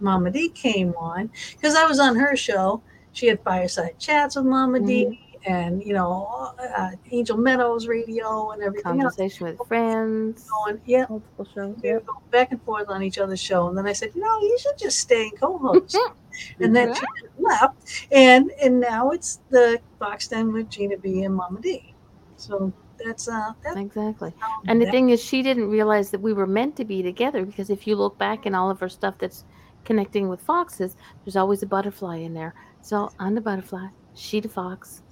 [0.00, 2.82] Mama D came on, because I was on her show,
[3.12, 8.62] she had fireside chats with Mama D and you know uh, Angel Meadows radio and
[8.62, 9.16] everything else.
[9.16, 10.48] Conversation with friends.
[10.64, 11.76] Going, yeah, Multiple shows.
[11.82, 14.20] we were going back and forth on each other's show, and then I said, you
[14.20, 15.96] know, you should just stay and co-host.
[16.60, 17.02] and then she
[17.38, 21.94] left, and and now it's the Fox Den with Gina B and Mama D.
[22.36, 22.72] So
[23.04, 24.32] that's uh that's Exactly.
[24.38, 27.02] how And the that- thing is, she didn't realize that we were meant to be
[27.02, 29.44] together because if you look back in all of her stuff that's
[29.84, 32.54] connecting with foxes, there's always a butterfly in there.
[32.82, 35.02] So I'm the butterfly, she the fox.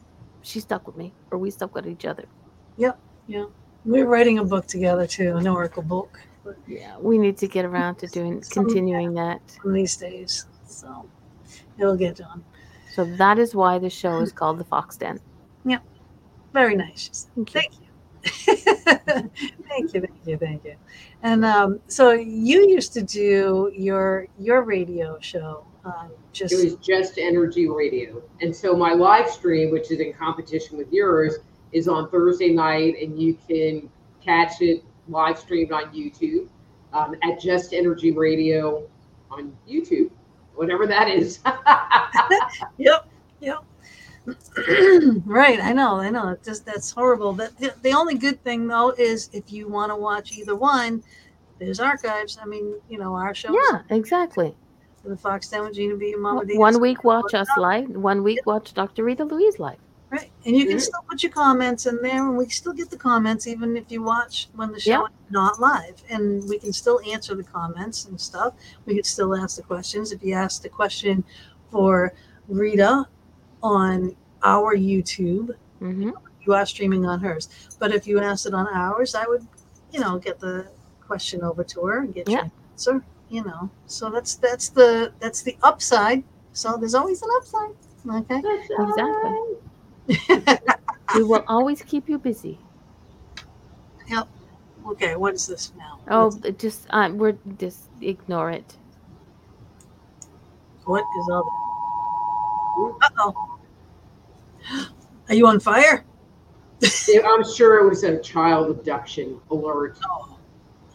[0.49, 2.25] She stuck with me, or we stuck with each other.
[2.79, 2.99] Yep.
[3.27, 3.45] Yeah.
[3.85, 6.19] We're writing a book together too, an oracle book
[6.67, 9.43] Yeah, we need to get around to doing Some- continuing that.
[9.61, 10.47] one these days.
[10.67, 11.05] So
[11.79, 12.43] it'll get done.
[12.95, 15.21] So that is why the show is called The Fox Den.
[15.67, 15.83] Yep.
[16.55, 17.29] Very nice.
[17.35, 17.61] Thank you.
[17.61, 17.88] Thank you.
[18.29, 20.75] Thank you, thank you, thank you.
[21.23, 26.75] And um, so you used to do your your radio show, um, just It was
[26.77, 28.23] just energy radio.
[28.41, 31.37] And so my live stream, which is in competition with yours,
[31.73, 33.91] is on Thursday night, and you can
[34.23, 36.49] catch it live streamed on YouTube
[36.93, 38.87] um, at Just Energy Radio
[39.31, 40.11] on YouTube,
[40.55, 41.41] whatever that is.
[42.79, 43.09] yep,
[43.41, 43.65] yep.
[45.25, 46.29] right, I know, I know.
[46.31, 47.33] It just that's horrible.
[47.33, 51.03] But the, the only good thing though is if you want to watch either one,
[51.59, 52.39] there's archives.
[52.41, 54.55] I mean, you know, our shows, Yeah, exactly.
[55.05, 56.57] the Fox Den with Gina B and Mama D.
[56.59, 59.05] One week watch us live, one week watch Dr.
[59.05, 59.79] Rita Louise live.
[60.11, 60.31] Right.
[60.47, 60.81] And you can Mhm.
[60.81, 64.03] still put your comments in there, and we still get the comments even if you
[64.03, 65.03] watch when the show Yeah.
[65.05, 66.03] is not live.
[66.09, 68.55] And we can still answer the comments and stuff.
[68.87, 70.11] We can still ask the questions.
[70.13, 71.25] If you ask the question
[71.71, 72.15] for
[72.49, 73.07] Rita
[73.63, 76.11] on our YouTube, hmm
[76.47, 77.49] you are streaming on hers.
[77.79, 79.47] But if you asked it on ours, I would,
[79.93, 80.67] you know, get the
[81.07, 82.45] question over to her and get Yeah.
[82.45, 83.05] your answer.
[83.29, 86.25] You know, so that's that's the that's the upside.
[86.55, 87.75] So there's always an upside.
[88.09, 88.41] Okay.
[88.79, 90.59] Exactly.
[91.15, 92.59] We will always keep you busy.
[94.09, 94.29] Yep.
[94.93, 95.17] Okay.
[95.17, 95.99] What is this now?
[96.09, 98.77] Oh, What's- just uh, we're just ignore it.
[100.85, 103.07] What is all that?
[103.07, 103.48] Uh oh.
[105.29, 106.05] Are you on fire?
[106.83, 109.99] I'm sure it was a child abduction alert.
[110.09, 110.39] Oh,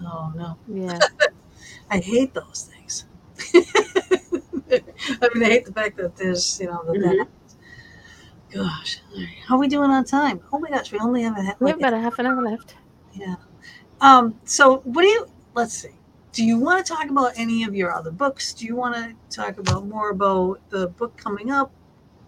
[0.02, 0.58] oh no.
[0.68, 1.00] Yeah.
[1.90, 3.06] I hate those things.
[4.72, 7.28] I mean, I hate the fact that there's, you know, the Mhm.
[8.52, 9.00] Gosh,
[9.48, 10.40] how are we doing on time?
[10.52, 12.28] Oh my gosh, we only have a ha- We like have about a half an
[12.28, 12.76] hour left.
[13.14, 13.36] yeah.
[14.00, 14.40] Um.
[14.46, 15.26] So, what do you?
[15.56, 15.96] Let's see.
[16.34, 18.54] Do you want to talk about any of your other books?
[18.54, 21.72] Do you want to talk about more about the book coming up?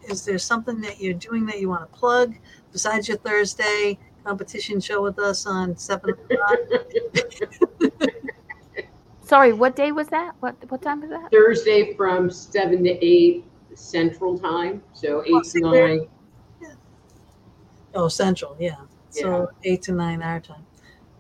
[0.08, 2.36] Is there something that you're doing that you want to plug
[2.72, 3.98] besides your Thursday?
[4.26, 8.02] competition show with us on seven oh o'clock.
[9.24, 10.34] Sorry, what day was that?
[10.40, 11.30] What what time was that?
[11.32, 13.46] Thursday from seven to eight
[13.76, 16.08] Central Time, so oh, eight to see where- nine.
[17.94, 18.78] oh, Central, yeah.
[19.12, 20.66] So eight to nine our time.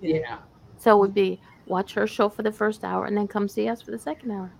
[0.02, 0.40] Yeah,
[0.78, 3.70] So it would be watch her show for the first hour and then come see
[3.70, 4.52] us for the second hour.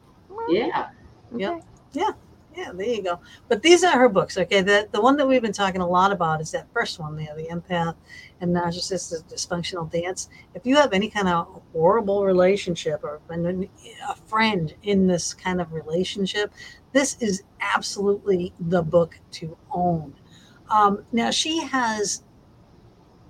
[0.50, 0.90] yeah.
[1.36, 1.52] Yep.
[1.96, 2.12] Okay.
[2.56, 3.20] Yeah, there you go.
[3.50, 4.62] But these are her books, okay?
[4.62, 7.36] The the one that we've been talking a lot about is that first one there,
[7.36, 7.96] the empath
[8.40, 10.30] and narcissist The dysfunctional dance.
[10.54, 15.74] If you have any kind of horrible relationship or a friend in this kind of
[15.74, 16.54] relationship,
[16.94, 20.14] this is absolutely the book to own.
[20.70, 22.24] Um, now she has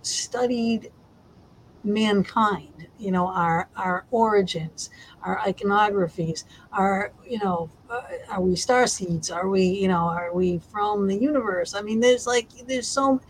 [0.03, 0.91] studied
[1.85, 4.89] mankind, you know, our our origins,
[5.23, 6.43] our iconographies,
[6.73, 9.31] our you know uh, are we star seeds?
[9.31, 11.73] Are we you know are we from the universe?
[11.75, 13.21] I mean there's like there's so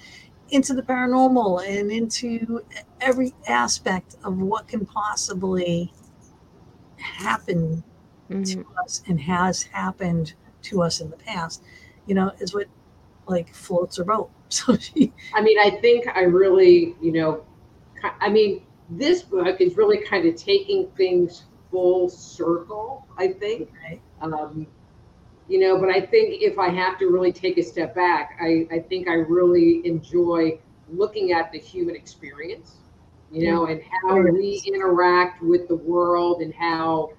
[0.49, 2.63] into the paranormal and into
[3.01, 5.91] every aspect of what can possibly
[6.97, 7.83] happen
[8.29, 8.45] Mhm.
[8.45, 10.33] to us and has happened
[10.63, 11.63] to us in the past
[12.07, 12.67] you know is what
[13.27, 14.31] like floats her boat.
[14.49, 17.45] So she I mean, I think I really, you know,
[18.19, 23.71] I mean, this book is really kind of taking things full circle, I think.
[23.83, 24.01] Right.
[24.21, 24.67] Um,
[25.47, 28.67] you know, but I think if I have to really take a step back, I,
[28.71, 30.59] I think I really enjoy
[30.89, 32.77] looking at the human experience,
[33.31, 37.11] you know, and how we interact with the world and how,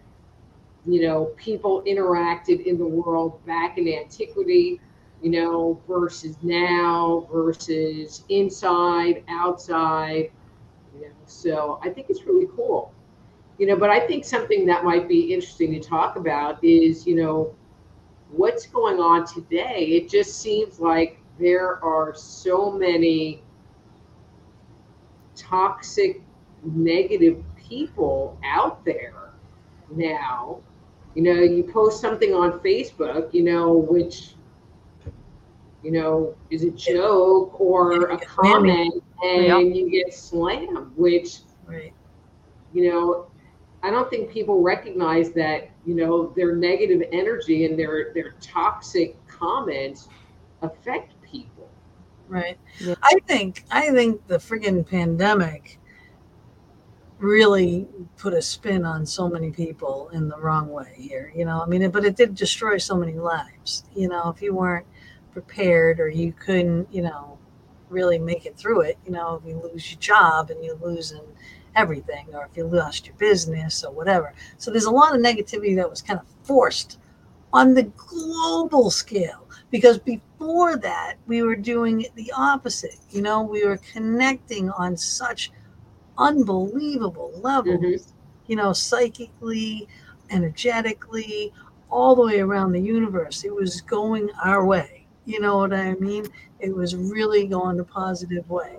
[0.86, 4.80] you know, people interacted in the world back in antiquity
[5.22, 10.30] you know, versus now, versus inside, outside.
[10.98, 12.92] You know, so I think it's really cool.
[13.58, 17.14] You know, but I think something that might be interesting to talk about is, you
[17.16, 17.54] know,
[18.30, 19.86] what's going on today.
[19.92, 23.42] It just seems like there are so many
[25.34, 26.22] toxic,
[26.62, 29.32] negative people out there
[29.94, 30.60] now.
[31.14, 34.35] You know, you post something on Facebook, you know, which
[35.86, 39.58] you know, is a joke or a comment and Yeah.
[39.58, 41.28] you get slammed, which,
[41.66, 41.92] right
[42.72, 43.26] you know,
[43.82, 49.16] I don't think people recognize that, you know, their negative energy and their their toxic
[49.28, 50.08] comments
[50.60, 51.68] affect people.
[52.28, 52.58] Right.
[52.80, 52.96] Yeah.
[53.02, 55.78] I think I think the friggin' pandemic
[57.18, 57.88] really
[58.18, 61.32] put a spin on so many people in the wrong way here.
[61.34, 63.84] You know, I mean, but it did destroy so many lives.
[63.94, 64.86] You know, if you weren't
[65.36, 67.36] prepared or you couldn't, you know,
[67.90, 71.12] really make it through it, you know, if you lose your job and you lose
[71.12, 71.20] in
[71.74, 74.32] everything, or if you lost your business or whatever.
[74.56, 76.98] So there's a lot of negativity that was kind of forced
[77.52, 83.40] on the global scale because before that we were doing it the opposite you know
[83.42, 85.52] we were connecting on such
[86.18, 88.12] unbelievable levels Mhm.
[88.48, 89.86] you know psychically
[90.30, 91.52] energetically
[91.88, 94.95] all the way around the universe it was going our way
[95.26, 96.26] you know what i mean
[96.60, 98.76] it was really going the positive way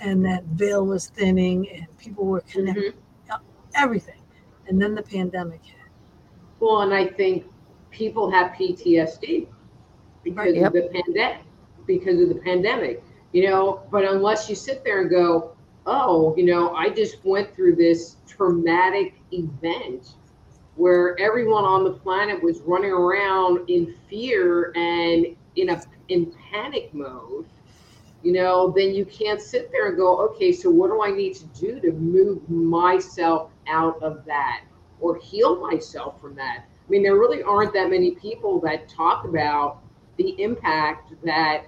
[0.00, 2.92] and that veil was thinning and people were connecting
[3.30, 3.40] Mhm.
[3.76, 4.20] everything
[4.68, 5.76] and then the pandemic hit
[6.60, 7.46] Well, and I think
[7.90, 9.48] people have PTSD
[10.24, 10.66] because Yep.
[10.68, 11.42] of the pandemic.
[11.86, 13.02] Because of the pandemic,
[13.32, 13.82] you know.
[13.90, 15.52] But unless you sit there and go,
[15.86, 20.14] "Oh, you know, I just went through this traumatic event
[20.76, 26.92] where everyone on the planet was running around in fear and in a in panic
[26.94, 27.46] mode,"
[28.22, 31.34] you know, then you can't sit there and go, "Okay, so what do I need
[31.34, 34.62] to do to move myself out of that?"
[35.00, 36.64] or heal myself from that.
[36.64, 39.78] I mean, there really aren't that many people that talk about
[40.16, 41.66] the impact that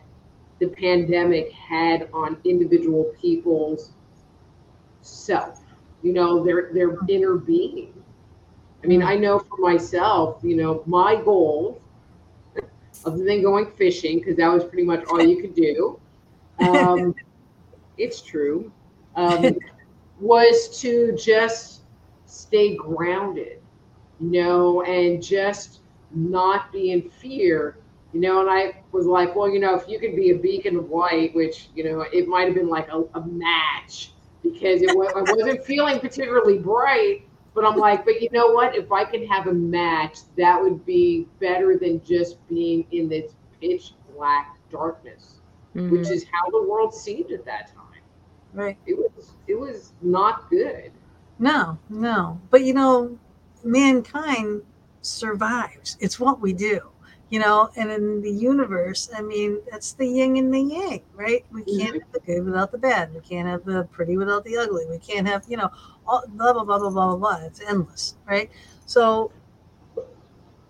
[0.59, 3.93] the pandemic had on individual people's
[5.03, 5.63] self,
[6.03, 7.93] you know, their their inner being.
[8.83, 11.81] I mean, I know for myself, you know, my goal,
[13.05, 15.99] other than going fishing, because that was pretty much all you could do.
[16.61, 17.15] Um,
[17.99, 18.73] it's true.
[19.17, 19.57] Um,
[20.21, 21.83] was to just
[22.27, 23.61] stay grounded,
[24.21, 25.81] you know, and just
[26.11, 27.79] not be in fear,
[28.13, 28.41] you know.
[28.41, 31.35] And I was like, well, you know, if you could be a beacon of light,
[31.35, 34.13] which, you know, it might have been like a, a match
[34.43, 37.28] because it was, I wasn't feeling particularly bright.
[37.55, 38.77] But I'm like, but you know what?
[38.77, 43.33] If I can have a match, that would be better than just being in this
[43.61, 45.41] pitch black darkness,
[45.75, 45.91] Mhm.
[45.91, 47.85] which is how the world seemed at that time.
[48.55, 50.91] right It was it was not good.
[51.39, 52.41] No, no.
[52.51, 53.19] But you know,
[53.63, 54.63] mankind
[55.03, 55.97] survives.
[56.01, 56.81] It's what we do.
[57.31, 61.45] You know, and in the universe, I mean, that's the yin and the yang, right?
[61.53, 62.01] We can't Mhm.
[62.01, 63.15] have the good without the bad.
[63.15, 64.87] We can't have the pretty without the ugly.
[64.89, 65.71] We can't have, you know,
[66.07, 67.47] all, blah, blah, blah, blah, blah, blah, blah.
[67.47, 68.51] It's endless, right?
[68.87, 69.31] So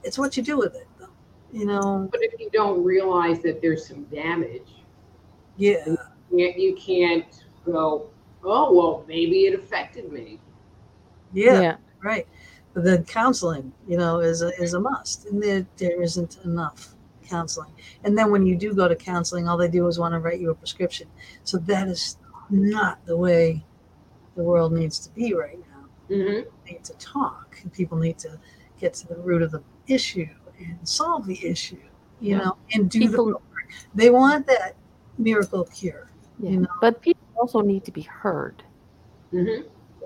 [0.02, 1.06] it's what you do with it, though.
[1.52, 4.68] You know, But if you don't realize that there's some damage,
[5.56, 5.84] yeah,
[6.30, 8.10] you you can't go,
[8.44, 10.40] oh, well, maybe it affected me.
[11.32, 12.26] yeah, right.
[12.78, 15.26] But then counseling, you know, is a, is a must.
[15.26, 16.94] And there, there isn't enough
[17.26, 17.72] counseling.
[18.04, 20.38] And then when you do go to counseling, all they do is want to write
[20.38, 21.08] you a prescription.
[21.42, 22.18] So that is
[22.50, 23.66] not the way
[24.36, 26.14] the world needs to be right now.
[26.14, 26.40] hmm
[26.70, 28.38] need to talk people need to
[28.78, 30.28] get to the root of the issue
[30.60, 31.82] and solve the issue
[32.20, 32.38] you Yeah.
[32.38, 33.42] know and do People- the work
[33.96, 34.76] they want that
[35.18, 36.50] miracle cure Yeah.
[36.50, 36.68] You know?
[36.80, 38.62] But people also need to be heard.
[39.32, 39.46] hmm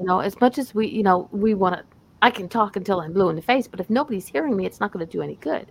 [0.00, 1.84] You know, as much as we, you know, we want to,
[2.22, 4.80] I can talk until I'm blue in the face, but if nobody's hearing me, it's
[4.80, 5.70] not going to do any good.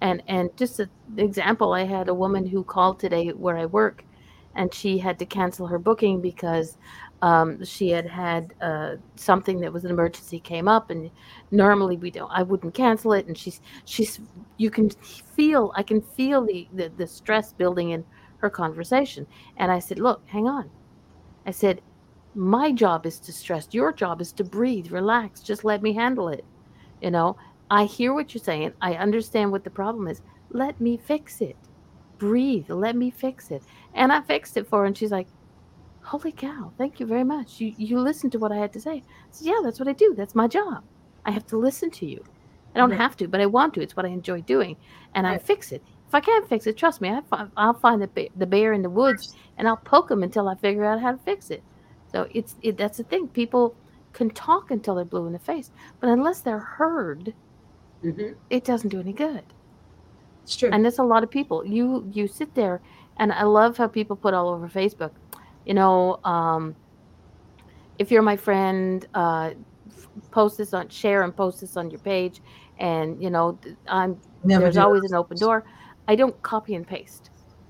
[0.00, 4.04] And and just an example, I had a woman who called today where I work,
[4.54, 6.78] and she had to cancel her booking because
[7.22, 11.10] um, she had had uh, something that was an emergency came up, and
[11.50, 13.26] normally we don't, I wouldn't cancel it.
[13.26, 14.20] And she's she's,
[14.58, 18.04] you can feel, I can feel the the, the stress building in
[18.38, 19.26] her conversation.
[19.56, 20.70] And I said, look, hang on.
[21.46, 21.80] I said,
[22.38, 26.28] my job is to stress your job is to breathe relax just let me handle
[26.28, 26.46] it.
[27.00, 27.36] You know
[27.70, 31.58] i hear what you're saying i understand what the problem is let me fix it.
[32.18, 33.64] Breathe let me fix it.
[33.94, 35.28] And i fixed it for her and she's like
[36.00, 37.60] holy cow thank you very much.
[37.60, 39.02] You you listened to what i had to say.
[39.30, 40.84] Said, yeah that's what i do that's my job.
[41.24, 42.24] I have to listen to you.
[42.74, 43.00] I don't Right.
[43.00, 44.76] have to but i want to it's what i enjoy doing
[45.14, 45.82] and i fix it.
[46.06, 48.90] If i can't fix it trust me I fi- i'll find the bear in the
[48.90, 51.64] woods and i'll poke him until i figure out how to fix it
[52.12, 53.28] so it's it, that's the thing.
[53.28, 53.76] People
[54.12, 55.70] can talk until they're blue in the face,
[56.00, 57.34] but unless they're heard,
[58.02, 59.44] hmm it doesn't do any good.
[60.42, 61.64] it's true And there's a lot of people.
[61.64, 62.80] You you sit there,
[63.18, 65.12] and I love how people put all over Facebook.
[65.64, 66.76] You know, um,
[67.98, 69.52] if you're my friend, uh,
[70.30, 72.40] post this on share and post this on your page,
[72.78, 73.58] and you know
[73.88, 75.64] I'm Never there's always those an open door.
[76.08, 77.27] I don't copy and paste.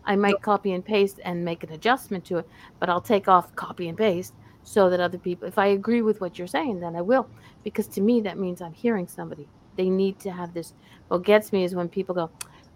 [0.09, 2.49] I might copy and paste and make an adjustment to it,
[2.81, 4.33] but I'll take off copy and paste
[4.65, 7.29] so that other people, if I agree with what you're saying, then I will.
[7.63, 9.49] Because to me, that means I'm hearing somebody.
[9.77, 10.73] They need to have this.
[11.09, 12.31] What gets me is when people go,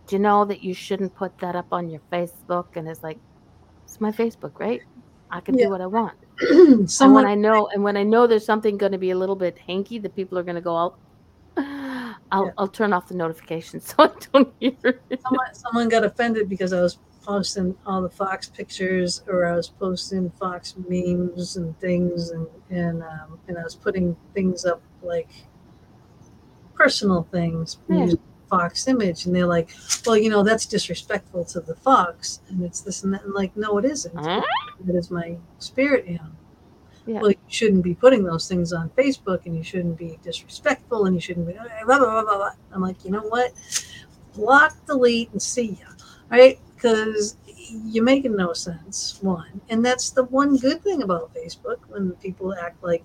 [0.06, 2.76] Do you know that you shouldn't put that up on your Facebook?
[2.76, 3.18] And it's like,
[3.86, 4.82] It's my Facebook, right?
[5.30, 5.64] I can Yeah.
[5.66, 6.14] do what I want.
[6.40, 9.16] and someone when I know, and when I know there's something going to be a
[9.18, 10.98] little bit hanky, the people are going to go, I'll,
[12.30, 12.50] I'll, Yeah.
[12.58, 15.20] I'll turn off the notifications so I don't hear it.
[15.22, 19.68] someone, someone got offended because I was posting all the Fox pictures or I was
[19.68, 25.28] posting Fox memes and things and and um, and I was putting things up like
[26.74, 28.14] personal things Yeah.
[28.50, 29.70] Fox image and they're like,
[30.04, 33.24] well, you know, that's disrespectful to the Fox and it's this and that.
[33.24, 34.14] And like, no, it isn't.
[34.14, 34.42] Huh?
[34.84, 36.32] That is my spirit animal.
[37.06, 37.20] Yeah.
[37.20, 41.14] Well, you shouldn't be putting those things on Facebook and you shouldn't be disrespectful and
[41.14, 42.50] you shouldn't be blah, blah, blah, blah, blah.
[42.72, 43.52] I'm like, you know what?
[44.34, 45.86] Block, delete, and see ya.
[46.30, 46.60] Right?
[46.82, 47.36] Because
[47.84, 49.60] you're making no sense, one.
[49.68, 53.04] And that's the one good thing about Facebook when people act like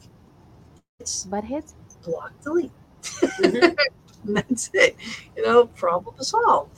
[1.00, 1.76] it's Butt heads?
[2.04, 2.72] block, delete.
[3.04, 3.76] Mhm.
[4.26, 4.96] that's it.
[5.36, 6.72] You know, problem solved.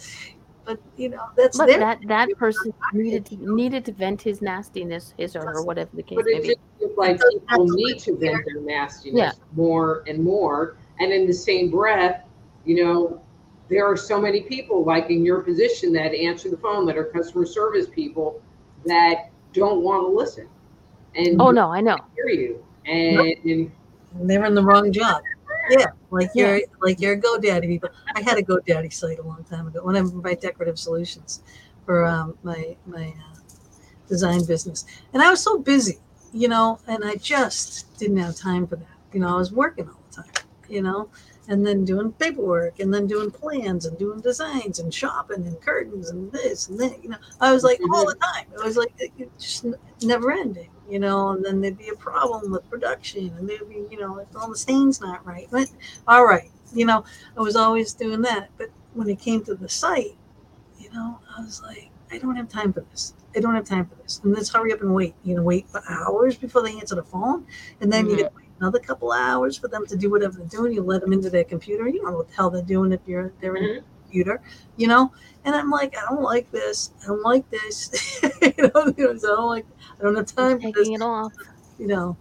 [0.66, 4.42] But, you know, that's But their that that person needed to, needed to vent his
[4.42, 6.56] nastiness, his or her, whatever the case But may it be.
[6.82, 9.32] just like people need to vent their nastiness Yeah.
[9.56, 10.76] more and more.
[11.00, 12.26] And in the same breath,
[12.66, 13.22] you know,
[13.70, 17.06] there are so many people like in your position that answer the phone that are
[17.06, 18.42] customer service people
[18.86, 20.48] that don't want to listen
[21.16, 21.98] and Oh no, I know.
[22.16, 22.66] hear you.
[22.86, 23.72] And, and
[24.30, 25.22] they're in the wrong job.
[25.70, 26.46] Yeah, like Yeah.
[26.46, 27.90] your like your GoDaddy people.
[28.16, 31.44] I had a GoDaddy site a long time ago when I my decorative solutions
[31.86, 33.40] for um, my my uh,
[34.08, 36.00] design business, and I was so busy,
[36.34, 38.88] you know, and I just didn't have time for that.
[39.14, 40.32] You know, I was working all the time,
[40.68, 41.10] you know,
[41.50, 46.10] and then doing paperwork, and then doing plans, and doing designs, and shopping, and curtains,
[46.10, 47.04] and this and that.
[47.04, 48.46] You know, I was like all the time.
[48.54, 49.66] It was like it, just
[50.04, 51.32] never ending, you know.
[51.32, 54.50] And then there'd be a problem with production, and there'd be, you know, if all
[54.50, 55.48] the stains not right.
[55.52, 55.70] But
[56.08, 57.04] all right, you know,
[57.38, 58.50] I was always doing that.
[58.58, 60.18] But when it came to the site,
[60.80, 63.14] you know, I was like, I don't have time for this.
[63.36, 64.20] I don't have time for this.
[64.24, 65.16] And let's hurry up and wait.
[65.24, 67.46] You know, wait for hours before they answer the phone,
[67.82, 68.24] and then you Mm-hmm.
[68.24, 70.74] get wait another couple hours for them to do whatever they're doing.
[70.74, 71.88] You let them into their computer.
[71.88, 73.78] You don't know what the hell they're doing if you're they're in Mhm.
[73.80, 74.42] a computer,
[74.78, 75.12] you know.
[75.46, 76.92] And I'm like, I don't like this.
[77.04, 78.22] I don't like this.
[78.42, 79.66] you know, you know, so I don't like.
[80.00, 80.88] I don't have time for this.
[80.88, 81.34] Taking it off.
[81.78, 82.18] You know,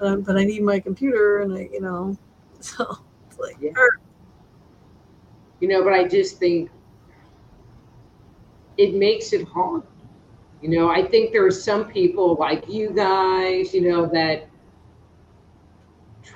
[0.00, 2.16] um, but I need my computer, and I, you know,
[2.60, 2.98] so
[3.28, 3.72] it's like, Yeah.
[3.76, 4.00] er,
[5.60, 6.70] you know, but I just think
[8.76, 9.82] it makes it hard.
[10.62, 14.48] You know, I think there are some people like you guys, you know, that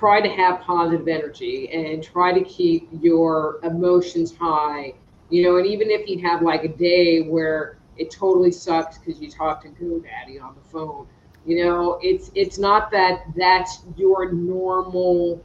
[0.01, 4.95] try to have positive energy and try to keep your emotions high.
[5.29, 9.21] You know, and even if you have like a day where it totally sucks because
[9.21, 11.05] you talked to GoDaddy on the phone,
[11.45, 15.39] you know, it's it's not that that's your normal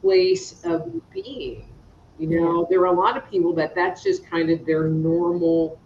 [0.00, 1.68] place of being.
[2.18, 5.78] You know, there are a lot of people that that's just kind of their normal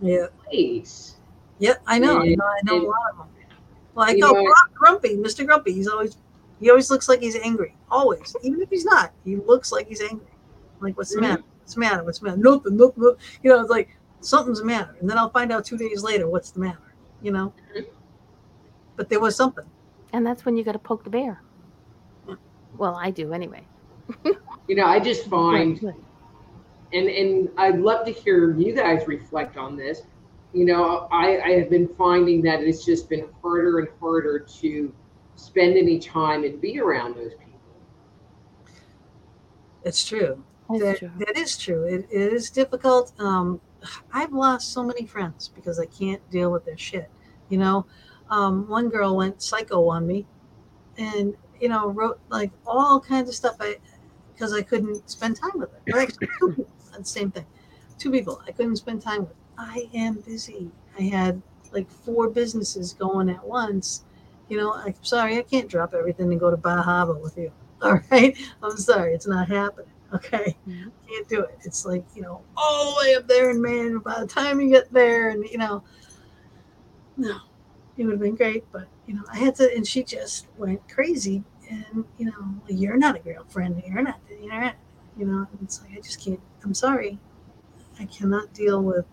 [0.00, 0.26] Yeah.
[0.44, 1.14] place.
[1.60, 2.18] Yeah, I know.
[2.18, 3.26] I And- know, I know a lot of them.
[3.94, 5.46] Like, oh, know- Grumpy, Mr.
[5.46, 5.72] Grumpy.
[5.72, 6.16] He's always,
[6.60, 7.76] he always looks like he's angry.
[7.90, 10.26] Always, even if he's not, he looks like he's angry.
[10.80, 11.22] Like, what's the Mhm.
[11.22, 11.42] matter?
[11.60, 12.04] What's the matter?
[12.04, 12.36] What's the matter?
[12.38, 13.18] Nothing, nothing, nothing.
[13.42, 16.28] You know, it's like something's the matter, and then I'll find out two days later
[16.28, 16.78] what's the matter.
[17.22, 17.86] You know, Mhm.
[18.96, 19.64] but there was something.
[20.12, 21.42] And that's when you got to poke the bear.
[22.76, 23.66] Well, I do anyway.
[24.68, 25.94] You know, I just find Good.
[26.92, 30.02] and and I'd love to hear you guys reflect on this.
[30.52, 34.92] You know, I, I have been finding that it's just been harder and harder to
[35.38, 37.60] spend any time and be around those people.
[39.84, 40.44] It's true.
[40.68, 41.10] That's That, true.
[41.18, 41.84] that is true.
[41.84, 43.12] It, it is difficult.
[43.20, 43.60] Um,
[44.12, 47.10] I've lost so many friends because I can't deal with their shit.
[47.48, 47.86] You know,
[48.28, 50.26] um, one girl went psycho on me,
[50.98, 53.56] and you know wrote like all kinds of stuff.
[53.60, 53.78] I
[54.34, 55.80] because I couldn't spend time with her.
[55.92, 56.72] Or actually, two people.
[57.04, 57.46] Same thing.
[57.98, 59.34] Two people I couldn't spend time with.
[59.58, 60.70] I am busy.
[60.98, 61.42] I had
[61.72, 64.04] like four businesses going at once.
[64.48, 67.52] You know, I'm sorry, I can't drop everything and go to Bar Harbor with you.
[67.82, 69.90] All right, I'm sorry, it's not happening.
[70.14, 70.90] Okay, Mhm.
[71.06, 71.58] can't do it.
[71.64, 74.70] It's like you know, all the way up there, and man, by the time you
[74.70, 75.82] get there, and you know,
[77.16, 77.38] no,
[77.96, 80.88] it would have been great, but you know, I had to, and she just went
[80.88, 84.76] crazy, and you know, you're not a girlfriend, you're not, you're not,
[85.16, 86.40] you know, and it's like I just can't.
[86.64, 87.18] I'm sorry,
[88.00, 89.06] I cannot deal with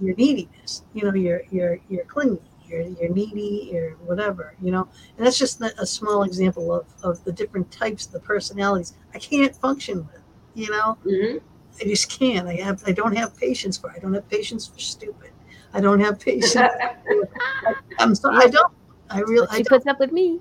[0.00, 0.84] your neediness.
[0.94, 4.54] You know, you're you're you're clingy, you're you're needy, you're whatever.
[4.62, 8.94] You know, and that's just a small example of of the different types, the personalities
[9.14, 10.22] I can't function with.
[10.54, 11.38] You know, Mm-hmm.
[11.80, 12.48] I just can't.
[12.48, 13.90] I have I don't have patience for.
[13.90, 15.30] I don't have patience for stupid.
[15.74, 16.56] I don't have patience.
[17.98, 18.44] I'm sorry.
[18.44, 18.72] I don't.
[19.10, 19.46] I really.
[19.46, 20.40] But I she puts up with me.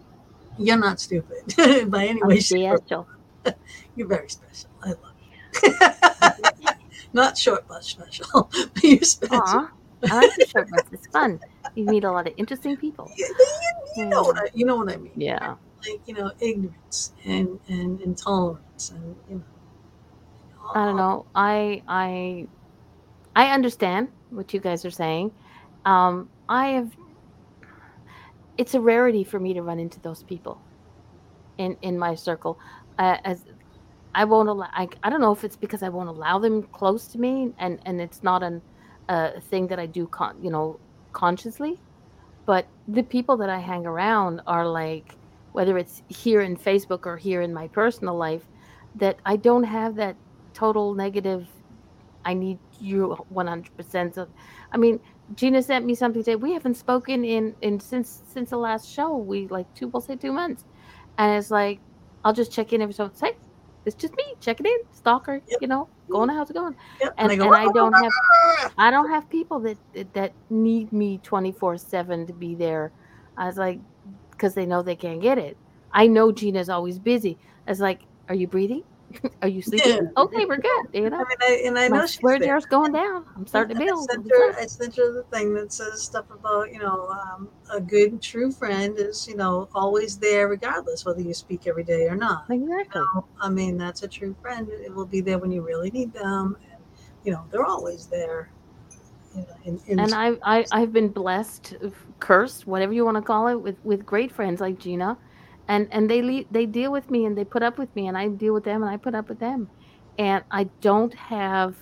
[0.57, 1.53] You're not stupid
[1.91, 2.37] by any way.
[2.37, 3.07] or special.
[3.95, 4.69] You're very special.
[4.81, 6.69] I love you.
[7.13, 9.41] Not short but special, but you're special.
[9.41, 9.71] Aw,
[10.03, 10.81] I like the short bus.
[10.91, 11.39] It's fun.
[11.75, 13.11] You meet a lot of interesting people.
[13.15, 13.35] You,
[13.97, 15.11] you know what I, you know what I mean.
[15.15, 15.55] Yeah.
[15.87, 19.43] Like you know, ignorance and and intolerance and you know.
[20.73, 21.25] I don't know.
[21.35, 22.47] I I
[23.35, 25.31] I understand what you guys are saying.
[25.85, 26.91] Um, I have.
[28.57, 30.61] It's a rarity for me to run into those people
[31.57, 32.59] in in my circle.
[32.97, 33.43] Uh, as
[34.15, 34.69] I won't allow.
[34.71, 37.79] I, I don't know if it's because I won't allow them close to me, and
[37.85, 38.61] and it's not an
[39.09, 40.79] a thing that I do con you know
[41.13, 41.79] consciously.
[42.45, 45.15] But the people that I hang around are like,
[45.53, 48.43] whether it's here in Facebook or here in my personal life,
[48.95, 50.15] that I don't have that
[50.53, 51.47] total negative.
[52.23, 54.17] I need you 100%.
[54.17, 54.29] Of,
[54.71, 54.99] I mean,
[55.35, 56.35] Gina sent me something today.
[56.35, 59.17] We haven't spoken in in since since the last show.
[59.17, 60.65] We like two, we'll say two months,
[61.17, 61.79] and it's like
[62.23, 63.35] I'll just check in every so say
[63.85, 65.41] it's just me checking in, stalker.
[65.47, 65.61] Yep.
[65.61, 66.75] You know, going how's it going?
[67.01, 67.13] Yep.
[67.17, 68.73] And, and go, I don't have!
[68.77, 69.77] I don't have people that
[70.13, 72.91] that- need me 24/7 to be there.
[73.37, 73.79] I was like
[74.37, 75.57] cuz they know they can't get it.
[75.91, 77.37] I know Gina's always busy.
[77.67, 78.83] It's like, "Are you breathing?
[79.41, 80.01] Are you sleeping?
[80.03, 80.09] Yeah.
[80.17, 81.17] Okay, we're good." You I know.
[81.19, 82.49] mean, I, and I My know she's there.
[82.49, 83.25] jar's going down.
[83.35, 84.09] I'm starting to I build.
[84.09, 87.79] sent her, I sent her the thing that says stuff about, you know, um, a
[87.79, 92.07] good and true friend is, you know, always there regardless whether you speak every day
[92.07, 92.45] or not.
[92.49, 93.01] Exactly.
[93.39, 94.67] I mean, that's a true friend.
[94.69, 96.57] It will be there when you really need them.
[96.71, 96.81] And,
[97.23, 98.49] you know, they're always there.
[99.35, 101.75] You know, in, in And I, I I've been blessed,
[102.19, 105.17] cursed, whatever you want to call it, with with great friends like Gina,
[105.67, 108.27] and and they they deal with me and they put up with me and I
[108.29, 109.69] deal with them and I put up with them,
[110.19, 111.75] and I don't have.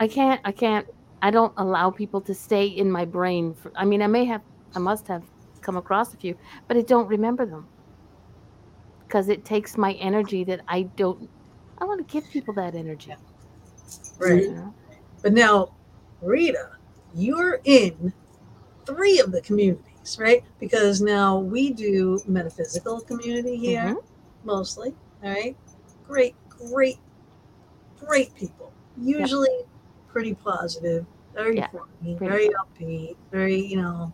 [0.00, 0.40] I can't.
[0.44, 0.86] I can't.
[1.22, 3.54] I don't allow people to stay in my brain.
[3.54, 4.42] For, I mean, I may have.
[4.74, 5.24] I must have
[5.60, 6.36] come across a few,
[6.68, 7.68] but I don't remember them
[9.06, 11.28] because it takes my energy that I don't.
[11.78, 13.14] I want to give people that energy.
[14.18, 14.42] right.
[14.42, 14.74] you know?
[15.22, 15.74] But now,
[16.22, 16.70] Rita,
[17.14, 18.12] you're in
[18.86, 19.40] three of the
[20.02, 20.44] communities, right?
[20.60, 24.04] Because now we do metaphysical community here, Mhm.
[24.44, 24.94] mostly.
[25.22, 25.56] All right.
[26.06, 26.98] Great, great,
[27.98, 28.72] great people.
[28.96, 29.64] Usually
[30.08, 34.12] pretty positive, very Yeah, funny, pretty very upbeat, very, you know,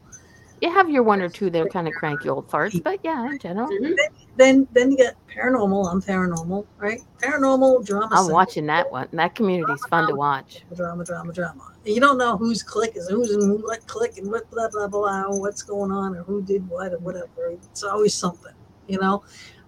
[0.60, 3.26] You have your one or two that are kind of cranky old farts, but yeah,
[3.30, 3.97] in general, Mhm.
[4.36, 5.90] Then then you get paranormal.
[5.90, 7.01] I'm paranormal, right?
[7.18, 8.09] Paranormal drama.
[8.12, 9.09] I'm watching that one.
[9.12, 10.64] That community's fun to watch.
[10.74, 11.72] drama, drama, drama.
[11.85, 14.86] And you don't know whose click is who's in what click and what blah blah
[14.86, 17.51] blah, what's going on or who did what or whatever.
[17.51, 18.55] It's always something,
[18.86, 19.22] you know.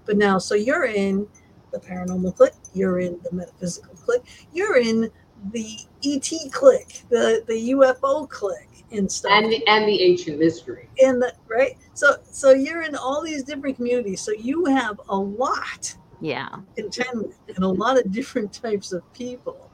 [0.06, 1.26] But now, so you're in
[1.72, 4.22] the paranormal click, you're in the metaphysical click,
[4.52, 5.10] you're in
[5.52, 9.32] the ET click, the the UFO click and stuff.
[9.32, 10.88] And the, and the ancient mystery.
[11.02, 14.20] And the right, so so you're in all these different communities.
[14.20, 16.48] So you have a lot Yeah.
[16.76, 19.70] to contend and a lot of different types of people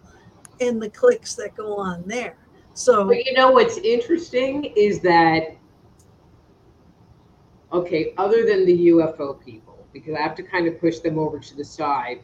[0.60, 2.36] in the clicks that go on there.
[2.74, 5.56] So But you know what's interesting is that,
[7.72, 11.38] okay, other than the UFO people, because I have to kind of push them over
[11.38, 12.20] to the side,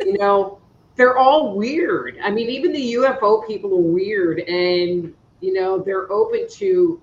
[0.00, 0.58] you know,
[0.96, 2.18] they're all weird.
[2.22, 7.02] I mean, even the UFO people are weird and, you know, they're open to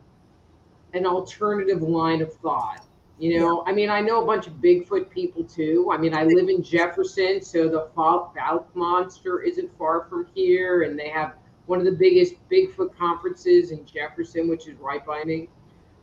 [0.94, 2.88] an alternative line of thought.
[3.20, 5.92] You know, I mean, I know a bunch of Bigfoot people too.
[5.94, 10.98] I mean, I live in Jefferson, so the Fouke monster isn't far from here, and
[10.98, 11.36] they have
[11.68, 15.50] one of the biggest Bigfoot conferences in Jefferson, which is right by me.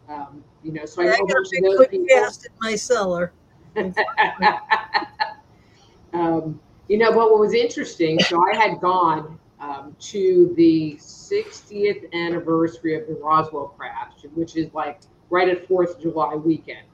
[0.09, 2.07] Um, you know, so I know I got a of those people.
[2.09, 3.33] cast in my cellar.
[6.13, 12.13] um, you know, but what was interesting, so I had gone um, to the 60th
[12.13, 16.87] anniversary of the Roswell crash, which is like right at 4th of July weekend,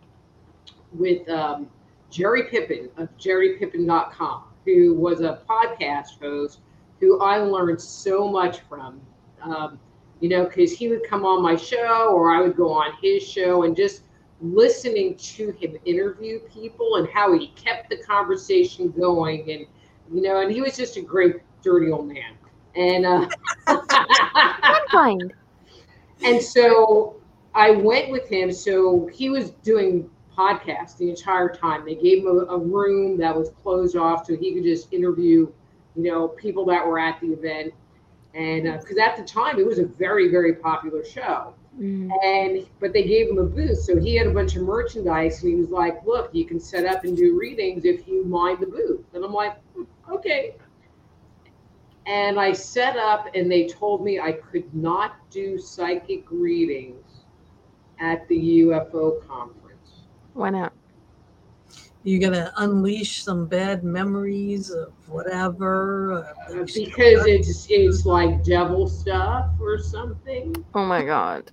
[0.92, 1.68] with um,
[2.10, 6.60] Jerry Pippin of jerrypippin.com, who was a podcast host
[7.00, 9.00] who I learned so much from.
[9.42, 9.78] Um,
[10.20, 13.22] you know, because he would come on my show or I would go on his
[13.22, 14.04] show and just
[14.40, 19.66] listening to him interview people and how he kept the conversation going and
[20.12, 22.34] you know and he was just a great dirty old man
[22.76, 23.28] and uh
[26.24, 27.16] and so
[27.54, 28.52] i went with him.
[28.52, 31.84] So he was doing podcasts the entire time.
[31.84, 35.50] They gave him a, a room that was closed off so he could just interview
[35.96, 37.72] you know people that were at the event.
[38.34, 41.54] And because at the time it was a very very popular show.
[41.80, 42.08] Mm.
[42.22, 43.80] and but they gave him a booth.
[43.80, 46.84] So he had a bunch of merchandise and he was like look you can set
[46.84, 49.04] up and do readings if you mind the booth.
[49.12, 49.82] And i'm like "Hmm,
[50.12, 50.54] okay
[52.06, 57.24] and i set up and they told me i could not do psychic readings
[58.00, 60.02] at the ufo conference
[60.34, 60.72] Why not?
[62.06, 66.12] You're gonna unleash some bad memories of whatever.
[66.50, 71.50] uh, because it's it's like devil stuff or something Oh my god.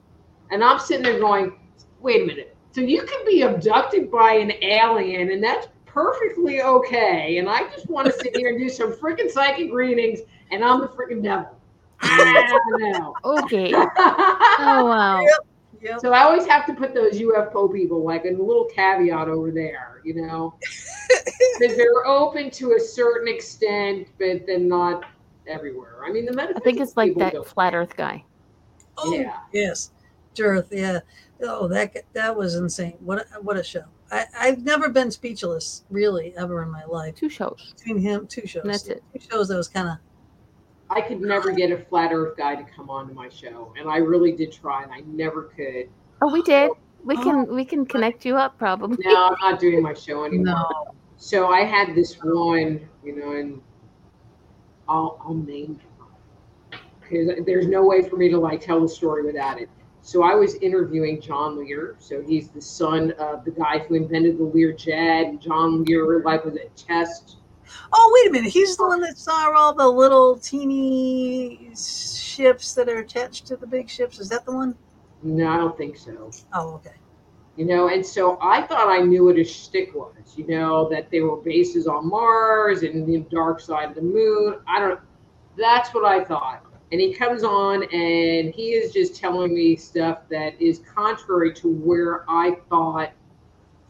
[0.50, 1.58] And I'm sitting there going,
[2.02, 2.58] wait a minute.
[2.74, 7.38] So you can be abducted by an alien, and that's perfectly okay.
[7.38, 10.20] And I just want to sit here and do some freaking psychic readings,
[10.52, 11.58] and I'm the freaking devil.
[12.02, 13.14] I know.
[13.24, 13.74] Okay.
[13.74, 15.22] Oh wow.
[15.82, 16.00] Yep.
[16.00, 20.02] So I always have to put those UFO people like a little caveat over there,
[20.04, 20.54] you know,
[21.60, 25.06] because they're open to a certain extent, but then not
[25.48, 26.04] everywhere.
[26.06, 28.24] I mean, the I think it's like that people flat Earth guy.
[28.98, 29.38] Oh Yeah.
[29.54, 29.92] yes,
[30.38, 30.68] Girth.
[30.72, 31.00] Yeah.
[31.42, 32.98] Oh, that that was insane.
[33.00, 33.86] What a, what a show.
[34.12, 37.16] I I've never been speechless really ever in my life.
[37.16, 37.74] Two shows.
[37.78, 38.64] Between him, two shows.
[38.66, 39.04] That's it.
[39.14, 39.98] Two shows that was kind of
[40.92, 43.90] I could never get a flat Earth guy to come on to my show, and
[43.90, 45.90] I really did try, and I never could.
[46.22, 46.72] Oh, we did.
[47.04, 47.24] We uh-huh.
[47.24, 48.98] can we can connect you up probably.
[49.06, 50.56] No, I'm not doing my show anymore.
[50.56, 50.96] no.
[51.18, 53.62] So I had this one, you know, and
[54.90, 55.80] I'll I'll name
[57.02, 59.70] because there's no way for me to like tell the story without it.
[60.02, 61.96] So I was interviewing John Lear.
[62.00, 65.40] So he's the son of the guy who invented the Lear jet.
[65.40, 67.38] John Lear like was a test.
[67.94, 68.52] Oh wait a minute.
[68.52, 73.68] He's the one that saw all the little teeny ships that are attached to the
[73.68, 74.20] big ships.
[74.20, 74.76] Is that the one?
[75.24, 76.32] No, I don't think so.
[76.54, 76.96] Oh okay.
[77.58, 80.14] You know, and so I thought I knew what his shtick was.
[80.36, 84.60] You know that there were bases on Mars and the dark side of the moon.
[84.68, 85.00] I don't.
[85.58, 86.66] That's what I thought.
[86.92, 91.70] And he comes on and he is just telling me stuff that is contrary to
[91.70, 93.12] where I thought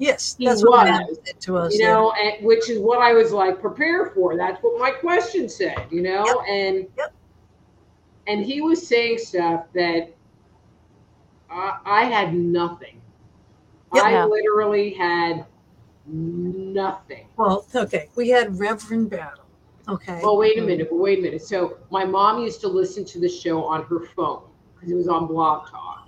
[0.02, 1.20] Yes, He that's what was.
[1.42, 1.74] To us.
[1.76, 1.94] you yeah.
[1.94, 4.36] know, and which is what I was like prepared for.
[4.36, 6.38] That's what my question said, you know, Yep.
[6.50, 7.14] and Yep.
[8.26, 10.12] and he was saying stuff that
[11.52, 13.00] I, I had nothing.
[13.94, 14.04] Yep.
[14.04, 14.26] I Yeah.
[14.26, 15.46] literally had
[16.08, 17.28] nothing.
[17.38, 18.10] Well, okay.
[18.16, 19.46] We had Reverend Battle.
[19.88, 20.20] Okay.
[20.24, 20.66] Well, wait a mm.
[20.66, 21.44] minute, but wait a minute.
[21.44, 24.42] So my mom used to listen to the show on her phone
[24.74, 26.01] because it was on Blog Talk,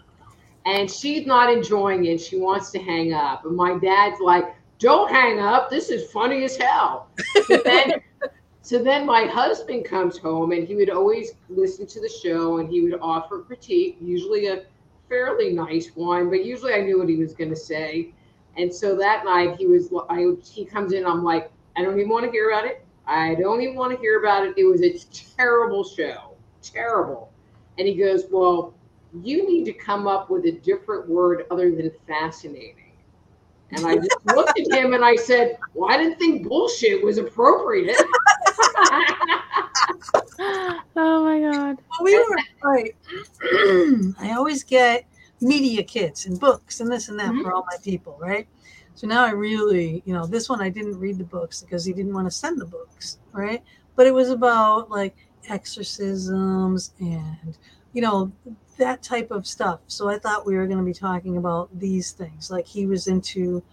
[0.66, 2.20] and she's not enjoying it.
[2.20, 5.70] She wants to hang up, and my dad's like, "Don't hang up.
[5.70, 7.10] This is funny as hell."
[7.48, 8.02] So then,
[8.62, 12.70] so then my husband comes home, and he would always listen to the show, and
[12.70, 14.64] he would offer critique, usually a
[15.10, 18.14] fairly nice one, but usually I knew what he was going to say.
[18.58, 21.06] And so that night he was, I he comes in.
[21.06, 22.86] I'm like, I don't even want to hear about it.
[23.06, 24.54] I don't even want to hear about it.
[24.58, 24.98] It was a
[25.38, 27.32] terrible show, terrible.
[27.78, 28.74] And he goes, well,
[29.22, 32.92] you need to come up with a different word other than fascinating.
[33.72, 37.18] And I just looked at him and I said, Well, I didn't think bullshit was
[37.18, 37.98] appropriate.
[40.40, 41.78] oh my god.
[42.00, 42.96] Well, we were right.
[44.20, 45.06] I always get
[45.42, 47.42] media kits and books and this and that Mhm.
[47.42, 48.48] for all my people, right?
[48.96, 51.94] So now I really, you know, this one I didn't read the books because he
[51.94, 53.64] didn't want to send the books, right?
[53.96, 55.16] But it was about like
[55.50, 57.58] exorcisms and,
[57.94, 58.32] you know,
[58.78, 59.80] that type of stuff.
[59.88, 62.50] So I thought we were going to be talking about these things.
[62.52, 63.64] Like he was into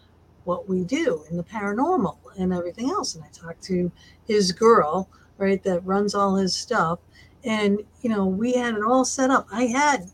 [0.45, 3.15] what we do in the paranormal and everything else.
[3.15, 3.91] And I talked to
[4.27, 5.09] his girl,
[5.39, 6.99] right, that runs all his stuff.
[7.45, 9.47] And, you know, we had it all set up.
[9.53, 10.11] I had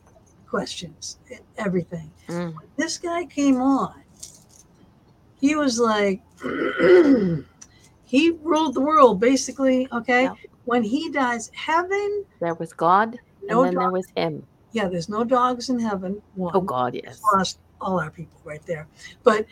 [0.48, 1.18] questions,
[1.58, 2.10] everything.
[2.28, 2.54] Mm.
[2.76, 4.02] This guy came on.
[5.40, 6.22] He was like,
[8.04, 9.88] he ruled the world basically.
[9.92, 10.24] Okay.
[10.24, 10.36] Yep.
[10.64, 14.44] When he dies, heaven, There was God, no and then there was him.
[14.77, 16.16] Yeah, there's no dogs in heaven.
[16.19, 16.53] Oh, one.
[16.55, 17.23] Oh God, yes.
[17.32, 18.86] lost all our people right there.
[19.23, 19.47] But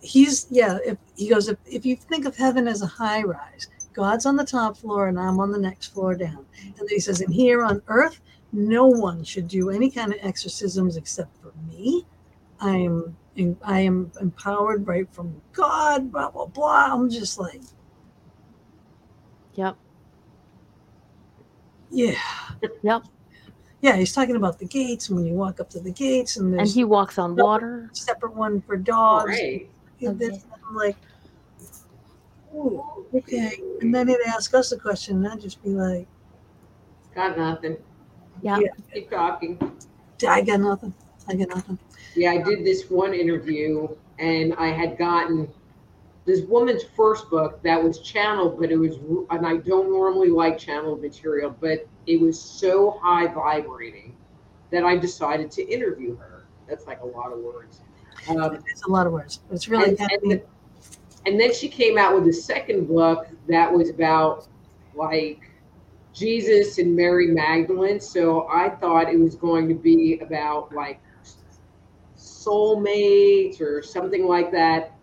[0.00, 3.66] he's yeah, if he goes, if, if you think of heaven as a high rise,
[3.92, 6.46] God's on the top floor and I'm on the next floor down.
[6.64, 8.20] And then he says, and here on earth,
[8.52, 12.06] no one should do any kind of exorcisms except for me.
[12.60, 13.16] I am
[13.64, 16.94] I am empowered right from God, blah blah blah.
[16.94, 17.62] I'm just like,
[19.54, 19.76] Yep.
[21.90, 22.12] yeah.
[22.82, 23.02] Yep.
[23.80, 26.58] Yeah, he's talking about the gates and when you walk up to the gates and
[26.58, 27.90] And he walks on water.
[27.92, 29.28] separate one for dogs.
[29.30, 29.68] right.
[30.00, 30.42] And then Okay.
[30.68, 30.96] I'm like,
[32.54, 33.60] oh, okay.
[33.80, 36.06] And then he'd ask us a question, and I'd just be like,
[37.14, 37.76] Got nothing.
[38.42, 38.58] Yeah.
[38.60, 38.68] Yeah.
[38.92, 39.58] Keep talking.
[40.28, 40.94] I got nothing.
[41.28, 41.78] I got nothing.
[42.14, 43.88] Yeah, I did this one interview
[44.18, 45.48] and I had gotten
[46.26, 48.96] this woman's first book that was channeled, but it was,
[49.30, 54.16] and I don't normally like channeled material, but it was so high vibrating
[54.70, 56.46] that I decided to interview her.
[56.66, 57.80] That's like a lot of words.
[58.28, 59.40] Um, It's a lot of words.
[59.50, 60.42] It's really and, and,
[61.26, 64.48] and then she came out with a second book that was about
[64.94, 65.50] like
[66.14, 68.00] Jesus and Mary Magdalene.
[68.00, 71.00] So I thought it was going to be about like
[72.16, 74.94] soulmates or something like that.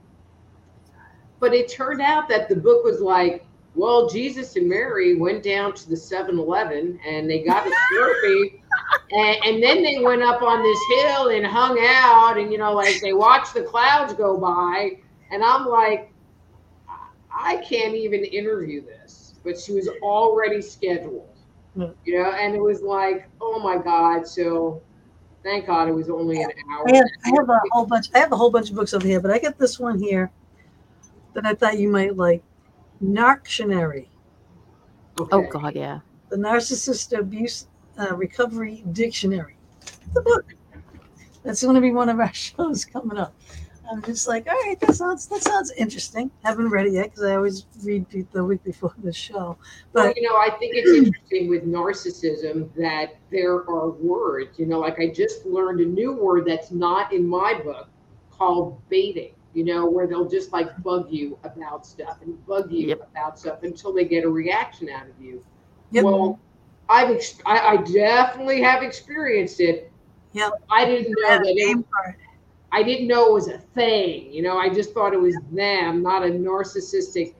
[1.40, 3.44] But it turned out that the book was like,
[3.76, 8.61] well, Jesus and Mary went down to the 7 Eleven and they got a Slurpee.
[9.11, 12.73] and, and then they went up on this hill and hung out and, you know,
[12.73, 14.91] like they watched the clouds go by.
[15.31, 16.14] And I'm like,
[17.38, 19.35] I can't even interview this.
[19.43, 21.30] But she was already scheduled.
[22.06, 24.26] You know, and it was like, oh my God.
[24.26, 24.81] So
[25.43, 26.88] thank God it was only an hour.
[26.88, 28.07] I have, I have a whole bunch.
[28.15, 30.31] I have a whole bunch of books over here, but I got this one here
[31.34, 32.41] that I thought you might like.
[33.03, 34.07] Narctionary,
[35.31, 35.99] Oh God, yeah.
[36.30, 37.67] the Narcissist Abuse
[37.99, 39.57] uh, Recovery Dictionary.
[40.13, 40.53] The book.
[41.43, 43.34] That's going to be one of our shows coming up.
[43.91, 46.31] I'm just like, all right, that sounds that sounds interesting.
[46.43, 49.57] Haven't read it yet because I always read the- the week before the show.
[49.93, 54.65] Well, But you know, I think it's interesting with narcissism that there are words, you
[54.65, 57.88] know, like I just learned a new word that's not in my book
[58.31, 62.90] called baiting, you know, where they'll just like bug you about stuff and bug you
[62.90, 63.10] Yep.
[63.11, 65.44] about stuff until they get a reaction out of you.
[65.91, 66.03] Yep.
[66.03, 66.40] Well,
[66.90, 69.91] I've ex- I, I definitely have experienced it.
[70.34, 70.52] Yep.
[70.69, 71.86] I didn't know had that it, it.
[72.73, 74.32] I didn't know it was a thing.
[74.34, 77.34] You know, I just thought it was them, not a narcissistic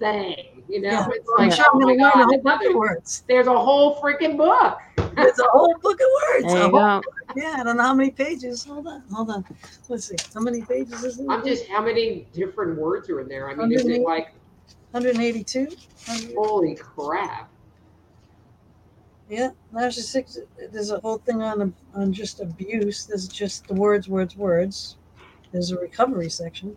[0.00, 0.64] thing.
[0.68, 1.06] You know, Yeah.
[1.10, 3.22] it's like, I'm oh my going to learn a God, whole bunch of words.
[3.28, 4.78] there's a whole freaking book.
[5.16, 6.06] There's a whole book of
[6.44, 6.54] words.
[6.54, 7.02] A whole-
[7.36, 8.64] yeah, I don't know how many pages.
[8.64, 9.44] Hold on, hold on.
[9.88, 10.14] Let's see.
[10.32, 11.26] How many pages is it?
[11.28, 13.50] I'm just how many different words are in there?
[13.50, 14.32] I mean, is it like
[14.92, 15.66] 182.
[16.36, 17.50] holy crap?
[19.28, 20.46] Yeah, narcissistic.
[20.72, 23.06] There's a whole thing on on just abuse.
[23.06, 24.96] There's just the words, words, words.
[25.50, 26.76] There's a recovery section.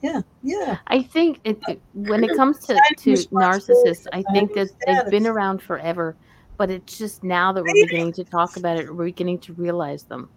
[0.00, 0.78] Yeah, yeah.
[0.86, 5.26] I think it, it- when it comes to, to narcissists, I think that they've been
[5.26, 6.14] around forever,
[6.56, 7.86] but it's just now that we're Baiting.
[7.88, 10.28] beginning to talk about it, we're beginning to realize them.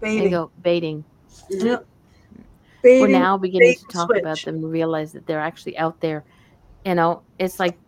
[0.00, 0.30] There you Baiting.
[0.30, 1.04] go, baiting.
[1.50, 1.76] Yeah.
[2.82, 6.00] We're now beginning to bait and talk about them and realize that they're actually out
[6.00, 6.24] there.
[6.86, 7.78] You know, it's like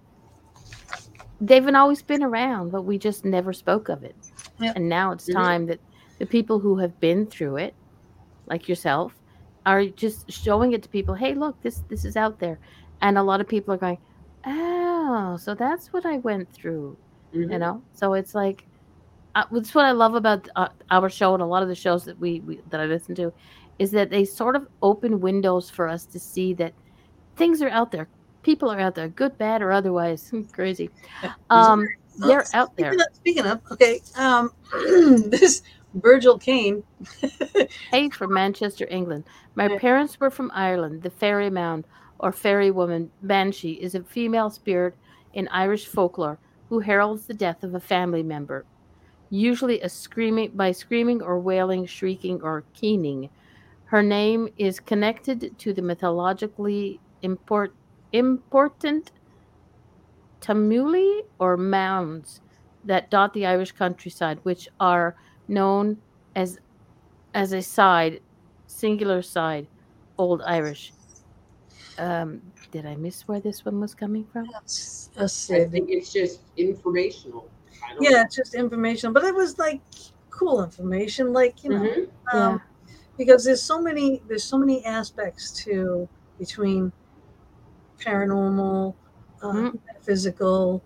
[1.41, 4.15] they've been always been around, but we just never spoke of it.
[4.61, 4.77] Yep.
[4.77, 5.33] And now it's Mhm.
[5.35, 5.81] time that
[6.19, 7.75] the people who have been through it,
[8.47, 9.15] like yourself,
[9.67, 11.15] are just showing it to people.
[11.15, 12.59] Hey, look, this this is out there,
[13.01, 13.99] and a lot of people are going,
[14.47, 16.97] "Oh, so that's what I went through."
[17.35, 17.53] Mhm.
[17.53, 18.67] You know, so it's like
[19.35, 22.05] uh, that's what I love about uh, our show and a lot of the shows
[22.05, 23.33] that we, we that I listen to,
[23.79, 26.75] is that they sort of open windows for us to see that
[27.37, 28.09] things are out there.
[28.43, 30.33] People are out there, good, bad, or otherwise.
[30.53, 30.91] Crazy.
[31.51, 31.87] Um,
[32.19, 32.93] they're out there.
[32.93, 34.53] Speaking of, speaking of okay, um,
[35.31, 35.63] this
[35.95, 36.83] Virgil Kane.
[37.91, 39.25] Hey, from Manchester, England.
[39.55, 39.79] My Yeah.
[39.79, 41.03] parents were from Ireland.
[41.03, 41.87] The fairy mound
[42.19, 44.95] or fairy woman banshee is a female spirit
[45.35, 46.39] in Irish folklore
[46.69, 48.65] who heralds the death of a family member,
[49.31, 53.31] usually a screaming by screaming or wailing, shrieking or keening.
[53.87, 57.75] Her name is connected to the mythologically import,
[58.13, 59.13] important
[60.41, 62.41] tumuli or mounds
[62.85, 65.17] that dot the Irish countryside, which are
[65.49, 66.03] known
[66.37, 66.59] as
[67.35, 68.23] as a side,
[68.67, 69.69] singular side,
[70.19, 70.95] Old Irish.
[71.99, 74.51] Um, did I miss where this one was coming from?
[74.53, 75.71] That's a I saving.
[75.71, 77.49] think it's just informational.
[77.85, 79.83] I don't Yeah, it's just information, but it was like
[80.31, 82.11] cool information, like you know, Mhm.
[82.33, 82.61] um,
[83.19, 86.09] because there's so many there's so many aspects to
[86.39, 86.93] between
[87.99, 88.95] paranormal,
[89.43, 89.79] uh, Mhm.
[90.01, 90.83] physical,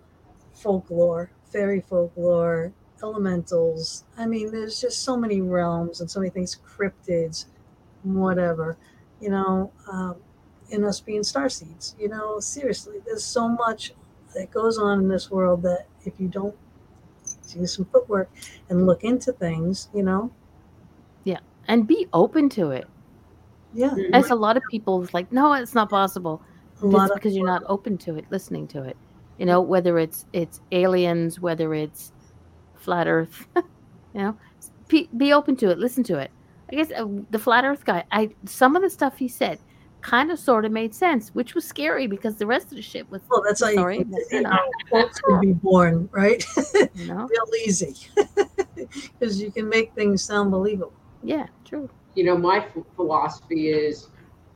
[0.53, 4.05] folklore, fairy folklore, elementals.
[4.17, 7.45] I mean, there's just so many realms and so many things, cryptids,
[8.03, 8.77] whatever,
[9.19, 10.15] you know, um,
[10.69, 11.95] in us being star seeds.
[11.99, 13.93] You know, seriously, there's so much
[14.35, 16.55] that goes on in this world that if you don't
[17.53, 18.29] do some footwork
[18.69, 20.31] and look into things, you know,
[21.23, 21.39] Yeah.
[21.67, 22.87] And be open to it.
[23.73, 24.09] yeah, Mhm.
[24.13, 26.41] As a lot of people is like, no, it's not possible.
[26.81, 28.97] It's because you're not open to it, listening to it.
[29.37, 32.11] You know, whether it's it's aliens, whether it's
[32.79, 33.63] flat Earth, you
[34.21, 34.37] know,
[34.87, 36.31] be, be open to it, listen to it.
[36.71, 39.59] I guess uh, the flat Earth guy, I some of the stuff he said
[40.01, 43.09] kind of sort of made sense, which was scary because the rest of the shit
[43.09, 46.07] was Well, that's how you, sorry, can, you you know, know, folks can be born,
[46.11, 46.45] right?
[46.93, 47.95] you know, Real easy,
[48.75, 50.93] because you can make things sound believable.
[51.23, 51.89] yeah, true.
[52.15, 54.09] you know, my ph- philosophy is,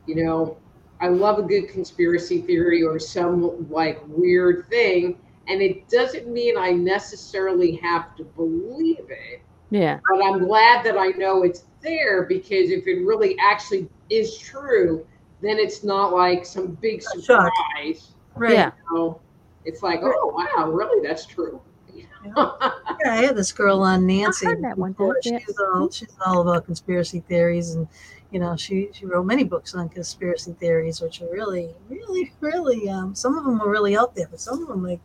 [0.06, 0.56] you know,
[1.00, 6.56] I love a good conspiracy theory or some like weird thing, and it doesn't mean
[6.56, 9.42] I necessarily have to believe it.
[9.70, 14.36] Yeah, But I'm glad that I know it's there because if it really actually is
[14.36, 15.06] true,
[15.40, 17.50] then it's not like some big A shock.
[17.74, 18.10] surprise.
[18.36, 18.52] Right.
[18.52, 18.70] Yeah.
[18.90, 19.20] You know?
[19.64, 21.06] It's like, oh wow, really?
[21.06, 21.60] That's true.
[21.94, 22.04] Yeah,
[22.36, 24.46] I had this girl on Nancy.
[24.46, 25.14] I heard that one before.
[25.20, 25.38] time, yeah.
[25.46, 27.86] She's all she's all about conspiracy theories, and
[28.30, 32.88] you know she she wrote many books on conspiracy theories, which are really really really
[32.88, 35.00] um, some of them were really out there, but some of them like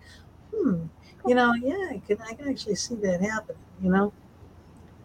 [0.57, 0.83] hmm,
[1.25, 4.13] you know yeah I can I can actually see that happen, you know.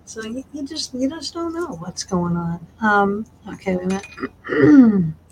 [0.04, 2.66] So you, you just you just don't know what's going on.
[2.80, 4.02] Um, okay, wait a
[4.48, 5.14] minute.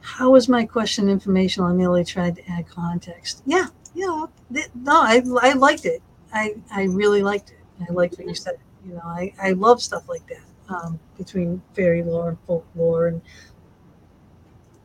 [0.00, 1.68] How was my question informational?
[1.68, 3.42] I merely tried to add context.
[3.46, 4.26] Yeah, yeah.
[4.74, 6.02] No, I, I liked it.
[6.32, 7.58] I, I really liked it.
[7.88, 8.56] I liked what you said.
[8.86, 13.22] You know, I, I love stuff like that um, between fairy lore and folklore and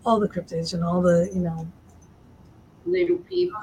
[0.05, 1.67] all the cryptids and all the, you know,
[2.85, 3.61] Little people.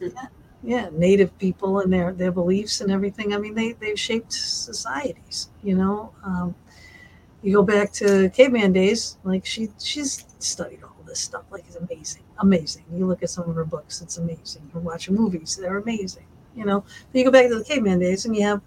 [0.62, 3.34] yeah, native people and their, their beliefs and everything.
[3.34, 6.12] I mean, they, they've shaped societies, you know.
[6.24, 6.54] Um,
[7.42, 11.42] you go back to caveman days, like she she's studied all this stuff.
[11.50, 12.84] Like it's amazing, amazing.
[12.94, 14.70] You look at some of her books, it's amazing.
[14.72, 16.26] You watch her movies, they're amazing.
[16.54, 18.60] You know, then you go back to the caveman days, and you have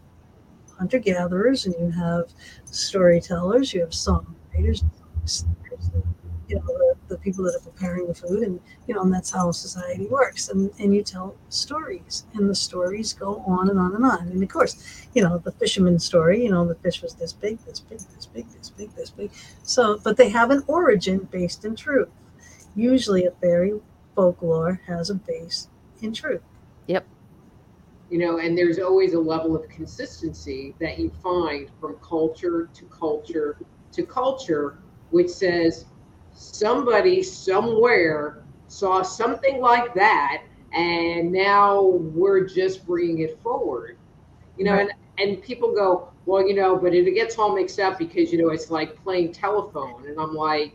[0.77, 2.25] hunter gatherers, and you have
[2.65, 4.83] storytellers, you have songwriters,
[6.47, 9.31] you know, the, the people that are preparing the food, and you know, and that's
[9.31, 10.49] how society works.
[10.49, 14.27] And and you tell stories, and the stories go on and on and on.
[14.27, 17.59] And of course, you know, the fisherman story, you know, the fish was this big,
[17.65, 19.31] this big, this big, this big, this big.
[19.63, 22.09] So, but they have an origin based in truth.
[22.75, 23.73] Usually, a fairy
[24.15, 25.69] folklore has a base
[26.01, 26.41] in truth.
[26.87, 27.05] Yep.
[28.09, 32.85] You know and there's always a level of consistency that you find from culture to
[32.85, 33.57] culture
[33.91, 34.77] to culture
[35.09, 35.85] which says
[36.35, 40.43] somebody somewhere saw something like that
[40.73, 43.97] and now we're just bringing it forward
[44.57, 44.89] you know Right.
[45.17, 48.37] and and people go well you know but it gets all mixed up because you
[48.41, 50.73] know it's like playing telephone and i'm like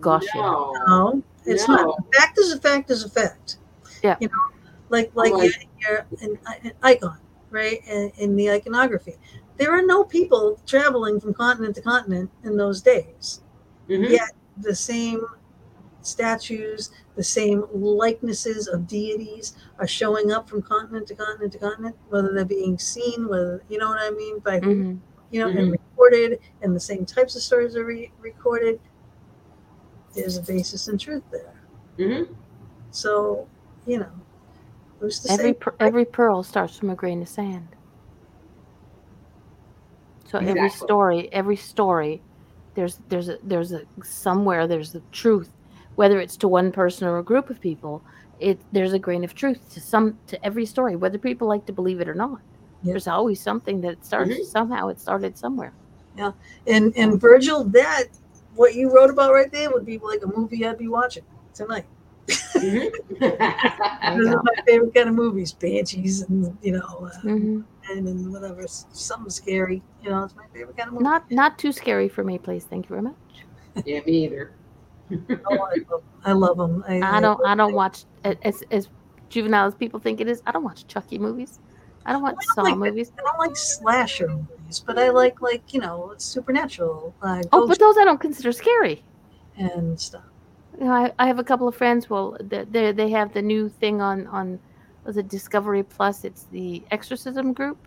[0.00, 0.42] Gosh, yeah.
[0.42, 1.74] no, No, it's No.
[1.74, 2.14] not.
[2.14, 3.56] Fact is a fact is a fact.
[4.04, 4.16] Yeah.
[4.20, 7.18] You know, like like Like- you're, you're an, an icon,
[7.50, 7.80] right?
[7.84, 9.16] In, in the iconography,
[9.56, 13.40] there are no people traveling from continent to continent in those days.
[13.88, 14.08] Mhm.
[14.08, 14.30] Yet
[14.60, 15.24] the same
[16.02, 21.96] statues, the same likenesses of deities are showing up from continent to continent to continent,
[22.08, 24.96] whether they're being seen, whether you know what I mean by hmm
[25.30, 25.58] you know, Mhm.
[25.58, 28.80] and recorded, and the same types of stories are re- recorded.
[30.14, 31.52] There's a basis in truth there.
[31.98, 32.34] Mhm.
[32.90, 33.46] So,
[33.86, 34.10] you know,
[35.00, 35.58] Who's to Every say?
[35.58, 37.68] per- every pearl starts from a grain of sand.
[40.26, 42.22] So every story, every story,
[42.74, 45.50] there's there's a there's a somewhere there's a truth,
[45.96, 48.02] whether it's to one person or a group of people.
[48.40, 51.72] It there's a grain of truth to some to every story, whether people like to
[51.72, 52.40] believe it or not.
[52.84, 54.44] There's always something that starts Mhm.
[54.44, 54.88] somehow.
[54.88, 55.72] It started somewhere.
[56.16, 56.32] Yeah,
[56.66, 58.04] and and Virgil, that
[58.54, 61.24] what you wrote about right there would be like a movie I'd be watching
[61.54, 61.86] tonight.
[62.28, 62.90] Mhm.
[63.20, 67.60] There you Those are my favorite kind of movies, Banshees and you know, uh, hmm
[67.90, 69.82] and, and whatever, something scary.
[70.02, 71.04] You know, it's my favorite kind of movie.
[71.04, 72.64] Not not too scary for me, please.
[72.64, 73.14] Thank you very much.
[73.86, 74.52] yeah, me either.
[75.50, 75.68] Oh,
[76.24, 76.84] I, love, them.
[76.86, 78.88] I, I don't I don't watch as as
[79.30, 80.42] juvenile as people think it is.
[80.46, 81.60] I don't watch Chucky movies.
[82.04, 83.12] I don't watch I Saw don't like movies.
[83.18, 87.78] I don't like slasher movies, but I like like you know supernatural uh, Oh, but
[87.78, 89.02] those I don't consider scary.
[89.56, 90.24] and stuff.
[90.78, 92.08] You know, I, I have a couple of friends.
[92.08, 94.58] Well, they they have the new thing on on
[95.04, 96.24] was it Discovery Plus?
[96.24, 97.78] It's the Exorcism group.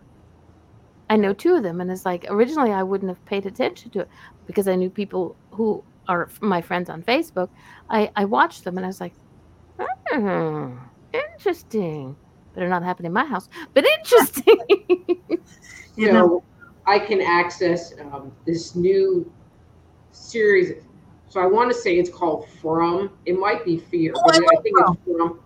[1.10, 4.02] I know two of them, and it's like originally I wouldn't have paid attention to
[4.02, 4.10] it
[4.46, 7.50] because I knew people who are my friends on Facebook.
[7.90, 9.14] I I watched them, and I was like,
[9.80, 10.78] hmm,
[11.14, 12.16] interesting.
[12.54, 14.58] Better not happen in my house, but interesting.
[15.96, 16.44] You know,
[16.88, 19.32] I can access um, this new
[20.12, 20.84] series.
[21.32, 23.10] So I want to say it's called From.
[23.26, 25.40] It might be Fear, Oh, but I I, love think it's From.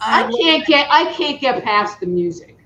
[0.00, 2.58] I I, can't get I can't get past the music.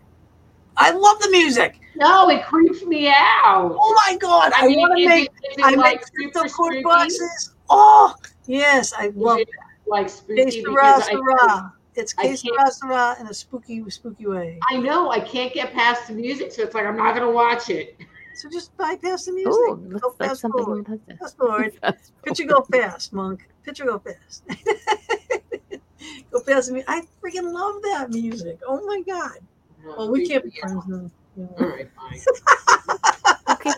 [0.79, 1.79] I love the music.
[1.97, 3.77] No, it creeps me out.
[3.79, 6.41] Oh my god, I, mean, want to make it, is it I like make super
[6.41, 7.55] crypto cord boxes.
[7.69, 8.15] Oh
[8.47, 9.49] yes, I love it
[9.87, 10.43] like spooky?
[10.45, 11.73] Case Because I, Sarah.
[11.95, 14.59] It's I Case can't- Sarah in a spooky, spooky way.
[14.71, 17.69] I know I can't get past the music, so it's like I'm not gonna watch
[17.69, 17.99] it.
[18.35, 19.53] So just bypass the music.
[19.55, 20.65] oh, go looks like fast something.
[20.65, 20.87] forward.
[20.89, 21.75] on that- Fast forward.
[21.83, 23.47] Fast Picture go fast, monk.
[23.65, 24.43] Picture go fast.
[26.31, 26.69] go fast.
[26.69, 28.59] the mu- I freaking love that music.
[28.67, 29.39] Oh my god.
[29.85, 31.11] Well, we can't be friends now.
[31.37, 31.55] you know.
[31.59, 32.21] All right, fine.
[33.51, 33.73] Okay.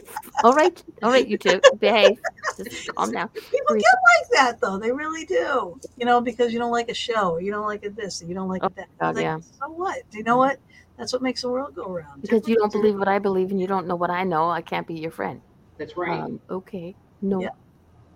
[0.44, 0.82] All right.
[1.02, 1.60] All right, you two.
[1.78, 2.18] Behave.
[2.56, 3.28] Just calm down.
[3.28, 3.82] People Breathe.
[3.82, 4.78] get like that though.
[4.78, 5.78] They really do.
[5.96, 8.48] You know, because you don't like a show, you don't like a this, you don't
[8.48, 8.88] like Oh, a that.
[9.00, 9.40] God, Like, yeah.
[9.40, 9.98] So what?
[10.10, 10.58] Do you know what?
[10.96, 12.22] That's what makes the world go around.
[12.22, 14.62] Because you don't believe what I believe and you don't know what I know, I
[14.62, 15.40] can't be your friend.
[15.78, 16.20] That's right.
[16.20, 16.94] Um, okay.
[17.20, 17.42] No.
[17.42, 17.48] Yeah.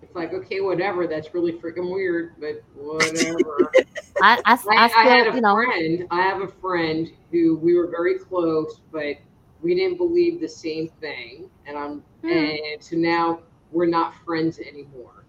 [0.01, 1.07] it's like okay, whatever.
[1.07, 3.71] That's really freaking weird, but whatever.
[4.21, 6.07] I, I, I, I, I had a you know, friend.
[6.11, 9.17] I have a friend who we were very close, but
[9.61, 12.29] we didn't believe the same thing, and I'm Hmm.
[12.29, 13.39] and so now
[13.71, 15.23] we're not friends anymore.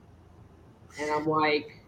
[1.00, 1.80] And I'm like,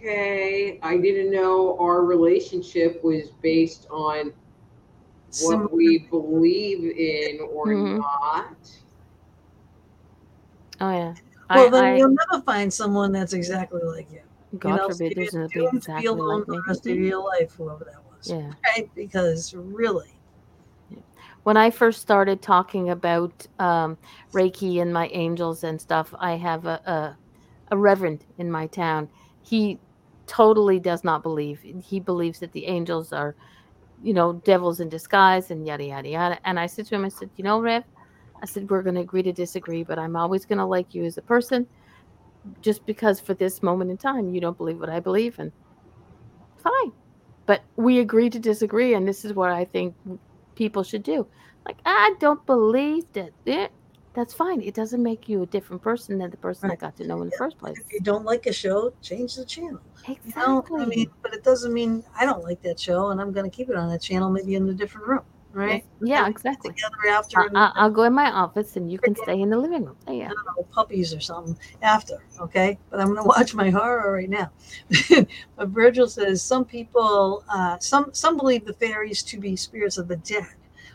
[0.00, 4.32] okay, I didn't know our relationship was based on
[5.42, 7.98] what we believe in or Mhm.
[7.98, 8.56] not.
[10.80, 11.14] oh yeah.
[11.50, 14.20] Well, I, then I, you'll never find someone that's exactly like you.
[14.58, 16.56] God you know, so forbid you're there's going to be exactly alone like for me.
[16.58, 18.30] the rest of your life, whoever that was.
[18.30, 18.52] Yeah.
[18.76, 18.90] Right?
[18.94, 20.12] Because really,
[21.44, 23.96] When I first started talking about um,
[24.32, 27.18] Reiki and my angels and stuff, I have a, a,
[27.72, 29.08] a reverend in my town.
[29.42, 29.78] He
[30.30, 31.60] totally does not believe.
[31.82, 33.34] He believes that the angels are,
[34.00, 36.38] you know, devils in disguise and yada, yada, yada.
[36.44, 37.82] And I said to him, I said, you know, Rev,
[38.40, 41.04] I said, we're going to agree to disagree, but I'm always going to like you
[41.04, 41.66] as a person
[42.62, 45.36] just because for this moment in time, you don't believe what I believe.
[45.40, 45.50] And
[46.62, 46.92] fine.
[47.46, 48.94] But we agree to disagree.
[48.94, 49.96] And this is what I think
[50.54, 51.26] people should do.
[51.66, 53.72] Like, I don't believe that.
[54.14, 54.60] That's fine.
[54.60, 57.26] It doesn't make you a different person than the person I got to know in
[57.26, 57.78] the first place.
[57.78, 59.80] if you don't like a show, change the channel.
[60.06, 60.42] You Exactly.
[60.42, 63.48] know, I mean, but it doesn't mean I don't like that show and I'm going
[63.48, 65.22] to keep it on that channel, maybe in a different room,
[65.52, 65.84] right?
[66.00, 66.72] yeah, And exactly.
[66.72, 69.56] Together after, I, I, I'll go in my office and you can stay in the
[69.58, 69.96] living room.
[70.06, 70.28] Oh, I yeah.
[70.28, 72.78] don't know, puppies or something after, okay?
[72.90, 74.50] But I'm going to watch my horror right now.
[75.56, 80.08] but Virgil says some people, uh, some some believe the fairies to be spirits of
[80.08, 80.46] the dead,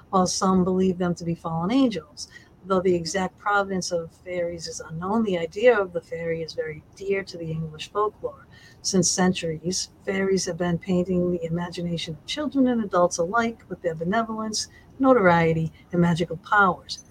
[0.10, 2.28] while some believe them to be fallen angels.
[2.68, 6.84] Though the exact provenance of fairies is unknown, the idea of the fairy is very
[6.96, 8.48] dear to the English folklore.
[8.82, 13.96] Since centuries, fairies have been painting the imagination of children and adults alike with their
[13.96, 14.68] benevolence,
[15.00, 17.04] notoriety, and magical powers.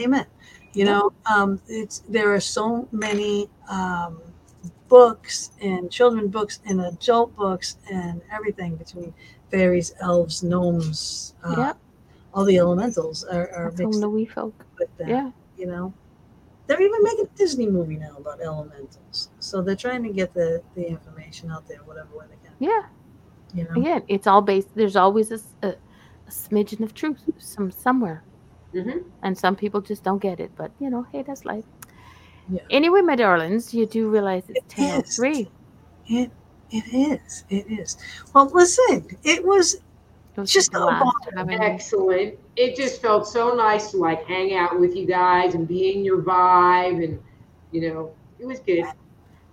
[0.00, 0.26] Amen.
[0.72, 4.20] You know, um, it's there are so many um,
[4.88, 9.14] books and children books and adult books and everything between
[9.50, 11.78] fairies, elves, gnomes, uh, Yep.
[12.36, 14.64] All the elementals are, are That's from mixed the wee folk.
[14.78, 15.08] with that.
[15.08, 15.32] Yeah.
[15.58, 15.92] You know,
[16.68, 20.62] they're even making a Disney movie now about elementals, so they're trying to get the
[20.76, 22.54] the information out there, whatever way they can.
[22.60, 22.84] Yeah.
[23.54, 25.76] You know, Again, it's all based, there's always a
[26.28, 28.22] smidgen of truth some somewhere.
[28.72, 30.50] hmm And some people just don't get it.
[30.56, 31.64] But, you know, hey, that's life.
[32.48, 32.62] Yeah.
[32.70, 35.18] Anyway, my darlings, you do realize it's It is.
[35.18, 35.48] 10.03.
[36.08, 36.30] It
[36.70, 37.44] It is.
[37.48, 37.96] It is.
[38.34, 39.76] Well, listen, it was
[40.36, 42.38] It was Just a a blast having- Excellent.
[42.56, 46.04] It just felt so nice to like hang out with you guys and be in
[46.04, 47.18] your vibe, and
[47.72, 48.84] you know, it was good.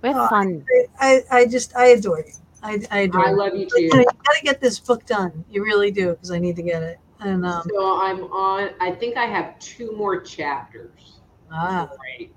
[0.02, 0.66] We had Oh, fun.
[1.00, 2.34] I, I just I adore you.
[2.62, 4.04] I, I adore I love you You too.
[4.04, 5.46] gotta get this book done.
[5.50, 7.00] You really do, because I need to get it.
[7.22, 8.72] And um, So I'm on.
[8.82, 11.20] I think I have two more chapters.
[11.50, 11.90] ah,
[12.20, 12.30] Right.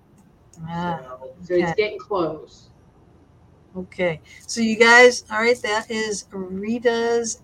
[0.68, 2.68] ah, So, so it's getting close.
[3.76, 4.20] okay.
[4.46, 7.42] So you guys, all right, that is Rita's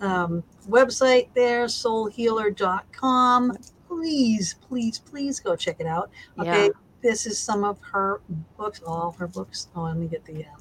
[0.00, 3.56] um, website there, soulhealer.com.
[3.88, 6.10] Please, please, please go check it out.
[6.38, 6.66] Okay.
[6.66, 6.68] Yeah.
[7.02, 8.20] This is some of her
[8.58, 9.68] books, all her books.
[9.74, 10.60] Oh, let me get the um,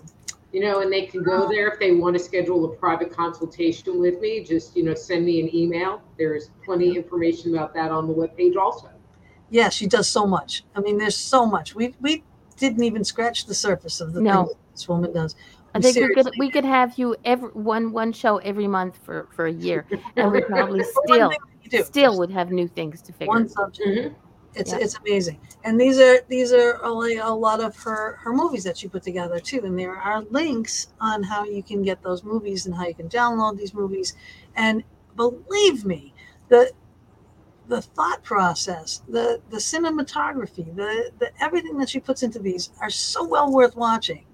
[0.53, 3.99] You know, and they can go there if they want to schedule a private consultation
[3.99, 4.43] with me.
[4.43, 6.01] Just you know, send me an email.
[6.17, 8.89] There's plenty of information about that on the webpage also.
[9.49, 10.63] yeah, she does so much.
[10.75, 11.75] I mean, there's so much.
[11.75, 12.23] We we
[12.55, 14.45] didn't even scratch the surface of the No.
[14.45, 15.35] things this woman does.
[15.75, 16.31] I think we could Seriously.
[16.39, 19.85] we could have you every one one show every month for for a year,
[20.15, 23.27] and we probably still thing you do, still would have new things to figure.
[23.27, 23.87] one subject.
[23.87, 24.15] Mhm.
[24.55, 24.79] It's Yeah.
[24.79, 28.77] it's amazing, and these are these are only a lot of her her movies that
[28.77, 29.61] she put together too.
[29.63, 33.07] And there are links on how you can get those movies and how you can
[33.09, 34.15] download these movies.
[34.55, 34.83] And
[35.15, 36.13] believe me,
[36.47, 36.71] the
[37.67, 42.89] the thought process, the the cinematography, the the everything that she puts into these are
[42.89, 44.25] so well worth watching.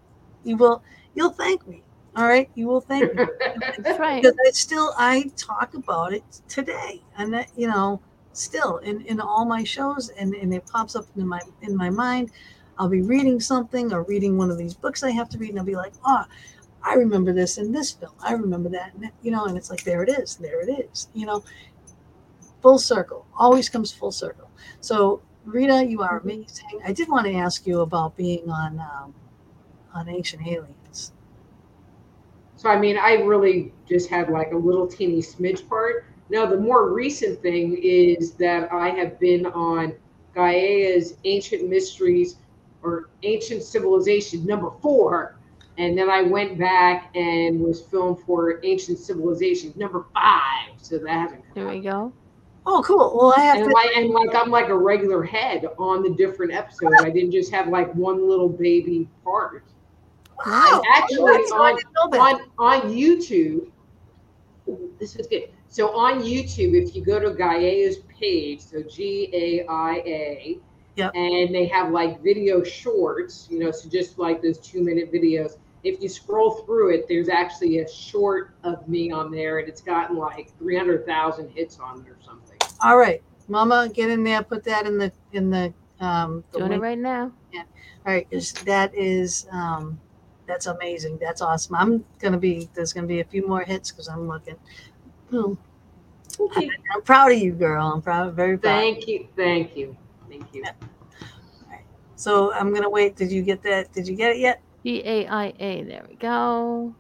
[0.46, 0.82] You will
[1.16, 1.84] you'll thank me.
[2.16, 3.26] All right, you will thank me
[3.78, 4.22] That's right.
[4.22, 8.00] because I still I talk about it today, and that you know
[8.34, 11.90] still in in all my shows, and and it pops up in my in my
[11.90, 12.32] mind.
[12.78, 15.60] I'll be reading something or reading one of these books I have to read, and
[15.60, 16.26] I'll be like, oh,
[16.84, 18.12] I remember this in this film.
[18.22, 20.70] I remember that, and that, you know, and it's like there it is, there it
[20.92, 21.44] is, you know,
[22.62, 23.26] full circle.
[23.38, 24.50] Always comes full circle.
[24.82, 26.82] So Rita, you are amazing.
[26.86, 29.14] I did want to ask you about being on um,
[29.94, 30.76] on Ancient Aliens.
[32.66, 36.06] So I mean, I really just had like a little teeny smidge part.
[36.32, 39.94] Now the more recent thing is that I have been on
[40.34, 42.38] Gaia's Ancient Mysteries
[42.82, 45.38] or Ancient Civilization number four,
[45.78, 50.72] and then I went back and was filmed for Ancient Civilization number five.
[50.82, 52.12] So that hasn't come There we go.
[52.66, 53.16] Oh, cool.
[53.16, 53.72] Well, I have And to.
[53.76, 56.96] like, and like I'm like a regular head on the different episodes.
[57.04, 59.66] I didn't just have like one little baby part.
[60.46, 60.82] Wow.
[60.94, 62.20] actually, That's- on- didn't know that.
[62.20, 63.68] on on YouTube.
[65.00, 65.50] This is good.
[65.68, 70.60] So on YouTube, if you go to Gaia's page, so G A I A,
[70.96, 71.12] Yep.
[71.14, 75.58] and they have like video shorts, you know, so just like those two minute videos.
[75.84, 79.82] If you scroll through it, there's actually a short of me on there, and it's
[79.82, 82.58] gotten like three hundred thousand hits on it or something.
[82.82, 84.42] All right, Mama, get in there.
[84.42, 86.44] Put that in the in the um.
[86.54, 87.32] The Doing it right now.
[87.54, 87.64] Yeah.
[88.08, 88.28] All right,
[88.66, 90.00] that is um,
[90.48, 91.18] that's amazing.
[91.20, 91.76] That's awesome.
[91.76, 94.56] I'm gonna be there's gonna be a few more hits because I'm looking.
[95.34, 95.58] Oh,
[96.40, 97.88] I'm proud of you, girl.
[97.88, 98.72] I'm proud, very proud.
[98.72, 99.96] Thank you, thank you,
[100.30, 100.64] thank you.
[102.16, 103.16] So I'm gonna wait.
[103.16, 103.92] Did you get that?
[103.92, 104.62] Did you get it yet?
[104.86, 105.84] G A I A.
[105.84, 106.94] There we go.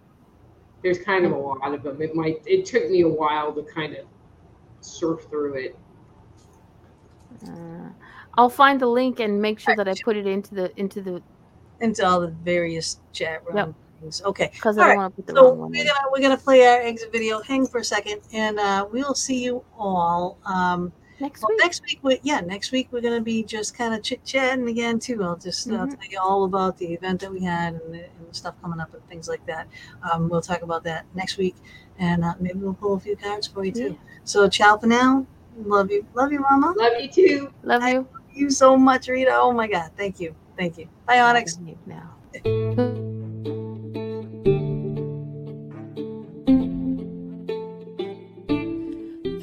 [0.83, 2.01] There's kind of a lot of them.
[2.01, 2.41] It might.
[2.45, 4.05] It took me a while to kind of
[4.81, 5.79] surf through it.
[7.47, 7.89] Uh,
[8.37, 11.21] I'll find the link and make sure that I put it into the into the
[11.81, 13.73] Into all the various chat room Yep.
[14.01, 14.21] things.
[14.25, 14.49] Okay.
[14.53, 15.71] because I right, don't want to put the So wrong one.
[15.71, 17.41] we're gonna we're gonna play our exit video.
[17.41, 20.37] Hang for a second, and uh, we'll see you all.
[20.45, 20.91] Um,
[21.21, 21.59] Next well, week.
[21.61, 24.99] next week, we, yeah, next week we're gonna be just kind of chit chatting again
[24.99, 25.23] too.
[25.23, 25.89] I'll just uh, Mhm.
[25.91, 28.81] tell you all about the event that we had and the, and the stuff coming
[28.81, 29.65] up and things like that.
[30.11, 31.55] Um, we'll talk about that next week,
[31.99, 33.89] and uh, maybe we'll pull a few cards for you too.
[33.91, 33.97] Yeah.
[34.25, 35.25] So ciao for now.
[35.57, 36.73] Love you, love you, Mama.
[36.77, 37.53] Love you too.
[37.63, 37.97] Love I- you.
[37.99, 39.31] Love you so much, Rita.
[39.33, 40.87] Oh my God, thank you, thank you.
[41.05, 41.57] Bye, Onyx.
[41.65, 42.15] You Now.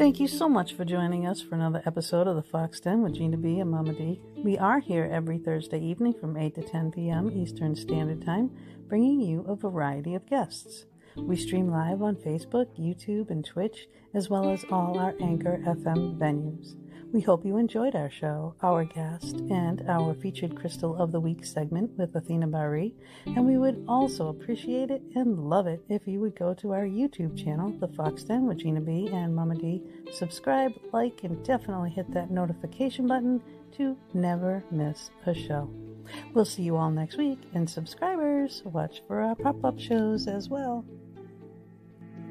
[0.03, 3.15] Thank you so much for joining us for another episode of the Fox Den with
[3.15, 4.21] Gina B and Mama D.
[4.43, 7.31] We are here every Thursday evening from 8 to 10 p.m.
[7.31, 8.51] Eastern Standard Time,
[8.89, 10.87] bringing you a variety of guests.
[11.17, 16.19] We stream live on Facebook, YouTube, and Twitch, as well as all our Anchor FM
[16.19, 16.75] venues.
[17.13, 21.45] We hope you enjoyed our show, our guest, and our featured Crystal of the Week
[21.45, 22.95] segment with Athena Bari.
[23.27, 26.87] And we would also appreciate it and love it if you would go to our
[26.87, 29.83] YouTube channel, The Fox Den with Gina B and Mama D.
[30.11, 33.43] Subscribe, like, and definitely hit that notification button
[33.77, 35.71] to never miss a show.
[36.33, 40.49] We'll see you all next week, and subscribers, watch for our pop up shows as
[40.49, 40.87] well.